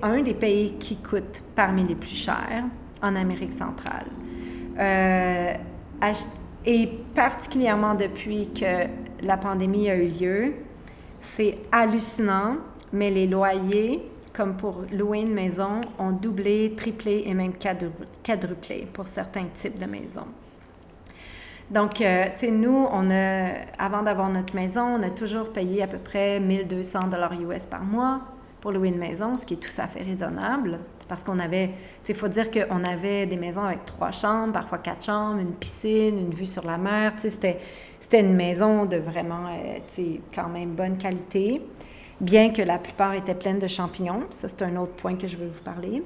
un 0.03 0.21
des 0.21 0.35
pays 0.35 0.75
qui 0.79 0.97
coûte 0.99 1.43
parmi 1.55 1.85
les 1.85 1.95
plus 1.95 2.15
chers 2.15 2.65
en 3.03 3.17
Amérique 3.17 3.55
centrale. 3.55 4.05
Euh, 4.79 5.55
et 6.67 6.87
particulièrement 7.15 7.95
depuis 7.95 8.53
que 8.53 8.89
la 9.23 9.39
pandémie 9.39 9.89
a 9.89 9.97
eu 9.97 10.09
lieu, 10.09 10.55
c'est 11.23 11.57
hallucinant, 11.73 12.57
mais 12.93 13.09
les 13.09 13.27
loyers, 13.27 14.07
comme 14.35 14.55
pour 14.55 14.83
louer 14.93 15.21
une 15.21 15.33
maison, 15.33 15.81
ont 15.99 16.13
doublé, 16.13 16.75
triplé 16.77 17.23
et 17.25 17.33
même 17.33 17.55
quadruplé 18.23 18.87
pour 18.93 19.07
certains 19.07 19.47
types 19.55 19.79
de 19.79 19.87
maisons. 19.87 20.29
Donc, 21.71 22.01
euh, 22.01 22.25
tu 22.27 22.47
sais, 22.47 22.51
nous, 22.51 22.87
on 22.93 23.11
a, 23.11 23.51
avant 23.79 24.03
d'avoir 24.03 24.29
notre 24.29 24.55
maison, 24.55 24.83
on 24.83 25.03
a 25.03 25.11
toujours 25.11 25.53
payé 25.53 25.83
à 25.83 25.89
peu 25.89 25.99
près 25.99 26.39
1200 26.39 27.09
dollars 27.11 27.33
US 27.33 27.67
par 27.67 27.83
mois 27.83 28.21
pour 28.61 28.71
louer 28.71 28.89
une 28.89 28.99
maison, 28.99 29.35
ce 29.37 29.45
qui 29.45 29.55
est 29.55 29.59
tout 29.59 29.81
à 29.81 29.89
fait 29.89 30.03
raisonnable 30.03 30.79
Parce 31.09 31.25
qu'on 31.25 31.41
avait, 31.41 31.71
il 32.09 32.15
faut 32.15 32.29
dire 32.29 32.51
qu'on 32.51 32.85
avait 32.85 33.27
des 33.27 33.37
maisons 33.37 33.65
avec 33.65 33.85
trois 33.85 34.13
chambres, 34.13 34.53
parfois 34.53 34.79
quatre 34.79 35.05
chambres, 35.05 35.41
une 35.41 35.55
piscine, 35.55 36.19
une 36.19 36.31
vue 36.31 36.47
sur 36.47 36.65
la 36.65 36.79
mer. 36.79 37.13
C'était, 37.17 37.59
c'était 37.99 38.21
une 38.21 38.35
maison 38.35 38.85
de 38.87 38.99
vraiment, 38.99 39.47
euh, 39.49 40.09
quand 40.33 40.49
même 40.49 40.71
bonne 40.71 40.97
qualité, 40.99 41.63
bien 42.21 42.51
que 42.51 42.63
la 42.63 42.79
plupart 42.79 43.15
étaient 43.15 43.35
pleines 43.35 43.59
de 43.59 43.67
champignons. 43.67 44.23
Ça, 44.31 44.47
c'est 44.47 44.63
un 44.63 44.77
autre 44.77 44.93
point 44.93 45.17
que 45.17 45.27
je 45.27 45.37
veux 45.37 45.49
vous 45.49 45.63
parler. 45.63 46.03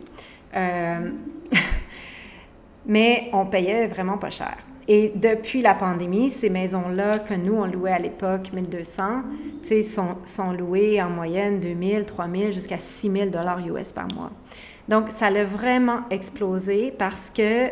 Euh, 0.57 1.11
mais 2.87 3.29
on 3.35 3.45
payait 3.45 3.87
vraiment 3.87 4.17
pas 4.17 4.31
cher. 4.31 4.57
Et 4.93 5.13
depuis 5.15 5.63
la 5.63 5.77
pandémie, 5.77 6.31
ces 6.31 6.51
maisons-là 6.51 7.21
que 7.21 7.35
nous, 7.35 7.55
on 7.55 7.67
louait 7.67 7.93
à 7.93 8.01
l'époque 8.01 8.53
1200, 8.53 9.23
sont, 9.85 10.17
sont 10.25 10.51
louées 10.51 11.01
en 11.01 11.09
moyenne 11.09 11.61
2000, 11.61 12.07
3000 12.07 12.53
jusqu'à 12.53 12.77
6000 12.77 13.31
dollars 13.31 13.61
US 13.61 13.93
par 13.93 14.13
mois. 14.13 14.33
Donc, 14.89 15.11
ça 15.11 15.27
a 15.27 15.45
vraiment 15.45 16.01
explosé 16.11 16.93
parce 16.99 17.31
que 17.31 17.69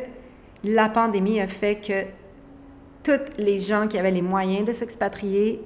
la 0.62 0.88
pandémie 0.88 1.40
a 1.40 1.48
fait 1.48 1.80
que 1.84 2.04
tous 3.02 3.32
les 3.36 3.58
gens 3.58 3.88
qui 3.88 3.98
avaient 3.98 4.12
les 4.12 4.22
moyens 4.22 4.68
de 4.68 4.72
s'expatrier 4.72 5.60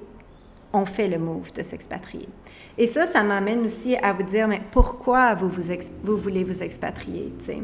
ont 0.73 0.85
fait 0.85 1.07
le 1.07 1.19
move 1.19 1.53
de 1.53 1.61
s'expatrier. 1.61 2.29
Et 2.79 2.87
ça, 2.87 3.05
ça 3.05 3.21
m'amène 3.21 3.63
aussi 3.63 3.95
à 3.97 4.11
vous 4.13 4.23
dire, 4.23 4.47
mais 4.47 4.61
pourquoi 4.71 5.35
vous, 5.35 5.49
vous, 5.49 5.71
vous 6.03 6.17
voulez 6.17 6.43
vous 6.43 6.63
expatrier? 6.63 7.31
sais? 7.37 7.59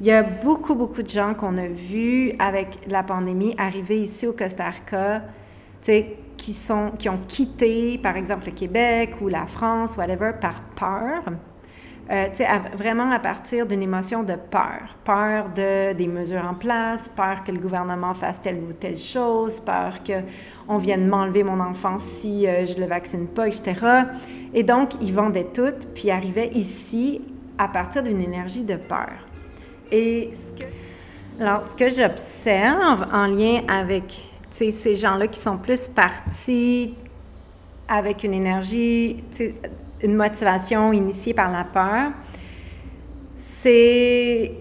Il 0.00 0.06
y 0.06 0.12
a 0.12 0.22
beaucoup, 0.22 0.74
beaucoup 0.74 1.02
de 1.02 1.08
gens 1.08 1.32
qu'on 1.32 1.56
a 1.56 1.66
vus 1.66 2.32
avec 2.38 2.80
la 2.86 3.02
pandémie 3.02 3.54
arriver 3.56 3.98
ici 4.02 4.26
au 4.26 4.34
Costa 4.34 4.68
Rica, 4.68 5.22
qui, 6.36 6.52
sont, 6.52 6.90
qui 6.98 7.08
ont 7.08 7.16
quitté, 7.16 7.96
par 7.96 8.16
exemple, 8.16 8.46
le 8.46 8.52
Québec 8.52 9.14
ou 9.22 9.28
la 9.28 9.46
France, 9.46 9.96
whatever, 9.96 10.32
par 10.38 10.60
peur. 10.76 11.22
Euh, 12.08 12.26
vraiment 12.74 13.10
à 13.10 13.18
partir 13.18 13.66
d'une 13.66 13.82
émotion 13.82 14.22
de 14.22 14.34
peur. 14.34 14.96
Peur 15.02 15.48
de, 15.48 15.94
des 15.94 16.06
mesures 16.06 16.44
en 16.44 16.54
place, 16.54 17.08
peur 17.08 17.42
que 17.42 17.50
le 17.50 17.58
gouvernement 17.58 18.12
fasse 18.12 18.40
telle 18.40 18.58
ou 18.58 18.72
telle 18.72 18.98
chose, 18.98 19.60
peur 19.60 19.94
qu'on 20.04 20.76
vienne 20.76 21.08
m'enlever 21.08 21.42
mon 21.42 21.58
enfant 21.58 21.96
si 21.98 22.46
euh, 22.46 22.66
je 22.66 22.76
ne 22.76 22.82
le 22.82 22.86
vaccine 22.86 23.26
pas, 23.26 23.48
etc. 23.48 23.74
Et 24.52 24.62
donc, 24.62 24.90
ils 25.00 25.12
vendaient 25.12 25.48
tout, 25.52 25.74
puis 25.94 26.10
arrivaient 26.10 26.50
ici 26.50 27.22
à 27.58 27.66
partir 27.66 28.02
d'une 28.02 28.20
énergie 28.20 28.62
de 28.62 28.76
peur. 28.76 29.26
Et 29.92 30.30
ce 30.32 30.52
que, 30.52 30.68
alors, 31.40 31.64
ce 31.66 31.76
que 31.76 31.88
j'observe 31.88 33.06
en 33.12 33.26
lien 33.26 33.60
avec 33.68 34.30
ces 34.50 34.96
gens-là 34.96 35.26
qui 35.26 35.38
sont 35.38 35.58
plus 35.58 35.88
partis 35.88 36.94
avec 37.88 38.24
une 38.24 38.34
énergie, 38.34 39.22
une 40.02 40.14
motivation 40.14 40.92
initiée 40.92 41.34
par 41.34 41.50
la 41.50 41.64
peur, 41.64 42.12
c'est... 43.36 44.52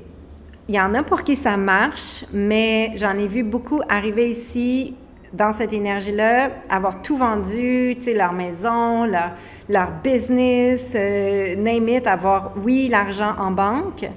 Il 0.67 0.73
y 0.73 0.79
en 0.79 0.95
a 0.95 1.03
pour 1.03 1.23
qui 1.23 1.35
ça 1.35 1.57
marche, 1.57 2.25
mais 2.33 2.91
j'en 2.95 3.15
ai 3.19 3.27
vu 3.27 3.43
beaucoup 3.43 3.81
arriver 3.87 4.31
ici 4.31 4.95
dans 5.31 5.51
cette 5.51 5.73
énergie-là, 5.73 6.49
avoir 6.69 7.03
tout 7.03 7.17
vendu, 7.17 7.95
leur 8.15 8.33
maison, 8.33 9.05
leur, 9.05 9.91
business, 10.03 10.93
euh, 10.95 11.55
name 11.55 12.01
avoir, 12.05 12.53
oui, 12.63 12.87
l'argent 12.89 13.35
en 13.37 13.51
banque, 13.51 14.09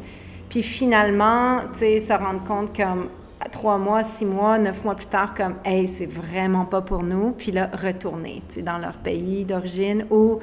puis 0.48 0.62
finalement, 0.62 1.60
tu 1.72 1.80
sais, 1.80 2.00
se 2.00 2.12
rendre 2.12 2.42
compte 2.44 2.76
comme 2.76 3.08
trois 3.52 3.78
mois, 3.78 4.02
six 4.04 4.24
mois, 4.24 4.58
neuf 4.58 4.84
mois 4.84 4.94
plus 4.94 5.06
tard, 5.06 5.34
comme, 5.34 5.54
hey, 5.64 5.86
c'est 5.86 6.06
vraiment 6.06 6.64
pas 6.64 6.80
pour 6.80 7.02
nous, 7.02 7.32
puis 7.32 7.52
là, 7.52 7.70
retourner, 7.72 8.42
tu 8.48 8.56
sais, 8.56 8.62
dans 8.62 8.78
leur 8.78 8.94
pays 8.98 9.44
d'origine 9.44 10.06
ou 10.10 10.38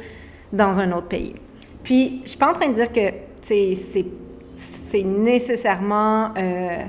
dans 0.54 0.80
un 0.80 0.92
autre 0.92 1.08
pays. 1.08 1.36
Puis, 1.84 2.22
je 2.24 2.30
suis 2.30 2.38
pas 2.38 2.52
en 2.52 2.54
train 2.54 2.70
de 2.70 2.74
dire 2.74 2.92
que, 2.92 3.12
c'est 3.42 5.04
nécessairement 5.04 6.32
euh, 6.38 6.84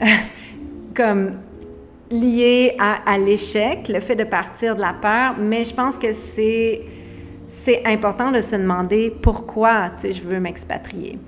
comme 0.94 1.34
lié 2.10 2.74
à, 2.78 3.10
à 3.10 3.18
l'échec, 3.18 3.88
le 3.88 4.00
fait 4.00 4.16
de 4.16 4.24
partir 4.24 4.74
de 4.74 4.80
la 4.80 4.94
peur, 4.94 5.34
mais 5.38 5.64
je 5.64 5.74
pense 5.74 5.98
que 5.98 6.12
c'est 6.12 6.82
c'est 7.48 7.84
important 7.86 8.30
de 8.30 8.40
se 8.42 8.56
demander 8.56 9.10
pourquoi, 9.10 9.90
tu 9.90 10.02
sais, 10.02 10.12
je 10.12 10.22
veux 10.22 10.38
m'expatrier. 10.38 11.18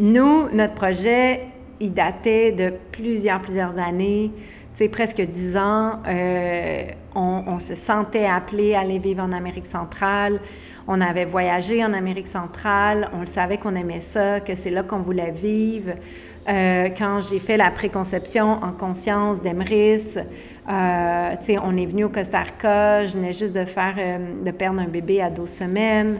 Nous, 0.00 0.48
notre 0.54 0.72
projet, 0.72 1.42
il 1.78 1.92
datait 1.92 2.52
de 2.52 2.72
plusieurs, 2.90 3.38
plusieurs 3.42 3.78
années, 3.78 4.32
tu 4.34 4.40
sais, 4.72 4.88
presque 4.88 5.20
dix 5.20 5.58
ans. 5.58 5.98
Euh, 6.08 6.84
on, 7.14 7.58
se 7.58 7.74
sentait 7.74 8.24
appelé 8.24 8.74
à 8.74 8.80
aller 8.80 8.98
vivre 8.98 9.22
en 9.22 9.30
Amérique 9.30 9.66
centrale. 9.66 10.40
On 10.88 11.02
avait 11.02 11.26
voyagé 11.26 11.84
en 11.84 11.92
Amérique 11.92 12.28
centrale. 12.28 13.10
On 13.12 13.20
le 13.20 13.26
savait 13.26 13.58
qu'on 13.58 13.74
aimait 13.74 14.00
ça, 14.00 14.40
que 14.40 14.54
c'est 14.54 14.70
là 14.70 14.82
qu'on 14.82 15.00
voulait 15.00 15.32
vivre. 15.32 15.92
Euh, 16.48 16.88
quand 16.96 17.20
j'ai 17.20 17.38
fait 17.38 17.58
la 17.58 17.70
préconception 17.70 18.52
en 18.52 18.72
conscience 18.72 19.42
d'Emrys, 19.42 20.16
euh, 20.70 21.34
on 21.62 21.76
est 21.76 21.86
venu 21.86 22.04
au 22.04 22.08
Costa 22.08 22.40
Rica, 22.40 23.04
je 23.04 23.18
venais 23.18 23.34
juste 23.34 23.54
de 23.54 23.66
faire, 23.66 23.96
de 24.42 24.50
perdre 24.50 24.80
un 24.80 24.88
bébé 24.88 25.20
à 25.20 25.28
12 25.28 25.46
semaines. 25.46 26.18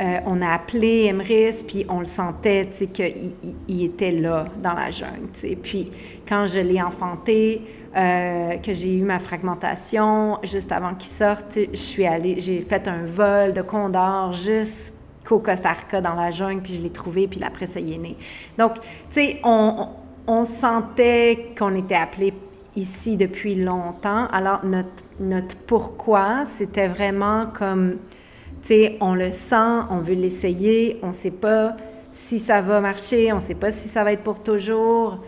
Euh, 0.00 0.20
on 0.24 0.40
a 0.40 0.50
appelé 0.50 1.06
Emrys, 1.10 1.62
puis 1.66 1.84
on 1.88 2.00
le 2.00 2.06
sentait, 2.06 2.66
tu 2.70 2.76
sais, 2.76 2.86
qu'il 2.86 3.32
il 3.68 3.84
était 3.84 4.10
là, 4.10 4.46
dans 4.62 4.72
la 4.72 4.90
jungle, 4.90 5.28
tu 5.34 5.40
sais. 5.40 5.56
Puis 5.56 5.90
quand 6.26 6.46
je 6.46 6.60
l'ai 6.60 6.80
enfanté, 6.80 7.62
euh, 7.94 8.56
que 8.56 8.72
j'ai 8.72 8.96
eu 8.96 9.02
ma 9.02 9.18
fragmentation, 9.18 10.38
juste 10.44 10.72
avant 10.72 10.94
qu'il 10.94 11.10
sorte, 11.10 11.58
je 11.72 11.76
suis 11.76 12.06
allée, 12.06 12.40
j'ai 12.40 12.62
fait 12.62 12.88
un 12.88 13.04
vol 13.04 13.52
de 13.52 13.60
condor 13.60 14.32
jusqu'au 14.32 15.40
Costa 15.40 15.72
Rica 15.72 16.00
dans 16.00 16.14
la 16.14 16.30
jungle, 16.30 16.62
puis 16.62 16.72
je 16.72 16.82
l'ai 16.82 16.90
trouvé, 16.90 17.28
puis 17.28 17.42
après 17.44 17.66
ça, 17.66 17.80
il 17.80 17.92
est 17.92 17.98
né. 17.98 18.16
Donc, 18.56 18.76
tu 18.76 18.80
sais, 19.10 19.40
on, 19.44 19.88
sentait 20.46 21.52
qu'on 21.58 21.74
était 21.74 21.96
appelé 21.96 22.32
ici 22.76 23.18
depuis 23.18 23.56
longtemps. 23.56 24.26
Alors, 24.32 24.62
notre 25.20 25.56
pourquoi, 25.66 26.46
c'était 26.46 26.88
vraiment 26.88 27.48
comme 27.52 27.98
on 29.00 29.14
le 29.14 29.32
sent, 29.32 29.84
on 29.90 29.98
veut 29.98 30.14
l'essayer, 30.14 30.98
on 31.02 31.08
ne 31.08 31.12
sait 31.12 31.30
pas 31.30 31.76
si 32.12 32.38
ça 32.38 32.60
va 32.60 32.80
marcher, 32.80 33.32
on 33.32 33.36
ne 33.36 33.40
sait 33.40 33.54
pas 33.54 33.72
si 33.72 33.88
ça 33.88 34.04
va 34.04 34.12
être 34.12 34.22
pour 34.22 34.42
toujours. 34.42 35.18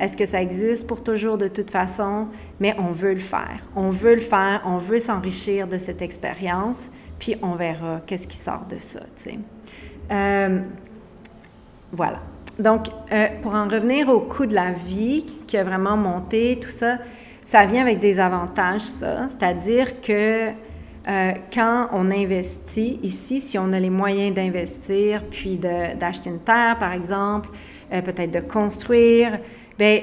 Est-ce 0.00 0.16
que 0.16 0.26
ça 0.26 0.42
existe 0.42 0.86
pour 0.86 1.02
toujours 1.02 1.38
de 1.38 1.48
toute 1.48 1.70
façon? 1.70 2.26
Mais 2.58 2.74
on 2.78 2.90
veut 2.90 3.14
le 3.14 3.20
faire. 3.20 3.66
On 3.76 3.90
veut 3.90 4.14
le 4.14 4.20
faire, 4.20 4.62
on 4.66 4.76
veut 4.76 4.98
s'enrichir 4.98 5.68
de 5.68 5.78
cette 5.78 6.02
expérience, 6.02 6.90
puis 7.18 7.36
on 7.42 7.54
verra 7.54 8.00
qu'est-ce 8.06 8.26
qui 8.26 8.36
sort 8.36 8.64
de 8.68 8.78
ça. 8.80 9.00
Euh, 10.10 10.60
voilà. 11.92 12.18
Donc, 12.58 12.86
euh, 13.12 13.26
pour 13.42 13.54
en 13.54 13.68
revenir 13.68 14.08
au 14.08 14.20
coût 14.20 14.46
de 14.46 14.54
la 14.54 14.72
vie 14.72 15.24
qui 15.46 15.56
a 15.56 15.64
vraiment 15.64 15.96
monté, 15.96 16.58
tout 16.60 16.68
ça, 16.68 16.98
ça 17.44 17.66
vient 17.66 17.82
avec 17.82 18.00
des 18.00 18.18
avantages, 18.18 18.82
ça. 18.82 19.28
C'est-à-dire 19.28 20.00
que 20.00 20.50
euh, 21.06 21.32
quand 21.52 21.88
on 21.92 22.10
investit 22.10 22.98
ici, 23.02 23.40
si 23.40 23.58
on 23.58 23.72
a 23.72 23.78
les 23.78 23.90
moyens 23.90 24.34
d'investir, 24.34 25.22
puis 25.30 25.56
d'acheter 25.56 26.30
une 26.30 26.40
terre, 26.40 26.78
par 26.78 26.92
exemple, 26.92 27.50
euh, 27.92 28.00
peut-être 28.00 28.30
de 28.30 28.40
construire, 28.40 29.38
ben 29.78 30.00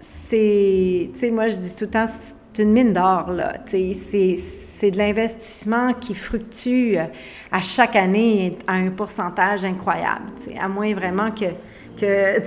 c'est, 0.00 1.10
tu 1.14 1.18
sais, 1.18 1.30
moi 1.30 1.48
je 1.48 1.56
dis 1.56 1.74
tout 1.74 1.86
le 1.86 1.90
temps, 1.90 2.06
c'est 2.06 2.62
une 2.62 2.72
mine 2.72 2.92
d'or, 2.92 3.30
là. 3.30 3.54
Tu 3.66 3.94
sais, 3.94 4.36
c'est 4.36 4.90
de 4.90 4.98
l'investissement 4.98 5.94
qui 5.94 6.14
fructue 6.14 6.96
à 7.50 7.60
chaque 7.60 7.96
année 7.96 8.58
à 8.66 8.74
un 8.74 8.90
pourcentage 8.90 9.64
incroyable, 9.64 10.26
tu 10.36 10.50
sais, 10.50 10.58
à 10.58 10.68
moins 10.68 10.92
vraiment 10.92 11.30
que 11.30 11.46
que 11.96 12.40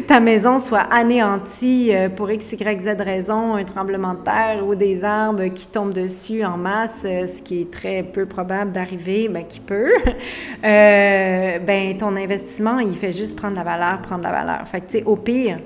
ta 0.06 0.20
maison 0.20 0.58
soit 0.58 0.86
anéantie 0.90 1.94
euh, 1.94 2.08
pour 2.08 2.30
x, 2.30 2.52
y, 2.52 2.80
z 2.80 3.00
raison, 3.00 3.54
un 3.54 3.64
tremblement 3.64 4.14
de 4.14 4.20
terre 4.20 4.66
ou 4.66 4.74
des 4.74 5.04
arbres 5.04 5.46
qui 5.48 5.66
tombent 5.66 5.92
dessus 5.92 6.44
en 6.44 6.56
masse, 6.56 7.02
euh, 7.04 7.26
ce 7.26 7.42
qui 7.42 7.62
est 7.62 7.70
très 7.70 8.02
peu 8.02 8.26
probable 8.26 8.72
d'arriver, 8.72 9.28
mais 9.28 9.46
qui 9.46 9.60
peut, 9.60 9.92
euh, 10.64 11.58
ben 11.58 11.96
ton 11.98 12.16
investissement, 12.16 12.78
il 12.78 12.94
fait 12.94 13.12
juste 13.12 13.36
prendre 13.36 13.56
la 13.56 13.64
valeur, 13.64 14.00
prendre 14.00 14.22
la 14.22 14.30
valeur. 14.30 14.66
Fait 14.66 14.80
que, 14.80 14.86
tu 14.86 14.98
sais, 14.98 15.04
au 15.04 15.16
pire, 15.16 15.58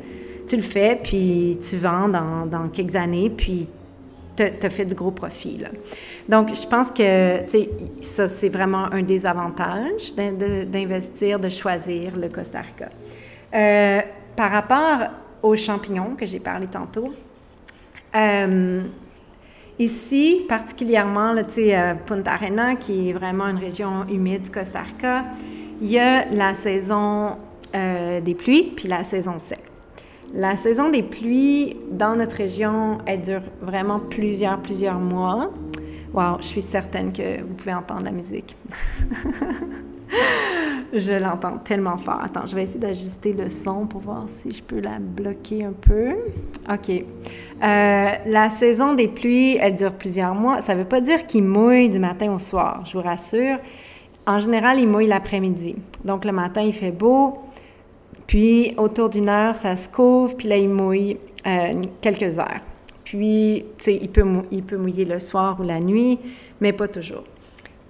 tu 0.46 0.56
le 0.56 0.62
fais, 0.62 0.98
puis 1.02 1.58
tu 1.60 1.76
vends 1.76 2.08
dans, 2.08 2.68
quelques 2.72 2.96
années, 2.96 3.30
puis 3.30 3.68
tu 4.36 4.44
as 4.44 4.70
fait 4.70 4.84
du 4.84 4.94
gros 4.94 5.10
profit. 5.10 5.58
Là. 5.58 5.68
Donc, 6.28 6.54
je 6.54 6.66
pense 6.66 6.90
que 6.90 7.40
ça, 8.02 8.28
c'est 8.28 8.50
vraiment 8.50 8.92
un 8.92 9.02
des 9.02 9.24
avantages 9.24 10.14
d'investir, 10.14 11.40
de 11.40 11.48
choisir 11.48 12.18
le 12.18 12.28
Costa 12.28 12.60
Rica. 12.60 12.90
Euh, 13.54 14.00
par 14.36 14.50
rapport 14.50 15.08
aux 15.42 15.56
champignons 15.56 16.14
que 16.14 16.26
j'ai 16.26 16.38
parlé 16.38 16.66
tantôt, 16.66 17.14
euh, 18.14 18.82
ici, 19.78 20.44
particulièrement, 20.46 21.32
là, 21.32 21.42
euh, 21.56 21.94
Punta 22.04 22.32
Arena, 22.32 22.76
qui 22.76 23.08
est 23.08 23.12
vraiment 23.14 23.46
une 23.46 23.58
région 23.58 24.06
humide 24.06 24.42
du 24.42 24.50
Costa 24.50 24.80
Rica, 24.82 25.24
il 25.80 25.90
y 25.90 25.98
a 25.98 26.26
la 26.26 26.52
saison 26.54 27.36
des 27.72 28.34
pluies 28.34 28.72
puis 28.74 28.88
la 28.88 29.04
saison 29.04 29.38
sec. 29.38 29.60
La 30.34 30.56
saison 30.56 30.90
des 30.90 31.02
pluies 31.02 31.76
dans 31.90 32.16
notre 32.16 32.36
région, 32.36 32.98
elle 33.06 33.20
dure 33.20 33.42
vraiment 33.60 34.00
plusieurs, 34.00 34.58
plusieurs 34.60 34.98
mois. 34.98 35.50
Wow, 36.12 36.38
je 36.40 36.46
suis 36.46 36.62
certaine 36.62 37.12
que 37.12 37.42
vous 37.42 37.54
pouvez 37.54 37.74
entendre 37.74 38.04
la 38.04 38.12
musique. 38.12 38.56
je 40.92 41.12
l'entends 41.12 41.58
tellement 41.58 41.98
fort. 41.98 42.20
Attends, 42.22 42.46
je 42.46 42.54
vais 42.54 42.62
essayer 42.62 42.80
d'ajuster 42.80 43.32
le 43.32 43.48
son 43.48 43.86
pour 43.86 44.00
voir 44.00 44.24
si 44.28 44.50
je 44.50 44.62
peux 44.62 44.80
la 44.80 44.98
bloquer 44.98 45.64
un 45.64 45.72
peu. 45.72 46.16
OK. 46.70 46.90
Euh, 46.90 48.10
la 48.26 48.50
saison 48.50 48.94
des 48.94 49.08
pluies, 49.08 49.58
elle 49.60 49.74
dure 49.74 49.92
plusieurs 49.92 50.34
mois. 50.34 50.62
Ça 50.62 50.74
ne 50.74 50.80
veut 50.80 50.88
pas 50.88 51.00
dire 51.00 51.26
qu'il 51.26 51.44
mouille 51.44 51.88
du 51.88 51.98
matin 51.98 52.32
au 52.32 52.38
soir, 52.38 52.82
je 52.84 52.96
vous 52.96 53.04
rassure. 53.04 53.58
En 54.26 54.40
général, 54.40 54.78
il 54.78 54.88
mouille 54.88 55.06
l'après-midi. 55.06 55.76
Donc, 56.04 56.24
le 56.24 56.32
matin, 56.32 56.62
il 56.62 56.74
fait 56.74 56.90
beau. 56.90 57.38
Puis, 58.26 58.74
autour 58.76 59.08
d'une 59.08 59.28
heure, 59.28 59.54
ça 59.54 59.76
se 59.76 59.88
couvre. 59.88 60.36
Puis 60.36 60.48
là, 60.48 60.56
il 60.56 60.68
mouille 60.68 61.16
euh, 61.46 61.72
quelques 62.02 62.38
heures. 62.38 62.60
Puis, 63.08 63.64
tu 63.78 63.84
sais, 63.84 63.98
il 64.02 64.10
peut, 64.10 64.22
il 64.50 64.62
peut 64.62 64.76
mouiller 64.76 65.06
le 65.06 65.18
soir 65.18 65.58
ou 65.58 65.62
la 65.62 65.80
nuit, 65.80 66.18
mais 66.60 66.74
pas 66.74 66.88
toujours. 66.88 67.24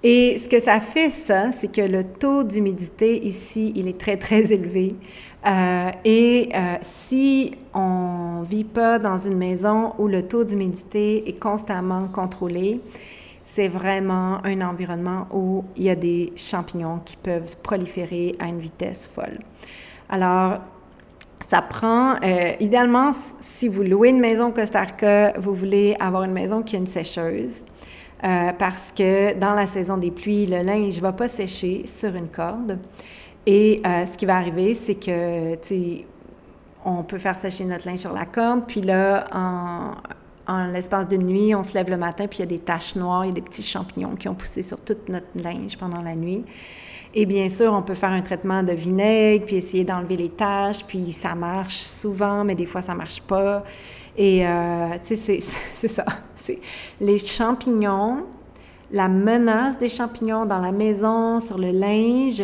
Et 0.01 0.37
ce 0.37 0.47
que 0.47 0.61
ça 0.61 0.79
fait, 0.79 1.09
ça, 1.09 1.51
c'est 1.51 1.69
que 1.69 1.81
le 1.81 2.05
taux 2.05 2.45
d'humidité 2.45 3.25
ici, 3.25 3.73
il 3.75 3.89
est 3.89 3.99
très, 3.99 4.15
très 4.15 4.49
élevé. 4.53 4.95
Euh, 5.45 5.91
et 6.05 6.47
euh, 6.55 6.75
si 6.81 7.51
on 7.73 8.39
ne 8.39 8.45
vit 8.45 8.63
pas 8.63 8.97
dans 8.97 9.17
une 9.17 9.35
maison 9.35 9.91
où 9.97 10.07
le 10.07 10.25
taux 10.25 10.45
d'humidité 10.45 11.27
est 11.27 11.37
constamment 11.37 12.07
contrôlé, 12.07 12.79
c'est 13.43 13.67
vraiment 13.67 14.37
un 14.45 14.61
environnement 14.61 15.27
où 15.33 15.65
il 15.75 15.83
y 15.83 15.89
a 15.89 15.95
des 15.95 16.31
champignons 16.37 17.01
qui 17.03 17.17
peuvent 17.17 17.57
proliférer 17.61 18.35
à 18.39 18.47
une 18.47 18.59
vitesse 18.59 19.09
folle. 19.13 19.39
Alors, 20.07 20.59
ça 21.47 21.61
prend, 21.61 22.15
euh, 22.23 22.53
idéalement, 22.59 23.11
si 23.39 23.67
vous 23.67 23.83
louez 23.83 24.09
une 24.09 24.19
maison 24.19 24.47
au 24.47 24.51
Costa 24.51 24.81
Rica, 24.81 25.33
vous 25.39 25.53
voulez 25.53 25.95
avoir 25.99 26.23
une 26.23 26.33
maison 26.33 26.61
qui 26.61 26.75
a 26.75 26.79
une 26.79 26.87
sécheuse. 26.87 27.63
Euh, 28.23 28.51
parce 28.57 28.91
que 28.91 29.33
dans 29.35 29.53
la 29.53 29.65
saison 29.65 29.97
des 29.97 30.11
pluies, 30.11 30.45
le 30.45 30.61
linge 30.61 30.97
ne 30.97 31.01
va 31.01 31.13
pas 31.13 31.29
sécher 31.29 31.85
sur 31.85 32.13
une 32.15 32.27
corde. 32.27 32.77
Et 33.45 33.81
euh, 33.85 34.05
ce 34.05 34.17
qui 34.17 34.25
va 34.25 34.35
arriver, 34.35 34.73
c'est 34.73 34.95
que, 34.95 35.55
on 36.83 37.03
peut 37.03 37.17
faire 37.17 37.37
sécher 37.37 37.65
notre 37.65 37.87
linge 37.87 37.99
sur 37.99 38.13
la 38.13 38.25
corde, 38.25 38.63
puis 38.67 38.81
là, 38.81 39.25
en, 39.33 40.65
l'espace 40.67 41.07
d'une 41.07 41.25
nuit, 41.25 41.55
on 41.55 41.63
se 41.63 41.73
lève 41.73 41.89
le 41.89 41.97
matin, 41.97 42.27
puis 42.27 42.39
il 42.39 42.41
y 42.41 42.43
a 42.43 42.47
des 42.47 42.59
taches 42.59 42.95
noires, 42.95 43.23
il 43.25 43.29
y 43.29 43.31
a 43.31 43.35
des 43.35 43.41
petits 43.41 43.63
champignons 43.63 44.15
qui 44.15 44.27
ont 44.27 44.35
poussé 44.35 44.63
sur 44.63 44.81
toute 44.81 45.07
notre 45.07 45.27
linge 45.35 45.77
pendant 45.77 46.01
la 46.01 46.15
nuit. 46.15 46.43
Et 47.13 47.25
bien 47.25 47.49
sûr, 47.49 47.73
on 47.73 47.81
peut 47.81 47.95
faire 47.95 48.11
un 48.11 48.21
traitement 48.21 48.61
de 48.61 48.73
vinaigre, 48.73 49.45
puis 49.45 49.55
essayer 49.55 49.83
d'enlever 49.83 50.15
les 50.15 50.29
taches, 50.29 50.85
puis 50.85 51.11
ça 51.11 51.33
marche 51.33 51.77
souvent, 51.77 52.43
mais 52.43 52.53
des 52.53 52.67
fois, 52.67 52.81
ça 52.81 52.93
marche 52.93 53.21
pas. 53.21 53.63
Et, 54.15 54.45
euh, 54.45 54.89
tu 55.01 55.15
sais, 55.15 55.39
c'est 55.39 55.87
ça. 55.87 56.05
Les 57.01 57.17
champignons, 57.17 58.25
la 58.91 59.07
menace 59.07 59.77
des 59.77 59.89
champignons 59.89 60.45
dans 60.45 60.59
la 60.59 60.71
maison, 60.71 61.39
sur 61.39 61.57
le 61.57 61.71
linge, 61.71 62.43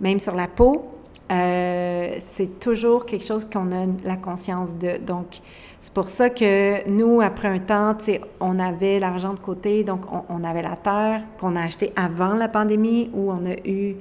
même 0.00 0.18
sur 0.18 0.34
la 0.34 0.48
peau, 0.48 0.95
euh, 1.30 2.14
c'est 2.18 2.60
toujours 2.60 3.04
quelque 3.04 3.24
chose 3.24 3.44
qu'on 3.44 3.72
a 3.72 3.86
la 4.04 4.16
conscience 4.16 4.76
de. 4.76 4.98
Donc, 4.98 5.40
c'est 5.80 5.92
pour 5.92 6.08
ça 6.08 6.30
que 6.30 6.88
nous, 6.88 7.20
après 7.20 7.48
un 7.48 7.58
temps, 7.58 7.96
on 8.40 8.58
avait 8.58 8.98
l'argent 8.98 9.34
de 9.34 9.40
côté, 9.40 9.84
donc 9.84 10.00
on, 10.28 10.42
avait 10.42 10.62
la 10.62 10.76
terre 10.76 11.22
qu'on 11.38 11.54
a 11.54 11.62
acheté 11.62 11.92
avant 11.96 12.34
la 12.34 12.48
pandémie, 12.48 13.10
où 13.12 13.30
on 13.30 13.44
a 13.46 13.56
eu 13.64 13.96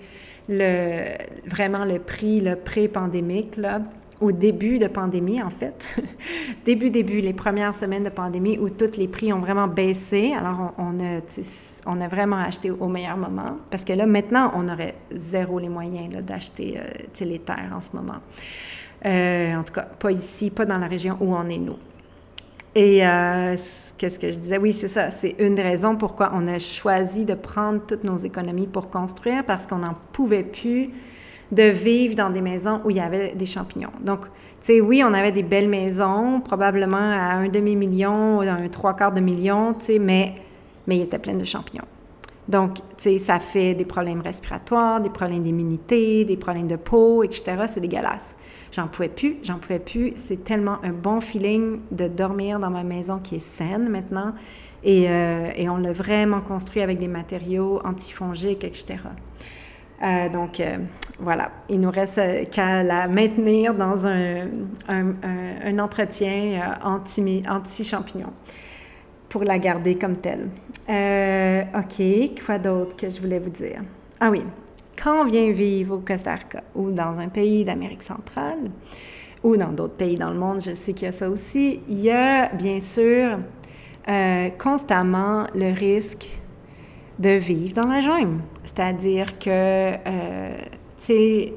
le, 0.48 1.04
vraiment 1.48 1.86
le 1.86 2.00
prix 2.00 2.42
le 2.42 2.56
pré-pandémique, 2.56 3.58
là, 3.58 3.82
au 4.22 4.32
début 4.32 4.80
de 4.80 4.88
pandémie, 4.88 5.42
en 5.42 5.50
fait. 5.50 5.84
début, 6.66 6.90
début, 6.90 7.20
les 7.20 7.34
premières 7.34 7.76
semaines 7.76 8.04
de 8.04 8.10
pandémie 8.10 8.58
où 8.58 8.70
tous 8.70 8.98
les 8.98 9.08
prix 9.08 9.34
ont 9.34 9.40
vraiment 9.40 9.68
baissé. 9.68 10.34
Alors, 10.38 10.74
on, 10.78 11.00
a, 11.00 11.20
on 11.86 12.00
a 12.00 12.08
vraiment 12.08 12.38
acheté 12.38 12.72
au 12.72 12.88
meilleur 12.88 13.18
moment. 13.18 13.58
Parce 13.70 13.84
que 13.84 13.94
là, 13.94 14.06
maintenant, 14.06 14.52
on 14.56 14.70
aurait 14.70 14.96
zéro 15.12 15.60
les 15.60 15.70
moyens 15.70 16.24
d'acheter 16.24 16.78
euh, 16.78 17.26
les 17.26 17.40
terres 17.40 17.74
en 17.76 17.82
ce 17.82 17.90
moment. 17.94 18.20
Euh, 19.06 19.56
en 19.56 19.64
tout 19.64 19.74
cas, 19.74 19.84
pas 20.00 20.12
ici, 20.12 20.50
pas 20.50 20.66
dans 20.66 20.78
la 20.78 20.88
région 20.88 21.18
où 21.20 21.36
on 21.36 21.48
est 21.50 21.58
nous. 21.58 21.78
Et 22.74 23.06
euh, 23.06 23.56
qu'est-ce 23.98 24.20
que 24.20 24.32
je 24.32 24.38
disais? 24.38 24.58
Oui, 24.58 24.74
c'est 24.74 24.90
ça. 24.90 25.12
C'est 25.12 25.36
une 25.40 25.56
des 25.56 25.62
raisons 25.62 25.96
pourquoi 25.96 26.32
on 26.34 26.46
a 26.48 26.60
choisi 26.60 27.24
de 27.24 27.34
prendre 27.34 27.82
toutes 27.86 28.04
nos 28.04 28.18
économies 28.18 28.68
pour 28.68 28.90
construire 28.90 29.46
parce 29.46 29.66
qu'on 29.66 29.78
n'en 29.78 29.96
pouvait 30.12 30.44
plus 30.44 30.90
de 31.52 31.64
vivre 31.64 32.16
dans 32.16 32.30
des 32.30 32.42
maisons 32.42 32.82
où 32.84 32.90
il 32.90 32.98
y 32.98 33.02
avait 33.02 33.34
des 33.36 33.46
champignons. 33.46 33.92
Donc, 34.02 34.22
tu 34.22 34.74
sais, 34.74 34.82
oui, 34.82 35.04
on 35.06 35.14
avait 35.14 35.32
des 35.32 35.44
belles 35.44 35.70
maisons, 35.70 36.42
probablement 36.42 36.98
à 36.98 37.36
un 37.36 37.50
demi-million, 37.50 38.42
un 38.42 38.68
trois 38.68 38.96
quarts 38.96 39.14
de 39.14 39.22
million, 39.22 39.74
tu 39.74 39.86
sais, 39.86 40.00
mais, 40.00 40.36
mais 40.88 40.98
il 40.98 41.02
était 41.04 41.20
plein 41.20 41.36
de 41.36 41.46
champignons. 41.46 41.86
Donc, 42.48 42.76
tu 42.76 42.82
sais, 42.98 43.18
ça 43.18 43.40
fait 43.40 43.74
des 43.74 43.86
problèmes 43.86 44.22
respiratoires, 44.22 45.02
des 45.02 45.10
problèmes 45.10 45.44
d'immunité, 45.44 46.26
des 46.26 46.38
problèmes 46.38 46.68
de 46.68 46.76
peau, 46.76 47.24
etc. 47.24 47.66
C'est 47.68 47.80
dégueulasse. 47.80 48.36
J'en 48.72 48.88
pouvais 48.88 49.10
plus, 49.10 49.38
j'en 49.42 49.58
pouvais 49.58 49.80
plus. 49.80 50.14
C'est 50.16 50.44
tellement 50.44 50.78
un 50.84 50.92
bon 50.92 51.22
feeling 51.22 51.80
de 51.92 52.08
dormir 52.08 52.60
dans 52.60 52.70
ma 52.70 52.84
maison 52.84 53.20
qui 53.20 53.36
est 53.36 53.40
saine 53.40 53.90
maintenant. 53.90 54.34
Et, 54.84 55.06
euh, 55.10 55.50
et 55.56 55.68
on 55.70 55.78
l'a 55.78 55.92
vraiment 55.92 56.42
construit 56.42 56.84
avec 56.84 57.00
des 57.00 57.08
matériaux 57.08 57.82
antifongiques, 57.84 58.64
etc. 58.64 58.98
Euh, 60.04 60.30
donc, 60.30 60.60
euh, 60.60 60.78
voilà, 61.20 61.52
il 61.70 61.80
nous 61.80 61.92
reste 61.92 62.18
euh, 62.18 62.44
qu'à 62.46 62.84
la 62.84 63.08
maintenir 63.08 63.74
dans 63.74 64.06
un, 64.06 64.48
un, 64.88 65.80
entretien 65.80 66.76
anti-champignon 66.84 68.32
pour 69.30 69.44
la 69.44 69.58
garder 69.58 69.96
comme 69.96 70.18
telle. 70.18 70.50
OK, 70.88 72.46
quoi 72.46 72.58
d'autre 72.60 72.96
que 72.96 73.10
je 73.10 73.20
voulais 73.22 73.40
vous 73.40 73.50
dire? 73.50 73.82
Ah 74.20 74.30
oui, 74.30 74.44
quand 75.02 75.22
on 75.22 75.26
vient 75.26 75.52
vivre 75.52 75.96
au 75.96 76.00
Costa 76.00 76.36
Rica 76.36 76.64
ou 76.76 76.92
dans 76.92 77.20
un 77.20 77.28
pays 77.28 77.66
d'Amérique 77.66 78.04
centrale 78.04 78.70
ou 79.44 79.58
dans 79.58 79.72
d'autres 79.72 79.96
pays 79.96 80.16
dans 80.16 80.32
le 80.32 80.38
monde, 80.38 80.62
je 80.62 80.74
sais 80.74 80.94
qu'il 80.94 81.06
y 81.06 81.10
a 81.10 81.12
ça 81.12 81.30
aussi, 81.30 81.82
il 81.88 82.00
y 82.00 82.12
a 82.12 82.50
bien 82.50 82.80
sûr 82.80 83.40
constamment 84.60 85.48
le 85.56 85.74
risque 85.74 86.40
de 87.20 87.30
vivre 87.30 87.82
dans 87.82 87.88
la 87.88 88.02
jungle. 88.02 88.42
C'est-à-dire 88.64 89.40
que, 89.40 89.50
euh, 89.50 90.56
tu 90.98 91.04
sais, 91.04 91.54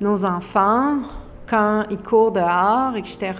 nos 0.00 0.24
enfants, 0.24 0.98
quand 1.46 1.84
ils 1.90 2.02
courent 2.02 2.32
dehors, 2.32 2.96
etc., 2.96 3.32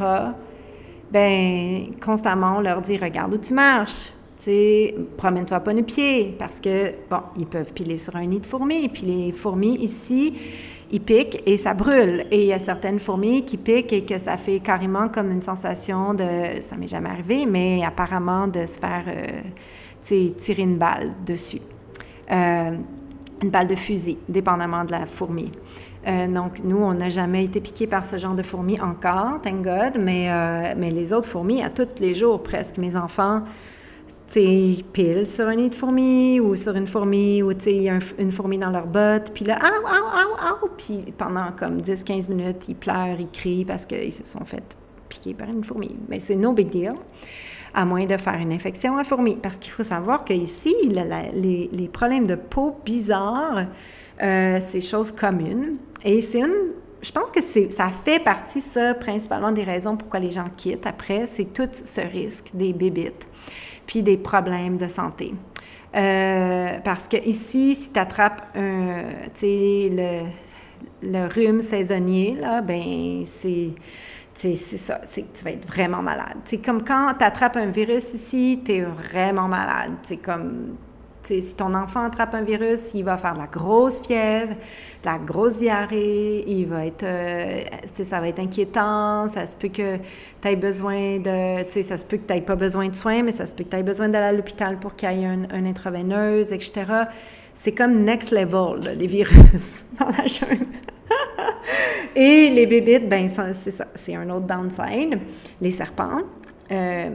ben 1.10 1.94
constamment, 2.02 2.56
on 2.58 2.60
leur 2.60 2.80
dit 2.80 2.96
Regarde 2.96 3.34
où 3.34 3.38
tu 3.38 3.52
marches. 3.52 4.12
Tu 4.38 4.44
sais, 4.44 4.94
promène-toi 5.16 5.60
pas 5.60 5.72
les 5.72 5.82
pieds. 5.82 6.34
Parce 6.38 6.58
que, 6.58 6.92
bon, 7.10 7.20
ils 7.38 7.46
peuvent 7.46 7.72
piler 7.72 7.96
sur 7.96 8.16
un 8.16 8.24
nid 8.24 8.40
de 8.40 8.46
fourmis. 8.46 8.88
Puis 8.88 9.02
les 9.02 9.32
fourmis 9.32 9.76
ici, 9.76 10.34
ils 10.90 11.00
piquent 11.02 11.42
et 11.46 11.56
ça 11.58 11.74
brûle. 11.74 12.24
Et 12.30 12.42
il 12.42 12.46
y 12.46 12.52
a 12.52 12.58
certaines 12.58 12.98
fourmis 12.98 13.44
qui 13.44 13.58
piquent 13.58 13.92
et 13.92 14.04
que 14.04 14.18
ça 14.18 14.38
fait 14.38 14.60
carrément 14.60 15.08
comme 15.08 15.30
une 15.30 15.42
sensation 15.42 16.14
de. 16.14 16.60
Ça 16.60 16.76
m'est 16.76 16.86
jamais 16.86 17.10
arrivé, 17.10 17.44
mais 17.44 17.84
apparemment 17.84 18.48
de 18.48 18.64
se 18.64 18.78
faire. 18.78 19.04
Euh, 19.06 19.42
tirer 20.02 20.62
une 20.62 20.78
balle 20.78 21.12
dessus. 21.24 21.60
Euh, 22.30 22.76
une 23.42 23.50
balle 23.50 23.66
de 23.66 23.74
fusil, 23.74 24.18
dépendamment 24.28 24.84
de 24.84 24.92
la 24.92 25.06
fourmi. 25.06 25.50
Euh, 26.06 26.28
donc, 26.28 26.62
nous, 26.64 26.78
on 26.78 26.94
n'a 26.94 27.10
jamais 27.10 27.44
été 27.44 27.60
piqué 27.60 27.86
par 27.86 28.04
ce 28.04 28.16
genre 28.16 28.34
de 28.34 28.42
fourmi 28.42 28.80
encore, 28.80 29.40
thank 29.42 29.62
God, 29.62 30.00
mais, 30.00 30.30
euh, 30.30 30.74
mais 30.76 30.90
les 30.90 31.12
autres 31.12 31.28
fourmis, 31.28 31.62
à 31.62 31.70
tous 31.70 32.00
les 32.00 32.14
jours 32.14 32.42
presque, 32.42 32.78
mes 32.78 32.96
enfants, 32.96 33.42
tu 34.32 34.82
pile 34.92 35.26
sur 35.26 35.46
un 35.46 35.54
nid 35.54 35.70
de 35.70 35.74
fourmis 35.74 36.40
ou 36.40 36.56
sur 36.56 36.74
une 36.76 36.86
fourmi 36.86 37.42
ou 37.42 37.52
tu 37.54 37.60
sais, 37.60 37.76
il 37.76 37.82
y 37.84 37.88
a 37.88 37.98
une 38.18 38.30
fourmi 38.30 38.58
dans 38.58 38.70
leur 38.70 38.86
botte, 38.86 39.30
puis 39.32 39.44
là, 39.44 39.56
ah, 39.60 39.70
ah, 39.86 40.00
ah, 40.04 40.26
ah, 40.40 40.66
puis 40.76 41.04
pendant 41.16 41.52
comme 41.56 41.78
10-15 41.78 42.28
minutes, 42.28 42.68
ils 42.68 42.76
pleurent, 42.76 43.20
ils 43.20 43.30
crient 43.30 43.64
parce 43.64 43.86
qu'ils 43.86 44.12
se 44.12 44.24
sont 44.24 44.44
fait 44.44 44.76
piquer 45.08 45.34
par 45.34 45.48
une 45.48 45.62
fourmi. 45.62 45.96
Mais 46.08 46.18
c'est 46.18 46.36
no 46.36 46.52
big 46.52 46.68
deal 46.68 46.94
à 47.74 47.84
moins 47.84 48.06
de 48.06 48.16
faire 48.16 48.34
une 48.34 48.52
infection 48.52 48.96
à 48.98 49.04
fourmis. 49.04 49.36
Parce 49.36 49.58
qu'il 49.58 49.72
faut 49.72 49.82
savoir 49.82 50.24
qu'ici, 50.24 50.74
les, 50.90 51.88
problèmes 51.92 52.26
de 52.26 52.34
peau 52.34 52.76
bizarres, 52.84 53.66
euh, 54.22 54.58
c'est 54.60 54.80
chose 54.80 55.12
commune. 55.12 55.76
Et 56.04 56.22
c'est 56.22 56.40
une 56.40 56.72
je 57.02 57.10
pense 57.10 57.32
que 57.32 57.40
ça 57.42 57.88
fait 57.88 58.22
partie, 58.22 58.60
ça, 58.60 58.94
principalement 58.94 59.50
des 59.50 59.64
raisons 59.64 59.96
pourquoi 59.96 60.20
les 60.20 60.30
gens 60.30 60.46
quittent 60.56 60.86
après, 60.86 61.26
c'est 61.26 61.52
tout 61.52 61.68
ce 61.84 62.00
risque 62.00 62.50
des 62.54 62.72
bébites, 62.72 63.26
puis 63.86 64.04
des 64.04 64.16
problèmes 64.16 64.76
de 64.76 64.86
santé. 64.86 65.34
Euh, 65.96 66.78
parce 66.84 67.08
que 67.08 67.16
ici, 67.26 67.74
si 67.74 67.92
tu 67.92 67.98
attrapes 67.98 68.46
le, 68.54 70.22
le 71.02 71.26
rhume 71.26 71.60
saisonnier, 71.60 72.36
là, 72.40 72.62
ben 72.62 73.24
c'est 73.24 73.70
c'est 74.34 74.56
ça, 74.56 75.00
tu 75.06 75.44
vas 75.44 75.50
être 75.50 75.66
vraiment 75.66 76.02
malade. 76.02 76.38
C'est 76.44 76.58
comme 76.58 76.82
quand 76.84 77.14
tu 77.18 77.24
attrapes 77.24 77.56
un 77.56 77.66
virus 77.66 78.14
ici, 78.14 78.60
tu 78.64 78.72
es 78.72 78.80
vraiment 78.80 79.48
malade. 79.48 79.92
C'est 80.02 80.16
comme 80.16 80.76
si 81.22 81.54
ton 81.54 81.74
enfant 81.74 82.04
attrape 82.04 82.34
un 82.34 82.42
virus, 82.42 82.94
il 82.94 83.04
va 83.04 83.16
faire 83.16 83.34
de 83.34 83.38
la 83.38 83.46
grosse 83.46 84.00
fièvre, 84.00 84.54
de 84.54 85.06
la 85.06 85.18
grosse 85.18 85.56
diarrhée, 85.56 86.44
il 86.46 86.66
va 86.66 86.86
être, 86.86 87.04
euh, 87.04 87.60
ça 87.92 88.20
va 88.20 88.28
être 88.28 88.40
inquiétant, 88.40 89.28
ça 89.28 89.46
se 89.46 89.54
peut 89.54 89.68
que 89.68 89.98
tu 90.40 90.56
besoin 90.56 91.18
de, 91.18 91.64
ça 91.68 91.96
se 91.96 92.04
peut 92.04 92.16
que 92.16 92.32
tu 92.32 92.40
pas 92.42 92.56
besoin 92.56 92.88
de 92.88 92.94
soins, 92.94 93.22
mais 93.22 93.32
ça 93.32 93.46
se 93.46 93.54
peut 93.54 93.64
que 93.64 93.70
tu 93.70 93.76
aies 93.76 93.82
besoin 93.82 94.08
d'aller 94.08 94.26
à 94.26 94.32
l'hôpital 94.32 94.78
pour 94.78 94.96
qu'il 94.96 95.10
y 95.12 95.22
ait 95.22 95.26
un, 95.26 95.44
un 95.50 95.66
intraveineuse, 95.66 96.52
etc. 96.52 96.84
C'est 97.54 97.72
comme 97.72 98.02
next 98.02 98.30
level, 98.30 98.96
les 98.98 99.06
virus 99.06 99.84
dans 99.98 100.06
la 100.06 100.26
jungle. 100.26 100.66
Et 102.16 102.50
les 102.50 102.66
bébites, 102.66 103.08
ben 103.08 103.28
c'est 103.28 104.14
un 104.14 104.30
autre 104.30 104.46
downside. 104.46 105.18
Les 105.60 105.70
serpents. 105.70 106.20
Euh, 106.70 107.10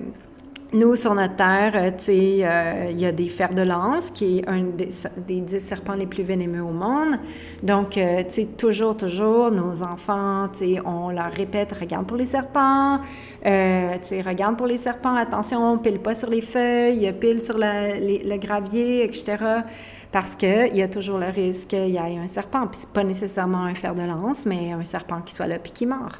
nous, 0.74 0.98
sur 0.98 1.16
notre 1.16 1.38
terre, 1.38 1.72
euh, 1.76 1.92
tu 1.98 2.04
sais, 2.04 2.40
euh, 2.42 2.88
il 2.92 3.00
y 3.00 3.06
a 3.06 3.14
des 3.14 3.30
fers 3.30 3.54
de 3.54 3.62
lance, 3.62 4.12
qui 4.12 4.40
est 4.40 4.50
un 4.50 4.64
des, 4.64 4.90
des, 5.26 5.40
dix 5.40 5.62
serpents 5.62 5.94
les 5.94 6.06
plus 6.06 6.24
vénémeux 6.24 6.62
au 6.62 6.74
monde. 6.74 7.16
Donc, 7.64 7.92
tu 7.92 8.02
sais, 8.28 8.46
toujours, 8.58 8.98
toujours, 8.98 9.50
nos 9.50 9.82
enfants, 9.82 10.50
tu 10.52 10.76
sais, 10.76 10.82
on 10.84 11.10
leur 11.10 11.32
répète, 11.32 11.72
regarde 11.72 12.06
pour 12.06 12.18
les 12.18 12.26
serpents, 12.26 13.00
tu 13.42 13.50
sais, 13.50 14.22
regarde 14.22 14.58
pour 14.58 14.68
les 14.68 14.78
serpents, 14.78 15.16
attention, 15.16 15.78
pile 15.78 16.00
pas 16.00 16.16
sur 16.16 16.30
les 16.30 16.42
feuilles, 16.42 17.14
pile 17.18 17.42
sur 17.42 17.58
le 17.58 18.38
gravier, 18.38 19.06
etc 19.06 19.64
parce 20.12 20.36
qu'il 20.36 20.76
y 20.76 20.82
a 20.82 20.88
toujours 20.88 21.18
le 21.18 21.28
risque 21.28 21.70
qu'il 21.70 21.90
y 21.90 21.98
ait 21.98 22.18
un 22.18 22.28
serpent. 22.28 22.68
Puis 22.68 22.82
c'est 22.82 22.90
pas 22.90 23.04
nécessairement 23.04 23.64
un 23.64 23.74
fer 23.74 23.94
de 23.94 24.04
lance, 24.04 24.46
mais 24.46 24.72
un 24.72 24.84
serpent 24.84 25.22
qui 25.22 25.34
soit 25.34 25.48
là 25.48 25.60
puis 25.60 25.72
qui 25.72 25.86
mord. 25.86 26.20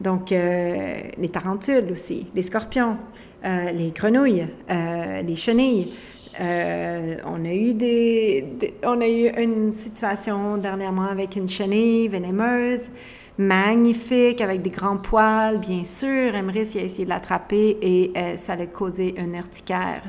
Donc, 0.00 0.30
euh, 0.32 1.00
les 1.16 1.28
tarentules 1.28 1.90
aussi, 1.90 2.26
les 2.34 2.42
scorpions, 2.42 2.98
euh, 3.44 3.70
les 3.72 3.90
grenouilles, 3.90 4.46
euh, 4.70 5.22
les 5.22 5.36
chenilles. 5.36 5.92
on 6.38 7.44
a 7.44 7.52
eu 7.52 7.72
des, 7.72 8.44
on 8.84 9.00
a 9.00 9.08
eu 9.08 9.28
une 9.42 9.72
situation 9.72 10.58
dernièrement 10.58 11.08
avec 11.10 11.36
une 11.36 11.48
chenille 11.48 12.08
vénémeuse, 12.08 12.90
magnifique, 13.38 14.42
avec 14.42 14.60
des 14.60 14.70
grands 14.70 14.98
poils, 14.98 15.58
bien 15.58 15.82
sûr. 15.82 16.34
Emrys 16.34 16.76
a 16.76 16.82
essayé 16.82 17.04
de 17.04 17.10
l'attraper 17.10 17.78
et 17.80 18.12
ça 18.36 18.52
a 18.52 18.66
causé 18.66 19.14
une 19.18 19.34
urticaire 19.34 20.02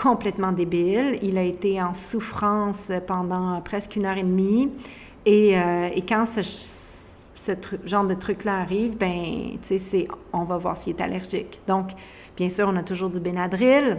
complètement 0.00 0.52
débile. 0.52 1.18
Il 1.22 1.38
a 1.38 1.42
été 1.42 1.82
en 1.82 1.92
souffrance 1.92 2.92
pendant 3.06 3.60
presque 3.62 3.96
une 3.96 4.06
heure 4.06 4.16
et 4.16 4.22
demie. 4.22 4.70
Et, 5.26 5.58
euh, 5.58 5.88
quand 6.08 6.24
ce, 6.26 6.40
genre 7.84 8.04
de 8.04 8.14
truc-là 8.14 8.58
arrive, 8.58 8.96
ben, 8.96 9.58
tu 9.66 9.78
sais, 9.78 10.06
on 10.32 10.44
va 10.44 10.56
voir 10.56 10.76
s'il 10.76 10.94
est 10.96 11.02
allergique. 11.02 11.60
Donc, 11.66 11.90
bien 12.36 12.48
sûr, 12.48 12.68
on 12.68 12.76
a 12.76 12.82
toujours 12.82 13.10
du 13.10 13.20
Benadryl. 13.20 13.98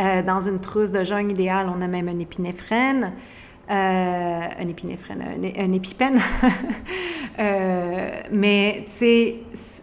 Euh, 0.00 0.22
dans 0.22 0.40
une 0.40 0.60
trousse 0.60 0.90
de 0.90 1.04
jungle 1.04 1.32
idéale, 1.32 1.70
on 1.74 1.80
a 1.80 1.86
même 1.86 2.08
un 2.08 2.18
épinéphrène. 2.18 3.12
Euh, 3.70 3.74
un 4.58 4.68
épinéphrène, 4.68 5.22
un, 5.56 5.72
épipène. 5.72 6.20
mais, 8.32 8.84
tu 8.86 8.90
sais, 8.90 9.36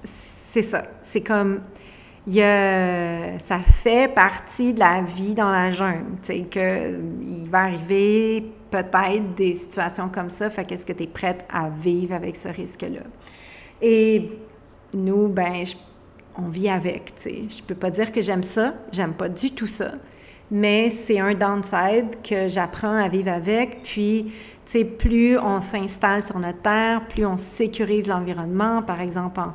c'est 0.03 0.63
ça. 0.63 0.83
C'est 1.01 1.21
comme 1.21 1.61
il 2.27 3.39
ça 3.39 3.59
fait 3.59 4.13
partie 4.13 4.73
de 4.73 4.79
la 4.79 5.01
vie 5.01 5.33
dans 5.33 5.49
la 5.49 5.71
jungle, 5.71 6.17
tu 6.21 6.27
sais, 6.27 6.41
qu'il 6.41 7.49
va 7.49 7.63
arriver 7.63 8.51
peut-être 8.69 9.35
des 9.35 9.55
situations 9.55 10.09
comme 10.09 10.29
ça, 10.29 10.49
fait 10.49 10.65
qu'est-ce 10.65 10.85
que 10.85 10.93
tu 10.93 11.03
es 11.03 11.07
prête 11.07 11.45
à 11.49 11.69
vivre 11.69 12.13
avec 12.13 12.35
ce 12.35 12.49
risque-là? 12.49 13.03
Et 13.81 14.29
nous, 14.93 15.29
ben, 15.29 15.63
on 16.37 16.49
vit 16.49 16.69
avec, 16.69 17.15
tu 17.15 17.21
sais. 17.21 17.43
Je 17.49 17.63
peux 17.63 17.75
pas 17.75 17.89
dire 17.89 18.11
que 18.11 18.21
j'aime 18.21 18.43
ça, 18.43 18.73
j'aime 18.91 19.13
pas 19.13 19.29
du 19.29 19.51
tout 19.51 19.67
ça, 19.67 19.93
mais 20.51 20.89
c'est 20.89 21.19
un 21.19 21.33
downside 21.33 22.21
que 22.27 22.49
j'apprends 22.49 22.97
à 22.97 23.07
vivre 23.07 23.31
avec, 23.31 23.81
puis 23.83 24.31
sais, 24.67 24.85
plus 24.85 25.37
on 25.39 25.61
s'installe 25.61 26.23
sur 26.23 26.39
notre 26.39 26.61
terre, 26.61 27.01
plus 27.07 27.25
on 27.25 27.37
sécurise 27.37 28.07
l'environnement, 28.07 28.81
par 28.81 29.01
exemple 29.01 29.39
en, 29.39 29.53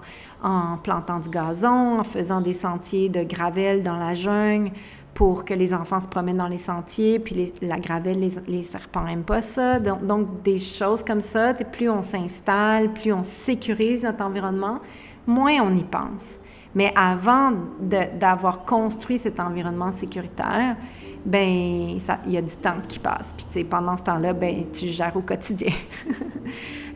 plantant 0.82 1.18
du 1.18 1.28
gazon, 1.28 1.98
en 2.00 2.04
faisant 2.04 2.40
des 2.40 2.52
sentiers 2.52 3.08
de 3.08 3.22
gravelle 3.22 3.82
dans 3.82 3.96
la 3.96 4.14
jungle 4.14 4.70
pour 5.14 5.44
que 5.44 5.54
les 5.54 5.74
enfants 5.74 6.00
se 6.00 6.08
promènent 6.08 6.38
dans 6.38 6.48
les 6.48 6.58
sentiers, 6.58 7.18
puis 7.18 7.52
la 7.60 7.78
gravelle, 7.78 8.18
les, 8.18 8.32
les 8.48 8.62
serpents 8.62 9.04
n'aiment 9.04 9.24
pas 9.24 9.42
ça. 9.42 9.78
Donc, 9.78 10.42
des 10.42 10.58
choses 10.58 11.04
comme 11.04 11.20
ça, 11.20 11.52
plus 11.54 11.90
on 11.90 12.02
s'installe, 12.02 12.92
plus 12.92 13.12
on 13.12 13.22
sécurise 13.22 14.04
notre 14.04 14.24
environnement, 14.24 14.78
moins 15.26 15.60
on 15.60 15.76
y 15.76 15.84
pense. 15.84 16.38
Mais 16.74 16.92
avant 16.96 17.52
d'avoir 17.80 18.64
construit 18.64 19.18
cet 19.18 19.38
environnement 19.38 19.92
sécuritaire, 19.92 20.76
ben 21.24 21.98
il 22.26 22.32
y 22.32 22.36
a 22.36 22.42
du 22.42 22.56
temps 22.56 22.76
qui 22.88 22.98
passe. 22.98 23.34
Puis, 23.36 23.64
pendant 23.64 23.96
ce 23.96 24.02
temps-là, 24.04 24.32
ben 24.32 24.64
tu 24.72 24.88
gères 24.88 25.16
au 25.16 25.22
quotidien. 25.22 25.72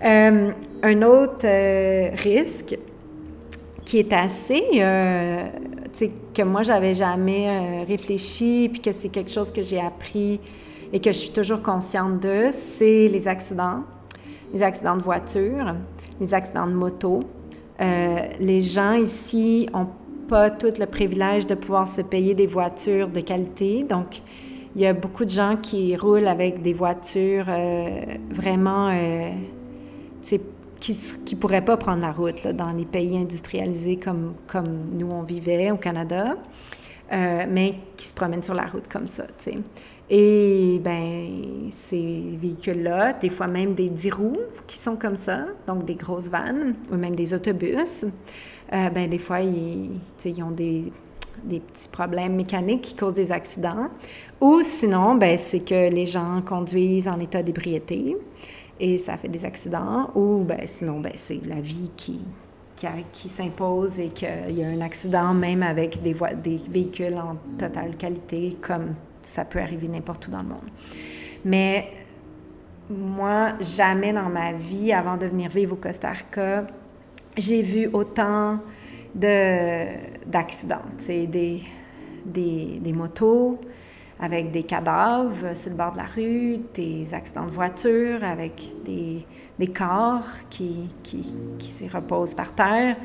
Euh, 0.05 0.51
un 0.83 1.03
autre 1.03 1.47
euh, 1.47 2.11
risque 2.13 2.77
qui 3.87 3.99
est 3.99 4.13
assez, 4.13 4.63
euh, 4.75 5.49
tu 5.85 5.91
sais, 5.93 6.11
que 6.35 6.43
moi, 6.43 6.63
j'avais 6.63 6.93
jamais 6.93 7.85
réfléchi, 7.85 8.69
puis 8.71 8.83
que 8.83 8.93
c'est 8.93 9.09
quelque 9.09 9.31
chose 9.31 9.51
que 9.51 9.63
j'ai 9.63 9.81
appris 9.81 10.39
et 10.93 11.01
que 11.01 11.11
je 11.11 11.17
suis 11.17 11.33
toujours 11.33 11.63
consciente 11.63 12.21
de, 12.21 12.49
c'est 12.53 13.09
les 13.09 13.27
accidents. 13.27 13.85
Les 14.53 14.63
accidents 14.63 14.97
de 14.97 15.03
voiture, 15.03 15.75
les 16.21 16.35
accidents 16.35 16.67
de 16.67 16.75
moto. 16.75 17.21
les 17.81 18.63
gens 18.63 18.93
ici 18.93 19.67
ont 19.73 19.89
pas 20.29 20.51
tout 20.51 20.73
le 20.79 20.87
privilège 20.87 21.47
de 21.47 21.55
pouvoir 21.55 21.89
se 21.89 22.03
payer 22.03 22.35
des 22.35 22.47
voitures 22.47 23.09
de 23.09 23.21
qualité. 23.21 23.85
Donc, 23.85 24.21
il 24.77 24.83
y 24.83 24.87
a 24.87 24.93
beaucoup 24.93 25.25
de 25.25 25.31
gens 25.31 25.57
qui 25.57 25.97
roulent 25.97 26.29
avec 26.29 26.61
des 26.61 26.75
voitures 26.75 27.47
euh, 27.49 28.01
vraiment, 28.31 28.91
euh, 28.91 29.31
qui 30.93 31.35
ne 31.35 31.41
pourraient 31.41 31.65
pas 31.65 31.77
prendre 31.77 32.03
la 32.03 32.13
route 32.13 32.47
dans 32.49 32.71
les 32.71 32.85
pays 32.85 33.17
industrialisés 33.17 33.97
comme, 33.97 34.35
nous 34.93 35.09
on 35.11 35.23
vivait 35.23 35.71
au 35.71 35.77
Canada, 35.77 36.37
euh, 37.13 37.45
mais 37.49 37.75
qui 37.97 38.07
se 38.07 38.15
promènent 38.15 38.43
sur 38.43 38.55
la 38.55 38.67
route 38.67 38.89
comme 38.89 39.07
ça. 39.07 39.25
Et 40.09 40.81
ben 40.85 41.71
ces 41.71 42.39
véhicules-là, 42.41 43.15
des 43.15 43.31
fois 43.31 43.49
même 43.49 43.75
des 43.75 43.91
10 43.91 44.13
roues 44.13 44.37
qui 44.67 44.79
sont 44.79 44.97
comme 44.97 45.17
ça, 45.17 45.47
donc 45.67 45.85
des 45.85 45.97
grosses 45.97 46.31
vannes 46.31 46.75
ou 46.93 46.97
même 46.97 47.17
des 47.17 47.35
autobus, 47.35 48.05
euh, 48.73 48.91
ben, 48.91 49.09
des 49.09 49.19
fois, 49.19 49.41
ils, 49.41 50.43
ont 50.43 50.51
des, 50.51 50.93
des, 51.45 51.61
petits 51.61 51.89
problèmes 51.89 52.35
mécaniques 52.35 52.81
qui 52.83 52.95
causent 52.97 53.15
des 53.15 53.31
accidents. 53.31 53.89
Ou 54.41 54.61
sinon, 54.63 55.15
ben, 55.15 55.39
c'est 55.39 55.61
que 55.61 55.89
les 55.89 56.07
gens 56.07 56.43
conduisent 56.43 57.09
en 57.09 57.21
état 57.21 57.43
d'ébriété 57.43 58.17
et 58.81 58.99
ça 58.99 59.17
fait 59.17 59.29
des 59.29 59.45
accidents. 59.45 60.11
Ou 60.15 60.45
ben, 60.45 60.61
sinon, 60.67 61.01
ben, 61.01 61.13
c'est 61.15 61.45
la 61.47 61.61
vie 61.61 61.91
qui, 61.97 62.21
qui, 62.75 62.87
qui 63.13 63.29
s'impose 63.29 63.99
et 63.99 64.09
qu'il 64.09 64.57
y 64.59 64.65
a 64.65 64.69
un 64.69 64.81
accident 64.81 65.35
même 65.35 65.63
avec 65.63 66.03
des, 66.03 66.15
des 66.43 66.61
véhicules 66.69 67.15
en 67.15 67.37
totale 67.59 67.97
qualité, 67.97 68.57
comme 68.61 68.95
ça 69.23 69.45
peut 69.45 69.61
arriver 69.61 69.89
n'importe 69.89 70.29
où 70.29 70.31
dans 70.31 70.43
le 70.43 70.49
monde. 70.49 70.71
Mais 71.45 71.91
moi, 72.89 73.55
jamais 73.61 74.13
dans 74.13 74.29
ma 74.29 74.53
vie, 74.53 74.93
avant 74.93 75.17
de 75.17 75.27
venir 75.27 75.51
vivre 75.51 75.75
au 75.75 75.77
Costa 75.77 76.11
Rica, 76.11 76.67
j'ai 77.37 77.63
vu 77.63 77.89
autant 77.93 78.61
d'accidents, 79.15 80.83
des, 81.07 81.27
des, 82.25 82.81
des 82.81 82.93
motos 82.93 83.59
avec 84.19 84.51
des 84.51 84.63
cadavres 84.63 85.55
sur 85.55 85.71
le 85.71 85.77
bord 85.77 85.93
de 85.93 85.99
la 85.99 86.07
rue, 86.07 86.59
des 86.75 87.13
accidents 87.13 87.45
de 87.45 87.51
voiture 87.51 88.25
avec 88.25 88.63
des, 88.85 89.25
corps 89.69 90.27
qui, 90.49 90.89
qui, 91.03 91.35
qui 91.59 91.71
se 91.71 91.85
reposent 91.85 92.35
par 92.35 92.55
terre. 92.55 92.97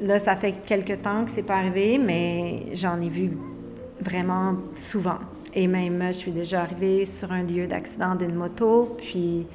Là, 0.00 0.18
ça 0.18 0.36
fait 0.36 0.64
quelques 0.64 1.02
temps 1.02 1.24
que 1.24 1.30
c'est 1.30 1.42
pas 1.42 1.56
arrivé, 1.56 1.98
mais 1.98 2.74
j'en 2.74 3.00
ai 3.00 3.10
vu 3.10 3.36
vraiment 4.00 4.56
souvent. 4.74 5.18
Et 5.54 5.66
même, 5.66 6.02
je 6.08 6.12
suis 6.12 6.32
déjà 6.32 6.62
arrivée 6.62 7.04
sur 7.04 7.30
un 7.30 7.42
lieu 7.42 7.66
d'accident 7.66 8.14
d'une 8.14 8.34
moto, 8.34 8.96
puis 8.96 9.46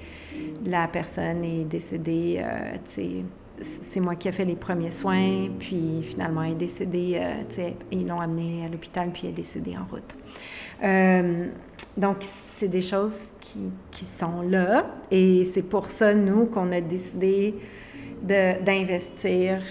la 0.65 0.87
personne 0.87 1.43
est 1.43 1.65
décédée, 1.65 2.39
euh, 2.39 2.77
c'est 3.61 3.99
moi 3.99 4.15
qui 4.15 4.27
ai 4.27 4.31
fait 4.31 4.45
les 4.45 4.55
premiers 4.55 4.91
soins, 4.91 5.49
puis 5.59 6.01
finalement, 6.03 6.43
elle 6.43 6.51
est 6.51 6.55
décédée, 6.55 7.19
euh, 7.21 7.69
ils 7.91 8.07
l'ont 8.07 8.19
amenée 8.19 8.65
à 8.65 8.69
l'hôpital, 8.69 9.09
puis 9.11 9.23
elle 9.25 9.29
est 9.29 9.33
décédée 9.33 9.75
en 9.77 9.85
route. 9.89 10.15
Euh, 10.83 11.47
donc, 11.97 12.17
c'est 12.21 12.67
des 12.67 12.81
choses 12.81 13.33
qui, 13.39 13.71
qui, 13.91 14.05
sont 14.05 14.41
là, 14.41 14.85
et 15.11 15.43
c'est 15.45 15.63
pour 15.63 15.87
ça, 15.87 16.13
nous, 16.13 16.45
qu'on 16.45 16.71
a 16.71 16.81
décidé 16.81 17.55
d'investir 18.21 19.61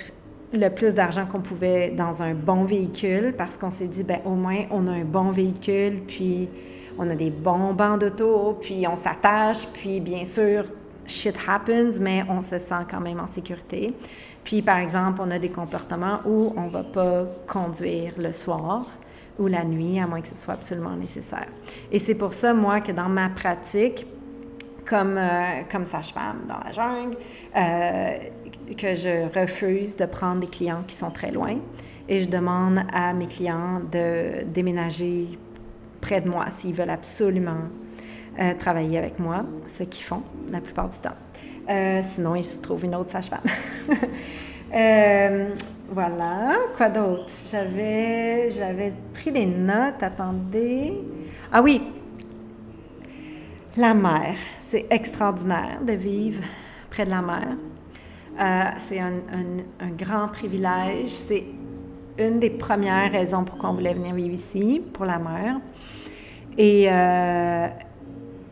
le 0.54 0.68
plus 0.70 0.94
d'argent 0.94 1.26
qu'on 1.26 1.40
pouvait 1.40 1.90
dans 1.90 2.22
un 2.22 2.34
bon 2.34 2.64
véhicule, 2.64 3.34
parce 3.36 3.56
qu'on 3.56 3.70
s'est 3.70 3.86
dit, 3.86 4.04
ben 4.04 4.20
au 4.24 4.34
moins, 4.34 4.64
on 4.70 4.86
a 4.86 4.92
un 4.92 5.04
bon 5.04 5.30
véhicule, 5.30 6.00
puis 6.06 6.48
on 6.98 7.08
a 7.08 7.14
des 7.14 7.30
bons 7.30 7.74
bancs 7.74 8.00
d'auto, 8.00 8.58
puis 8.60 8.86
on 8.86 8.96
s'attache, 8.96 9.66
puis 9.72 10.00
bien 10.00 10.24
sûr, 10.24 10.64
shit 11.08 11.36
happens, 11.46 11.98
mais 12.00 12.24
on 12.28 12.42
se 12.42 12.58
sent 12.58 12.86
quand 12.90 13.00
même 13.00 13.20
en 13.20 13.26
sécurité. 13.26 13.94
Puis, 14.44 14.62
par 14.62 14.78
exemple, 14.78 15.20
on 15.22 15.30
a 15.30 15.38
des 15.38 15.50
comportements 15.50 16.20
où 16.24 16.52
on 16.56 16.66
ne 16.66 16.70
va 16.70 16.84
pas 16.84 17.24
conduire 17.46 18.12
le 18.18 18.32
soir 18.32 18.86
ou 19.38 19.46
la 19.46 19.64
nuit, 19.64 20.00
à 20.00 20.06
moins 20.06 20.20
que 20.20 20.28
ce 20.28 20.36
soit 20.36 20.54
absolument 20.54 20.96
nécessaire. 20.96 21.46
Et 21.92 21.98
c'est 21.98 22.14
pour 22.14 22.32
ça, 22.32 22.54
moi, 22.54 22.80
que 22.80 22.92
dans 22.92 23.08
ma 23.08 23.28
pratique, 23.28 24.06
comme, 24.84 25.16
euh, 25.18 25.62
comme 25.70 25.84
sage-femme 25.84 26.40
dans 26.48 26.58
la 26.64 26.72
jungle, 26.72 27.16
euh, 27.56 28.16
que 28.76 28.94
je 28.94 29.38
refuse 29.38 29.96
de 29.96 30.06
prendre 30.06 30.40
des 30.40 30.46
clients 30.46 30.82
qui 30.86 30.94
sont 30.94 31.10
très 31.10 31.30
loin 31.30 31.56
et 32.08 32.20
je 32.20 32.28
demande 32.28 32.80
à 32.92 33.12
mes 33.12 33.26
clients 33.26 33.80
de 33.92 34.44
déménager 34.46 35.28
près 36.00 36.20
de 36.20 36.28
moi 36.28 36.46
s'ils 36.50 36.74
veulent 36.74 36.90
absolument 36.90 37.68
euh, 38.38 38.54
travailler 38.54 38.98
avec 38.98 39.18
moi, 39.18 39.44
ce 39.66 39.82
qu'ils 39.84 40.04
font 40.04 40.22
la 40.50 40.60
plupart 40.60 40.88
du 40.88 40.98
temps. 40.98 41.16
sinon, 42.02 42.34
ils 42.34 42.44
se 42.44 42.60
trouvent 42.60 42.84
une 42.84 42.94
autre 42.94 43.10
sage-femme. 43.10 43.40
voilà. 45.90 46.56
Quoi 46.76 46.88
d'autre? 46.88 47.32
J'avais, 47.50 48.50
j'avais 48.50 48.92
pris 49.14 49.32
des 49.32 49.46
notes. 49.46 50.02
Attendez. 50.02 50.94
Ah 51.52 51.62
oui. 51.62 51.82
La 53.76 53.94
mer. 53.94 54.34
C'est 54.60 54.86
extraordinaire 54.90 55.80
de 55.82 55.92
vivre 55.92 56.42
près 56.90 57.04
de 57.04 57.10
la 57.10 57.22
mer. 57.22 57.56
Euh, 58.40 58.64
c'est 58.78 59.00
un, 59.00 59.16
grand 59.96 60.28
privilège. 60.28 61.08
C'est 61.08 61.44
une 62.18 62.38
des 62.38 62.50
premières 62.50 63.10
raisons 63.10 63.44
pourquoi 63.44 63.70
on 63.70 63.74
voulait 63.74 63.94
venir 63.94 64.14
vivre 64.14 64.34
ici, 64.34 64.82
pour 64.92 65.06
la 65.06 65.18
mer. 65.18 65.60
Et, 66.56 66.86
euh, 66.88 67.68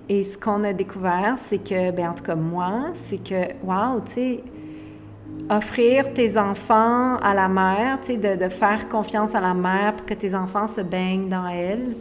et 0.09 0.23
ce 0.23 0.39
qu'on 0.39 0.63
a 0.65 0.73
découvert, 0.73 1.35
c'est 1.37 1.59
que, 1.59 1.91
ben, 1.91 2.11
en 2.11 2.15
tout 2.15 2.25
cas 2.25 2.37
moi, 2.37 2.87
c'est 2.95 3.23
que, 3.23 3.53
wow, 3.65 4.01
tu 4.05 4.13
sais, 4.13 4.45
offrir 5.51 6.13
tes 6.13 6.39
enfants 6.39 7.17
à 7.17 7.35
la 7.35 7.49
mer, 7.49 7.99
tu 8.01 8.21
sais, 8.21 8.37
de, 8.37 8.49
faire 8.49 8.89
confiance 8.89 9.35
à 9.35 9.41
la 9.41 9.55
mer 9.55 9.95
pour 9.95 10.07
que 10.07 10.15
tes 10.15 10.35
enfants 10.35 10.67
se 10.67 10.81
baignent 10.81 11.29
dans 11.29 11.47
elle, 11.49 11.95